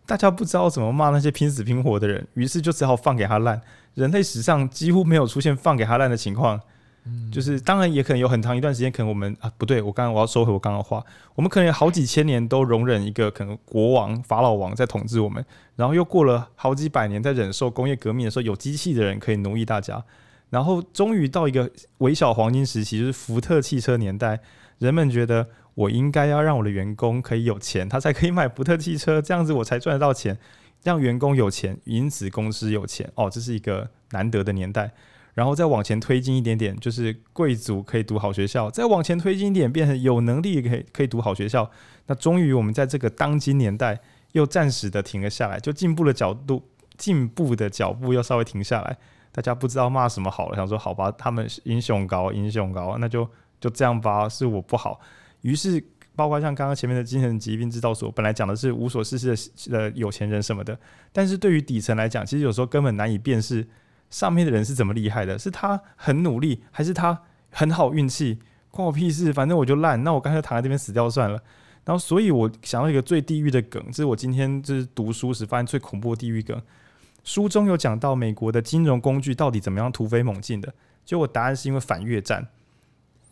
[0.05, 3.61] 大家不知道怎么骂那些拼死拼活的人，于是就只好放给他烂。
[3.95, 6.59] 人类史上几乎没有出现放给他烂的情况。
[7.31, 11.01] 就是当然也可能有很长一段时间，可能我们啊不对，我刚刚我要收回我刚刚的话，
[11.35, 15.41] 我们可能有好几千年都容忍一个可能国王法老王在统治我们，
[15.77, 20.03] 然后又过了好几百年在忍受工业革命的时候有机器的人可以奴役大家，
[20.49, 24.41] 然后终于到一个微小黄金时期，就是福特汽车年代，
[24.79, 30.35] 人们觉得我应该要让我的员工可以有钱，他才可以买福特汽车，这样子我才赚得到钱，
[30.81, 34.91] 让员工有钱，因此公司有钱，哦，这是一个难得的年代。
[35.35, 41.69] 然后再往前推进一点点，就是贵族可以读好学校；再往前推进一点，变成有能力可以可以读好学校。
[42.07, 43.99] 那终于我们在这个当今年代
[44.31, 46.63] 又暂时的停了下来，就进步的角度，
[46.97, 48.97] 进步的脚步又稍微停下来。
[49.31, 53.29] 大家不知道骂什么好了，想说好吧，他们英雄高，英雄高，那就
[53.59, 54.99] 就这样吧，是我不好。
[55.41, 55.83] 于是
[56.15, 60.77] 包括像刚刚前面的精神疾病制造所，本来讲的是无所事事的有钱人什么的，
[61.11, 63.67] 但是对于底层来讲，其实有时候根本难以辨识。
[64.09, 65.37] 上面的人是怎么厉害的？
[65.37, 68.39] 是他很努力，还是他很好运气？
[68.71, 69.33] 关我屁事！
[69.33, 71.37] 反正我就烂，那我干脆躺在这边死掉算了。
[71.83, 76.57] 然后，所以我想到一个最地狱的梗，这是我今天就是读书时发现最恐怖的地狱梗。
[77.25, 80.73] 书中有讲到美国的金融工具到底怎么样突飞猛进的？
[81.03, 82.47] 结果答案是因为反越战，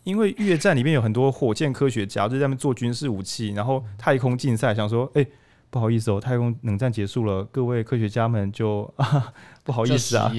[0.06, 5.28] 因为越战里面有很多火箭科学家就在那边做军事武器，然后太空竞赛，想说，哎、欸。
[5.72, 9.34] 不好意思哦，太空冷战结束了，各位科学家们就啊，
[9.66, 10.32] 不好意思啊。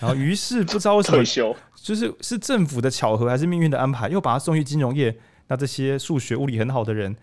[0.00, 5.14] 然后于是不知道为什么， 就是是政府的巧合还是命运的安排，又把他送去金融业。
[5.48, 7.14] 那这些数学物理很好的人，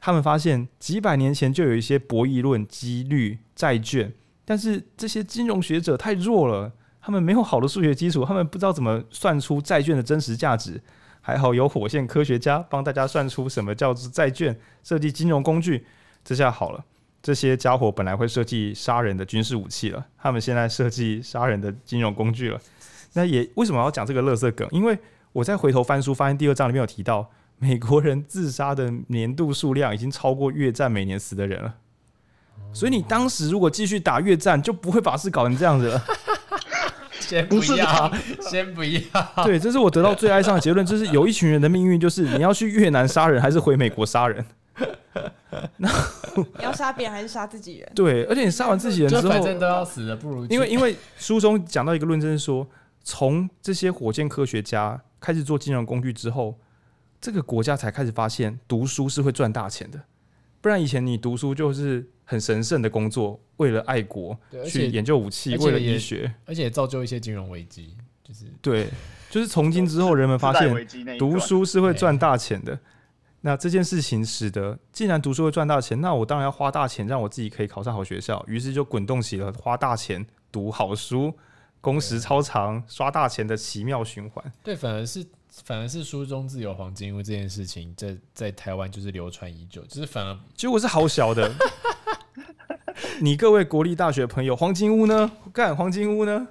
[0.00, 4.12] 他们发现几百年前就有一些博弈论、几率、债券，
[4.44, 6.70] 但是这些金融学者太弱了，
[7.00, 10.78] 他们没有好的数学基础，他们不知道怎么算出债券的真实价值。
[11.26, 15.86] 还好有火线科学家帮大家算出什么叫做债券，设计金融工具，
[16.22, 16.84] 这下好了。
[17.22, 22.60] 这些家伙本来会设计杀人的军事武器了，他们现在设计杀人的金融工具了。
[23.14, 24.68] 那也为什么要讲这个垃圾梗？
[24.70, 24.98] 因为
[25.32, 31.76] 我在回头翻书，发现第二章里面有提到，美国人自杀的年度数量已经超过越战每年死的人了。
[32.74, 36.04] 所以你当时如果继续打越战，就不会把事搞成这样子了。
[37.26, 39.44] 先不要，先不要。
[39.44, 44.44] 对，这是我得到最哀伤的结论，就是有一群人的命运，就是你要去越南杀人，还是回美国杀人。
[45.76, 45.88] 那
[46.58, 47.92] 你要杀别人还是杀自己人？
[47.94, 52.66] 对，而且你杀完自己人之后，反正都要死的，不如因为因为书中讲到一个论证是说，
[53.02, 56.58] 从这些火箭科学家开始做金融工具之后，
[57.20, 60.00] 这个国家才开始发现读书是会赚大钱的。
[60.60, 67.96] 不然以前你读书就是很神圣的工作，为了爱国去研究武器，为了医学，而且造就一些金融危机。
[68.22, 68.88] 就是对，
[69.28, 72.78] 就是从今之后人们发现读书是会赚大钱的。
[73.42, 78.42] 那这件事情使得，既然读书会赚大钱，那我当然要花大钱让我自己可以考上好学校。
[78.48, 81.30] 于是就滚动起了花大钱读好书、
[81.82, 84.42] 工时超长、刷大钱的奇妙循环。
[84.62, 85.22] 对，反而是
[85.62, 91.54] 反而是书中自有黄金屋这件事情，在在台湾就是流传已久，就是反而结果是好小的。
[93.20, 95.30] 你各位国立大学朋友，黄金屋呢？
[95.52, 96.48] 干黄金屋呢？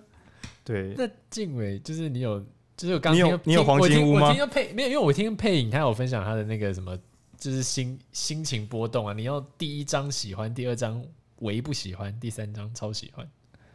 [0.64, 2.44] 对，那静伟就是你有。
[2.76, 4.30] 就是我刚听，你有你有黄金屋吗？
[4.30, 6.98] 我听配没有，因为我听配影，他有分享他的那个什么，
[7.38, 9.14] 就是心心情波动啊。
[9.14, 11.02] 你要第一章喜欢，第二章
[11.38, 13.30] 唯不喜欢，第三章超喜欢。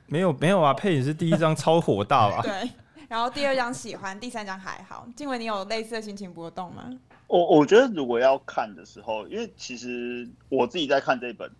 [0.06, 2.42] 没有没有啊，配影是第一章超火大吧？
[2.42, 2.68] 对，
[3.08, 5.08] 然后第二章喜欢，第三章还好。
[5.16, 6.90] 静文，你有类似的心情波动吗？
[7.26, 11.50] 我我觉得如果要看的时候，因为其实我自己在看这本，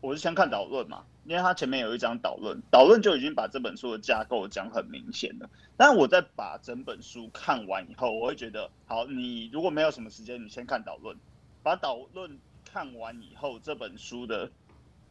[0.00, 1.04] 我是先看导论嘛。
[1.24, 5.48] 因为他前面有一章导论，导论就已经把这本书的架构讲很明显了。
[5.74, 11.16] 但我在把整本书看完以后，我会觉得，好，你如果没有什么时间，你先看导论，
[11.62, 12.38] 把导论
[12.70, 14.48] 看完以后，这本书的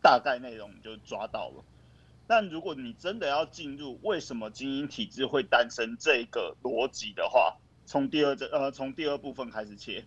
[0.03, 1.63] 大概内容你就抓到了。
[2.27, 10.05] 但如果你真的要进入为什么精英体制会诞生这个逻辑的话，从第二这呃从第二部分开始切，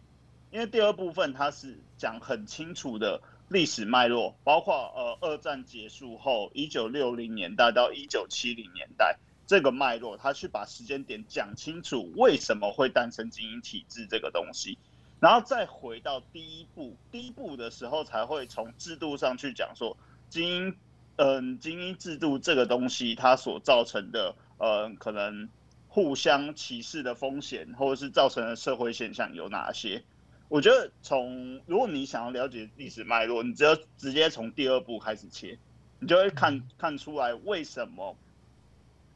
[0.51, 3.23] 因为第二部分它是讲很清楚的。
[3.49, 9.17] 历史脉络包括呃，二战结束后一九六零年代到一九七零年代
[9.47, 14.77] 这个脉络，他去把时间点讲清楚，为什么会诞生精英体制这个东西，
[15.21, 19.97] 然后再回到第一步，第一步的时候才会从制度上去讲说
[20.29, 20.77] 精英，
[21.17, 25.49] 嗯、呃，精英制度这个东西它所造成的呃，可能
[25.89, 30.03] 互相歧视的风险，或者是造成的社会现象有哪些。
[30.49, 35.59] 我觉得从如果你想要了解历史脉络，你只要直接从第二步开始切，
[35.99, 38.17] 你就会看看出来为什么，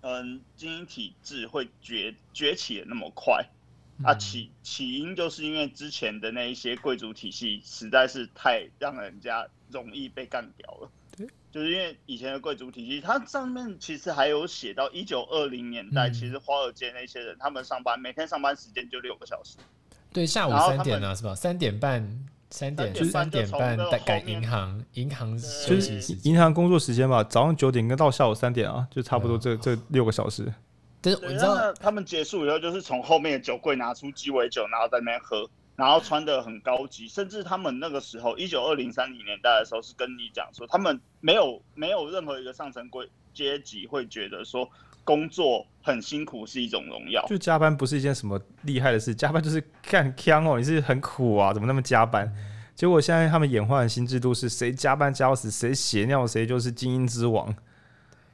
[0.01, 3.47] 嗯，精英体制会崛崛起的那么快
[4.03, 10.91] 啊，起起因就是因为之前的那一些贵族体系实在是太让人家容易被干掉了。
[11.53, 19.57] 对，就是因为以前的贵族体系，它上面其实还有写到一九二零年代，嗯、其实华尔街那些人他们上班每天上班时间就六个小时。
[20.13, 21.35] 对，下午三点啊，是吧？
[21.35, 22.27] 三点半。
[22.53, 30.53] 三点就三点半改银行，银行就是银行工作时间吧，早上九点跟到下午三点啊，就差不多这这六个小时。
[31.01, 35.49] 但是你知道他们结束以后，就是从后面的酒柜拿出鸡尾酒，然后在那边喝，
[35.81, 44.69] 然后穿得很高级，甚至他们那个时候一九二零三零年代的时候，是跟你讲说，他们没有没有任何一个上层贵阶级会觉得说。
[45.03, 52.31] 工作很辛苦是一种荣耀，就加班不是一件什么厉害的事，加班就是干锵哦，你是很苦啊，怎么那么加班？
[52.77, 57.53] 结果现在他们演化的新制度是谁加班加到死，谁血尿谁就是精英之王。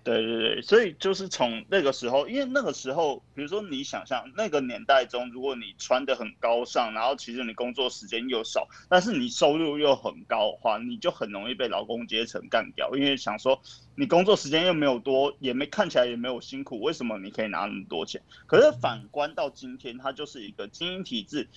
[0.07, 13.61] 对对对，所以就是从那个时候，因为那个时候，比如说你想象那个年代中，如果你穿的很高尚，然后其实你工作时间又少，但是你收入又很高的话，你就很容易被劳工阶层干掉，因为想说
[13.97, 18.23] 你工作时间又没有多，也没看起来也没有辛苦，为什么你可以拿那么多钱？
[18.47, 21.49] 可是反观到今天，它就是一个精英体制，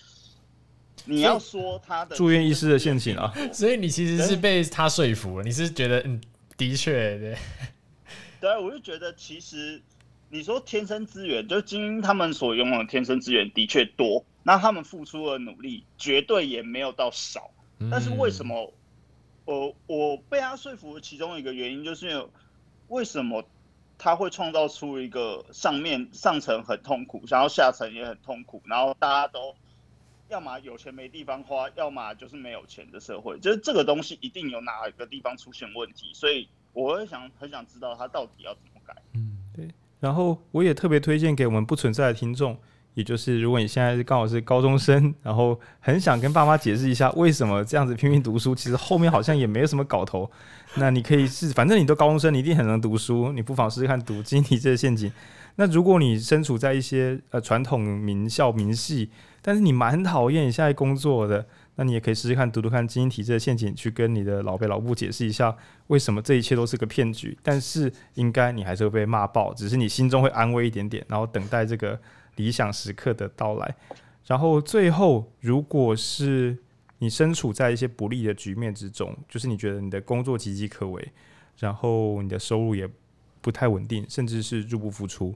[1.06, 6.20] 你要说他的住院医师的陷阱啊，所以你其实是被他说服了，你是觉得嗯，
[6.58, 7.38] 的确对。
[8.41, 9.82] 对，我就觉得其实
[10.30, 17.52] 你说天生资源，就精英他们所拥有的天生资源的确多，那他们付出的努力绝对也没有到少。
[17.91, 18.74] 但是为什么
[19.44, 22.26] 我我被他说服的其中一个原因，就是
[22.88, 23.44] 为什么
[23.98, 29.53] 他会创造出一个上面上层很痛苦，然后下层也很痛苦，然后大家都
[30.30, 36.48] 要么有钱没地方花，要么就是没有钱的社会，就是这个东西一定有哪一个地方出现问题，所以。
[36.74, 38.96] 我会想很想知道他到底要怎么改。
[39.14, 39.70] 嗯，对。
[40.00, 42.58] 然后我也特别推荐给我们不存在的听众，
[42.94, 50.30] 也就是如果你现在是刚好是高中生，然后很想跟爸妈解释一下为什么这样子拼命读书，其实后面好像也没有什么搞头。
[50.76, 55.10] 那你可以试，反正你都高中生，你一定很能读书，你不妨试试看读《精英体制的陷阱》。
[55.56, 59.10] 那如果你身处在一些呃传统名校名系，
[59.41, 61.46] 但是你蛮讨厌你现在工作的。
[61.80, 65.56] 那你也可以试试看读读看精英体制的陷阱，去跟你的老辈老母解释一下，
[65.88, 67.38] 为什么这一切都是个骗局。
[67.42, 71.98] 但是应该你还是会被骂爆，只是你心中会安慰一点点，然后等待这个
[72.36, 73.76] 理想时刻的到来。
[74.26, 76.58] 然后最后，如果是
[76.98, 81.12] 你身处在一些不利的局面之中，就是你觉得你的工作岌岌可危，
[81.60, 82.86] 然后你的收入也
[83.40, 85.34] 不太稳定，甚至是入不敷出。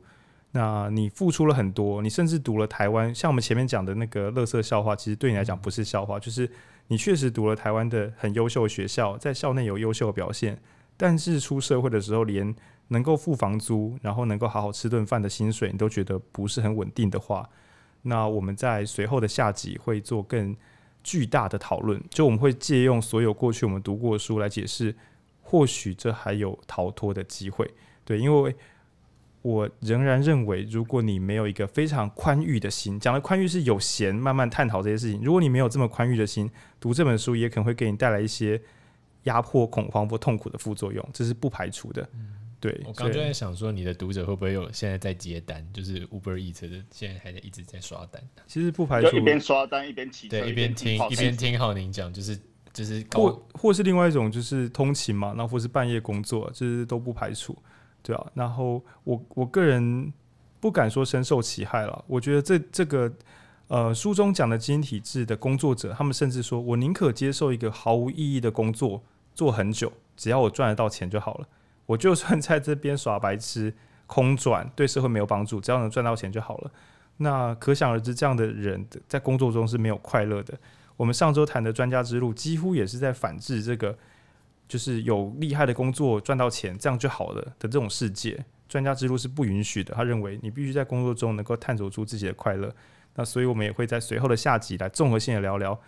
[0.55, 6.47] 那你付出了很多，你甚至读了台湾，像我们前面讲的那个乐色笑话，其实对你来讲不是笑话，就是
[6.89, 10.61] 你确实读了台湾的很优秀的学校，在校内有优秀的表现，
[10.95, 12.55] 但是出社会的时候，连
[12.89, 17.49] 能够付房租，然后能够好好吃顿饭的薪水，你都觉得不是很稳定的话，
[18.03, 20.55] 那我们在随后的下集会做更
[21.03, 24.95] 巨大的讨论，就我们会借用所有过去我们读过的书来解释，
[25.41, 27.67] 或许这还有逃脱的机会，
[28.05, 28.55] 对，因为。
[29.43, 35.21] 我仍然认为，如果你没有一个非常宽裕的心，讲的宽裕是有闲慢慢探讨这些事情。
[35.21, 36.49] 如果你没有这么宽裕的心，
[36.79, 38.59] 读这本书也可能会给你带来一些
[39.23, 42.01] 压迫、恐慌或痛苦的副作用， 这是不排除的。
[42.13, 48.23] 嗯、对，我刚就在想说，你的读者会不会有现在在接单，就是 Uber Eats 的，现在还在一直在刷单？
[48.47, 52.39] 其实不排除一边刷单一边骑车，对，一边听一边听浩宁讲，就是
[52.71, 57.57] 就是或或是另外一种就是通勤嘛，那或是半夜工作，就是都不排除。
[58.03, 60.11] 对啊，然后我我个人
[60.59, 62.03] 不敢说深受其害了。
[62.05, 63.11] 我觉得这这个
[63.69, 69.01] 呃书中讲的基因体制的工作者，他们甚至说我宁可接受一个毫无意义的工作，
[69.33, 71.47] 做很久，只要我赚得到钱就好了。
[71.85, 73.73] 我就算在这边耍白痴、
[74.05, 76.71] 空转，对社会没有帮助，只要能赚到钱就好了。
[77.17, 80.53] 那可想而知，这样的人在工作中是没有快乐的。
[80.97, 83.97] 我们上周谈的专家之路，几乎也是在反制这个。
[84.73, 89.93] 就是有厉害的工作赚到钱，这样就好了的这种世界，专家之路是不允许的。
[89.93, 92.73] 他认为你必须在工作中能够探索出自己的快乐。
[93.13, 95.79] 那所以我们也会在随后的下集来综合性的聊聊，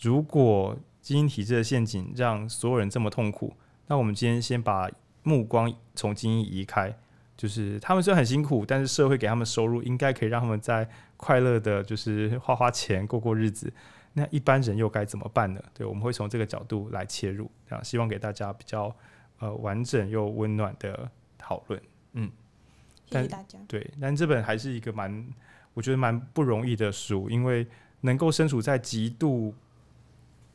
[0.00, 3.54] 如果精英体制的陷阱让所有人这么痛苦，
[3.86, 4.90] 那我们今天先把
[5.22, 6.92] 目光从精英移开，
[7.36, 13.72] 就是他们虽然很辛苦，但是社会给他们收入应该可以让他们在快乐的，就是花花钱过过日子。
[14.14, 15.62] 那一般人又该怎么办呢？
[15.72, 18.94] 对，我们会从这个角度来切入，这样希望给大家比较
[19.38, 21.80] 呃完整又温暖的讨论。
[22.12, 22.30] 嗯，
[23.10, 23.58] 谢谢大家。
[23.66, 25.26] 对，但这本还是一个蛮，
[25.74, 27.66] 我觉得蛮不容易的书，因为
[28.02, 29.54] 能够身处在极度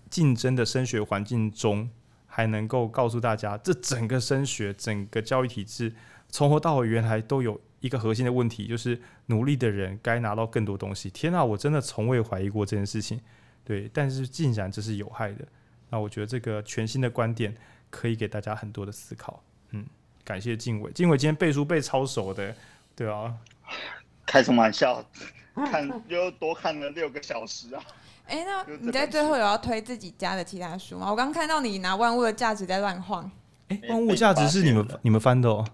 [0.09, 1.89] 竞争的升学环境中，
[2.27, 5.93] 还能够告诉大家，这整个升学、整个教育体制
[6.29, 7.59] 从头到尾原来都有。
[7.79, 11.11] 一个核心的问题就是，努力的人该拿到更多东西。
[11.11, 13.21] 天哪，我真的从未怀疑过这件事情。
[13.67, 15.45] 对，但是竟然这是有害的。
[15.89, 17.53] 那我觉得这个全新的观点
[17.89, 19.43] 可以给大家很多的思考。
[19.71, 19.85] 嗯，
[20.23, 22.55] 感谢静伟，静伟今天背书背超熟的，
[22.95, 23.35] 对啊，
[24.25, 25.03] 开什么玩笑？
[25.53, 27.83] 看又多看了六个小时啊！
[28.27, 31.11] 哎、欸，那你在最后有要推自己家的其他书吗？
[31.11, 33.29] 我刚看到你拿《万物的价值》在乱晃。
[33.67, 35.67] 哎、欸，《万物价值》是你们你们翻的哦。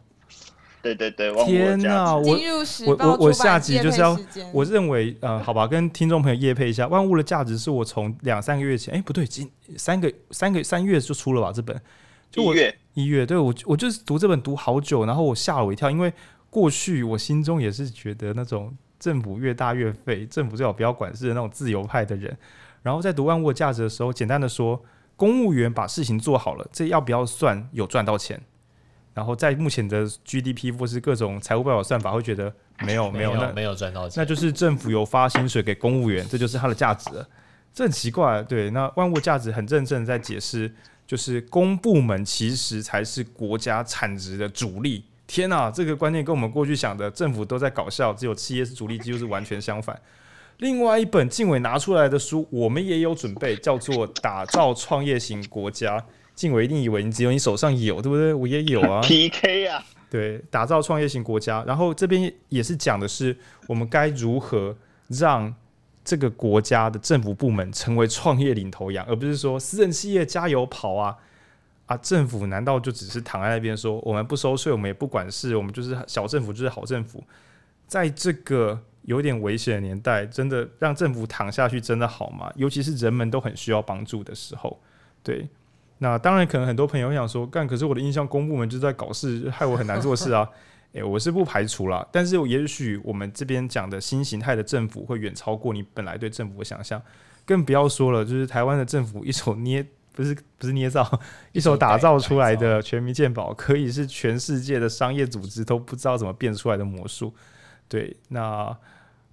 [0.83, 2.13] 对对对，天哪！
[2.13, 2.37] 我
[2.85, 4.19] 我我我下集就是要，
[4.51, 11.53] 我认为呃，好吧，跟听众朋友业配一下，《万物的价值》是我从两三个月前，哎、欸，不对，今三个三个三月就出了吧？
[11.53, 11.81] 这本
[12.29, 16.11] 就我一月一月，对我我就是读这本读好久，然后我吓了我一跳，因为
[16.49, 22.37] 过去我心中也是觉得那种政府越大越废，政府最好不要管事的那种自由派的人，
[22.81, 24.83] 然后在读《万物的价值》的时候，简单的说，
[25.15, 28.41] 公务员把事情做好了，这要不要算有赚到钱？
[29.13, 37.27] 然后在目前的 GDP 或是各种财务报表算法，会觉得没有没有那没有赚到钱，那就是政府有发薪水给公务员，这就是它的价值了。
[37.73, 38.69] 这很奇怪，对？
[38.71, 40.71] 那万物价值很认真在解释，
[41.05, 45.05] 就是公部门其实才是国家产值的主力。
[45.25, 49.99] 天哪，这个观念跟我们过去想的政府都在搞笑，只有企业是主力，几乎是完全相反。
[50.57, 55.99] 另外一本晋玮拿出来的书，我们也有准备，叫做《打造创业型国家》。
[56.35, 58.33] 晋伟一定以为你只有你手上有，对不对？
[58.33, 59.01] 我也有啊。
[59.05, 61.63] PK 啊，对，打造创业型国家。
[61.67, 63.35] 然后这边也是讲的是
[63.67, 64.75] 我们该如何
[65.07, 65.53] 让
[66.03, 71.15] 这个国家的政府部门成为创业领头羊，而不是说私人企业加油跑啊
[71.85, 71.95] 啊！
[71.97, 77.23] 政府难道就只是躺在那边说我们不收税，我们也不管事，我们就是小政府就是好政府？
[77.87, 82.51] 在这个有点危险的年代，真的让政府躺下去真的好吗？
[82.55, 84.79] 尤其是人们都很需要帮助的时候，
[85.21, 85.47] 对。
[86.03, 90.45] 那当然，可能很多朋友想说，干，可是我的印象，公部门就在搞事，害我很难做事啊。
[90.91, 97.01] 诶、欸，我是不排除啦，但是也许我们这边讲的新形态的政府会远超过你本来对政府的想象，
[97.45, 101.09] 更不要说了，就是台湾的政府一手捏，不是不是捏造，
[101.53, 107.33] 一手打造出来的全民健保，可以是全世界的商业组织都不知道怎么变出来的魔术。
[107.87, 108.75] 对，那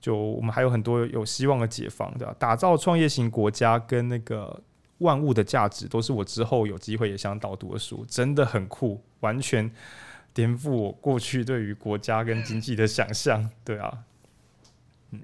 [0.01, 2.33] 就我们还有很多有希望的解放，对吧？
[2.39, 4.63] 打造创业型国家跟那个。
[5.01, 9.71] 万物的价值都是我之后有机会也想导读的书，真的很酷，完全
[10.33, 13.51] 颠覆我过去对于国家跟经济的想象。
[13.65, 14.05] 对啊，
[15.11, 15.21] 嗯，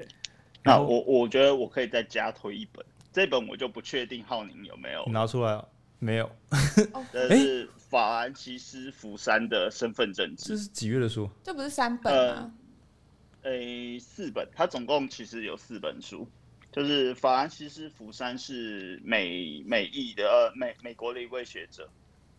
[0.65, 5.65] 那我我觉得我可以再加推一本，这本我就不确定浩宁有没有拿出来，
[5.99, 6.31] 没有。
[7.13, 11.31] 这是法兰西斯福山的身份证治，这是几月的书？
[11.45, 12.53] 这不是三本吗？
[13.43, 16.27] 呃，诶，四本，它总共其实有四本书。
[16.77, 21.89] 就是法兰西斯福山是美美裔的呃美美国的一位学者，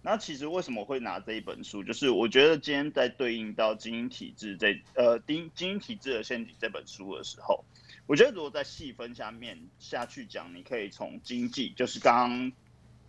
[0.03, 1.83] 那其实为什么会拿这一本书？
[1.83, 7.65] 就是我觉得今天在对应到精英体制这呃精精英体制的陷阱这本书的时候，
[8.05, 12.51] 我觉得如果在细分下面下去讲，你可以从经济，就是刚刚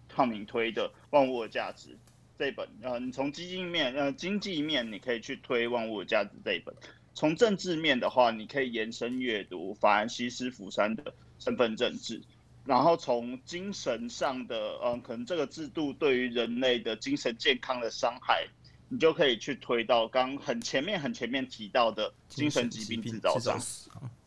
[0.08, 1.90] 汤明推的《万物的价值》
[2.38, 6.74] 这本，呃，你从经济面呃经济面你可以去推《万物的价值》这一本。
[7.18, 12.22] 从政治面的话，你可以延伸阅读法兰西斯福山的身份政治，
[12.64, 18.46] 然后从精神上的，嗯，可能这个制度对于人类的精神健康的伤害，
[18.88, 23.60] 你就可以去推到刚很前面很前面提到的精神疾病制造上。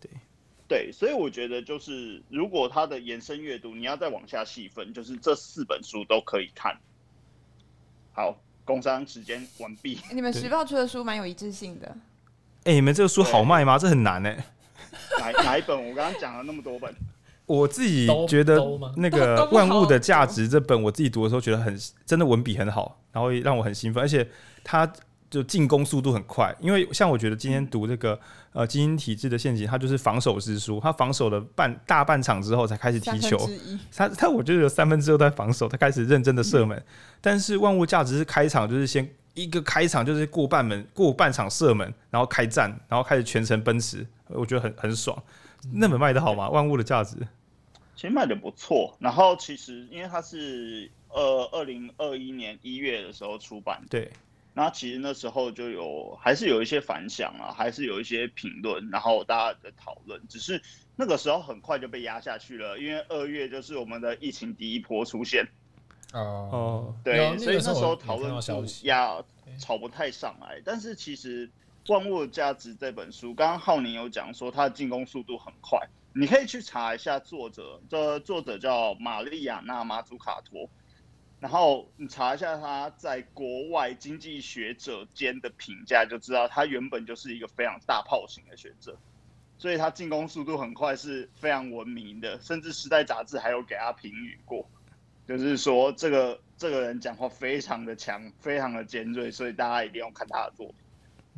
[0.02, 0.12] 对
[0.68, 6.78] 对，所以我觉得就是如果它的延伸阅读，你要再往下细分，就是这四本书都可以看。
[8.12, 9.98] 好，工商时间完毕。
[10.12, 11.98] 你们时报出的书蛮有一致性的。
[12.64, 13.78] 哎、欸，你们这个书好卖吗？
[13.78, 14.46] 这很难哎、欸。
[15.20, 15.76] 哪 哪一本？
[15.76, 16.94] 我刚刚讲了那么多本，
[17.48, 18.62] 我自己觉得
[18.98, 24.26] 那个《万物的价值》这本，我自己读的时候觉得很真的文笔很好，然后让我很兴奋，而且
[24.64, 24.90] 它
[25.30, 26.56] 就进攻速度很快。
[26.60, 28.18] 因为像我觉得今天读这个
[28.54, 33.38] 呃精英体制的陷阱，它就是防守之书，它防守了半大半场之后才开始踢球。
[33.94, 36.78] 他他我觉得有三分之二在防守，他开始认真的射门。
[36.78, 36.86] 嗯、
[37.20, 39.10] 但是《万物价值》是开场就是先。
[39.34, 45.18] 一个开场就是过半门，过半场射门，然后开战，然后开始全程奔驰，我觉得很很爽。
[45.74, 46.50] 那本卖的好吗？
[46.50, 47.16] 万物的价值
[47.96, 48.98] 其实卖的不错。
[49.00, 54.12] 然后其实因为它是呃二零二一年一月的时候出版，对。
[54.54, 60.22] 那其实那时候就有还是有一些反响啊，还是有一些评论，然后大家在讨论。
[60.28, 60.62] 只是
[60.98, 65.48] 那个时候很快就被压下去了，因为二月就是我们的疫情第一波出现。
[66.14, 69.16] 哦，对，所以那时候讨论度压
[69.58, 70.62] 吵不太上来。
[70.66, 71.48] 但是其实
[71.88, 75.80] 《万物的价值》这本书，刚刚浩宁有讲说它的进攻速度很快，
[76.14, 80.70] 你可以去查一下作者，这作者叫玛丽亚娜马祖卡托，
[81.40, 88.98] 然后你查一下他在国外经济学者间的评价，就知道他原本就是一个非常大炮型的学者，
[89.58, 94.68] 所以他进攻速度很快是非常文明的，甚至《时代》杂志还有给他评语过。
[95.38, 100.76] 就是说这个这个人讲话非常的强，非常的尖锐，所以大家一定要看他的作品。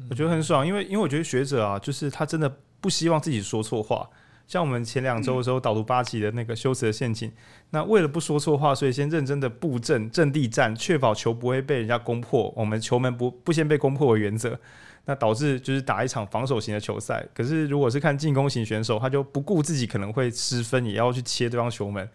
[0.09, 4.09] 我觉得很爽，因为因为我觉得学者啊，就是他真的不希望自己说错话。
[4.45, 7.31] 像我们前两周的时候导读八级的那个修辞的陷阱，
[7.69, 14.59] 那为了不说错话，所以先认真的布阵阵地战，确保球不会被人家攻破，我们球门不不先被攻破为原则。
[15.05, 17.25] 那导致就是打一场防守型的球赛。
[17.33, 22.07] 可是如果是看进攻型选手，他就不顾自己可能会失分，也要去切对方球门。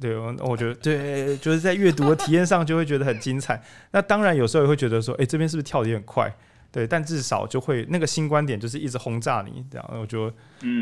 [0.00, 3.62] 对，我我觉得对，就是在阅读的体验上就会觉得很精彩。
[3.92, 6.34] 那当然有时候也会觉得说，哎、欸，这边是不是跳的有点快？
[6.72, 10.34] 对，但至少就会那个新观点就是一直轰炸你，这样我觉得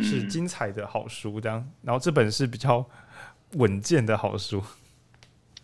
[0.02, 1.40] 是精彩的好书。
[1.40, 2.84] 这样，然后这本是比较
[3.52, 4.62] 稳健的好书。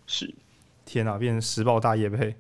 [0.06, 0.32] 是，
[0.84, 2.36] 天哪，变成时报大业配。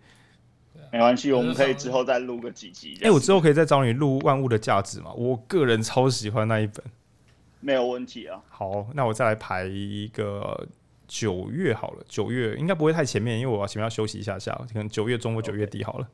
[0.92, 2.94] 没关系，我们可以之后再录个几集。
[2.96, 5.12] 哎、欸，我之后可以再找你录《万物的价值》嘛？
[5.12, 6.84] 我个人超喜欢那一本，
[7.60, 8.40] 没有问题啊。
[8.48, 10.66] 好，那我再来排一个
[11.06, 16.08] 九月好了，九月应该不会太前面，因为我要前面要休息一下下，可能九月中或九月底好了。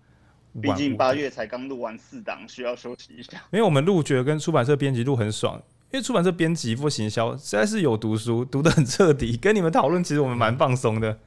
[0.60, 3.32] 毕竟八月才刚录完四档，需要休息一下。
[3.52, 5.56] 因为我们录觉得跟出版社编辑录很爽，
[5.90, 11.18] 因为出版社编辑或行销实在是有读书，读得很彻底，跟你们讨论其实我们蛮放松的。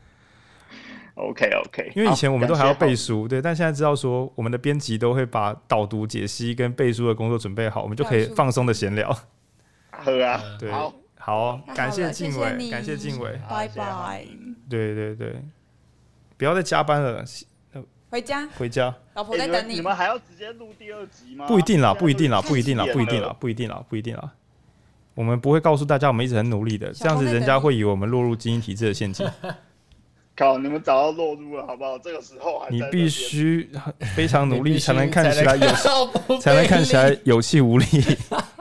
[1.19, 9.13] OK OK，因为以前我们都还要背书，对，但现在知道说我们的编辑都会把导读、解析跟背书的工作准备好，我们就可以放松的闲聊。
[9.91, 14.25] 喝啊，对，好，好，感谢静伟，感谢静伟，拜拜。
[14.69, 15.43] 对对对，
[16.37, 17.25] 不要再加班了，
[18.09, 19.73] 回家，回家，老婆在等你。
[19.73, 21.45] 你们还要直接录第二集吗？
[21.47, 24.31] 不一定啦，不一定啦，不一定啦，不一定啦，不一定啦，不一定啦。
[25.15, 29.29] 我们不会告诉大家我们一直很努力的，这样子人家会以为我们落入精英体制的陷阱。
[30.39, 30.57] 靠！
[30.57, 31.99] 你们找到落入了，好不好？
[31.99, 33.69] 这个时候还你必须
[34.15, 37.85] 非常努力才能看起来有，才能看起来有气无力。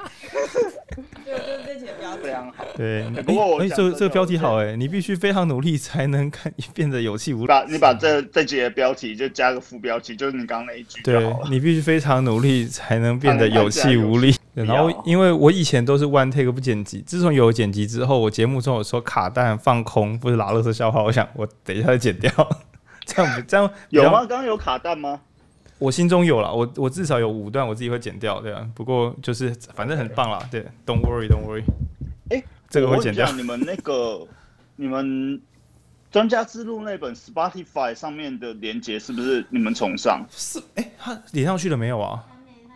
[2.38, 2.64] 非常好。
[2.76, 7.46] 对，不过我哎，这这个标题好哎，你必须非常努力才能看 变得有气无力。
[7.46, 11.02] 把你把这这节的标题就加个副标题，就是你刚刚那一句。
[11.02, 14.34] 对，你必须非常努力才能变得有气无力。
[14.54, 21.02] 然后，因为我以前都是 one take 不剪辑，自从有剪辑之后，我节目中有说卡弹放空，不是拉乐色笑话。
[21.02, 22.30] 我想，我等一下再剪掉，
[23.06, 24.18] 这样这样有吗？
[24.20, 25.20] 刚刚有卡弹吗？
[25.78, 28.66] 我心中有了，我我至少有五段，我自己会剪掉，对啊。
[28.74, 31.62] 不过就是反正很棒啦，对，Don't worry，Don't worry。
[31.62, 31.97] 哎，
[32.68, 33.30] 这个会剪掉。
[33.32, 34.26] 你们那个
[34.76, 35.40] 你们
[36.10, 40.24] 专家之路那本 Spotify 上面的连接是不是你们重上？
[40.30, 42.24] 是，哎，他连上去了没有啊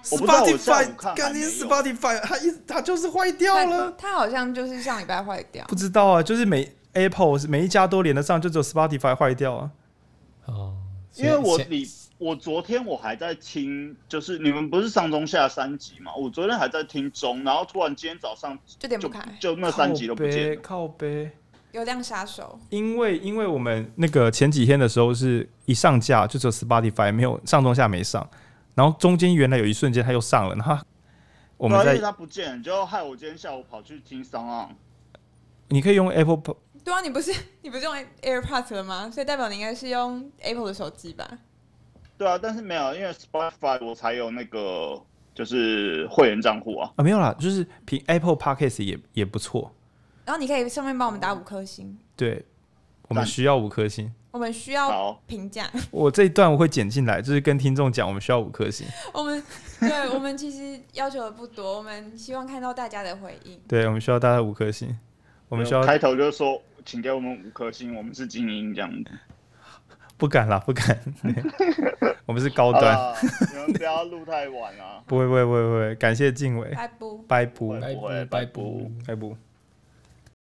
[0.05, 3.93] ？Spotify，赶紧 Spotify，它一它就是坏掉了。
[3.97, 5.64] 它好像就是上礼拜坏掉。
[5.66, 9.70] 不知道啊，就是每 Apple 每一家都连得上，就只有 Spotify 坏掉啊。
[10.47, 10.74] 哦，
[11.14, 11.89] 因为我你
[12.23, 16.15] 我昨天我还在听，就是你们不是上中下三集嘛？
[16.15, 20.61] 我昨天还在听中，然后突然今天早上就点不开，就那三集都不见了。
[20.62, 21.32] 靠背，
[21.73, 22.57] 流量杀手。
[22.70, 28.24] 因为因为我们那个前几天的时候是一上架就只有 Spotify 没有上中下没上。
[28.77, 30.78] 然后中间原来有一瞬间他又上了，然后
[31.57, 34.69] 我们在他不见，就害我今天下午跑去听 SoundOn。
[35.70, 37.93] 你可以用 Apple， 对啊，你不是你不是用
[38.23, 39.11] AirPods 了吗？
[39.11, 41.28] 所以代表你应该是用 Apple 的手机吧？
[42.23, 44.97] 对啊，但是没有，因为 Spotify 我才有那个
[45.35, 46.89] 就是会员账户啊。
[46.94, 49.73] 啊，没有啦，就是凭 Apple Podcast 也也不错。
[50.24, 51.99] 然后你可以上面帮我们打五颗星。
[52.15, 52.44] 对，
[53.09, 54.12] 我们需要五颗星。
[54.31, 55.69] 我们需要评价。
[55.90, 58.86] 我这一段我会剪进来，就是跟听众讲，我们需要五颗星。
[59.12, 59.43] 我们
[59.81, 63.61] 对，我们其实要求的不多，我们希望看到大家的回应。
[63.66, 64.97] 对，我们需要大家五颗星。
[65.49, 69.11] 我们需要开头就是说，请给我们五颗星，我们是精英这样子。
[70.23, 70.97] 不敢啦， 不敢。
[72.27, 72.97] 我们是高端。
[73.53, 75.03] 你们不要录太晚啊！
[75.09, 75.94] 不会，不会，不会，不会。
[75.97, 76.70] 感谢静伟。
[76.70, 76.86] 拜
[77.27, 79.36] 拜，拜拜，拜拜，拜不，拜不。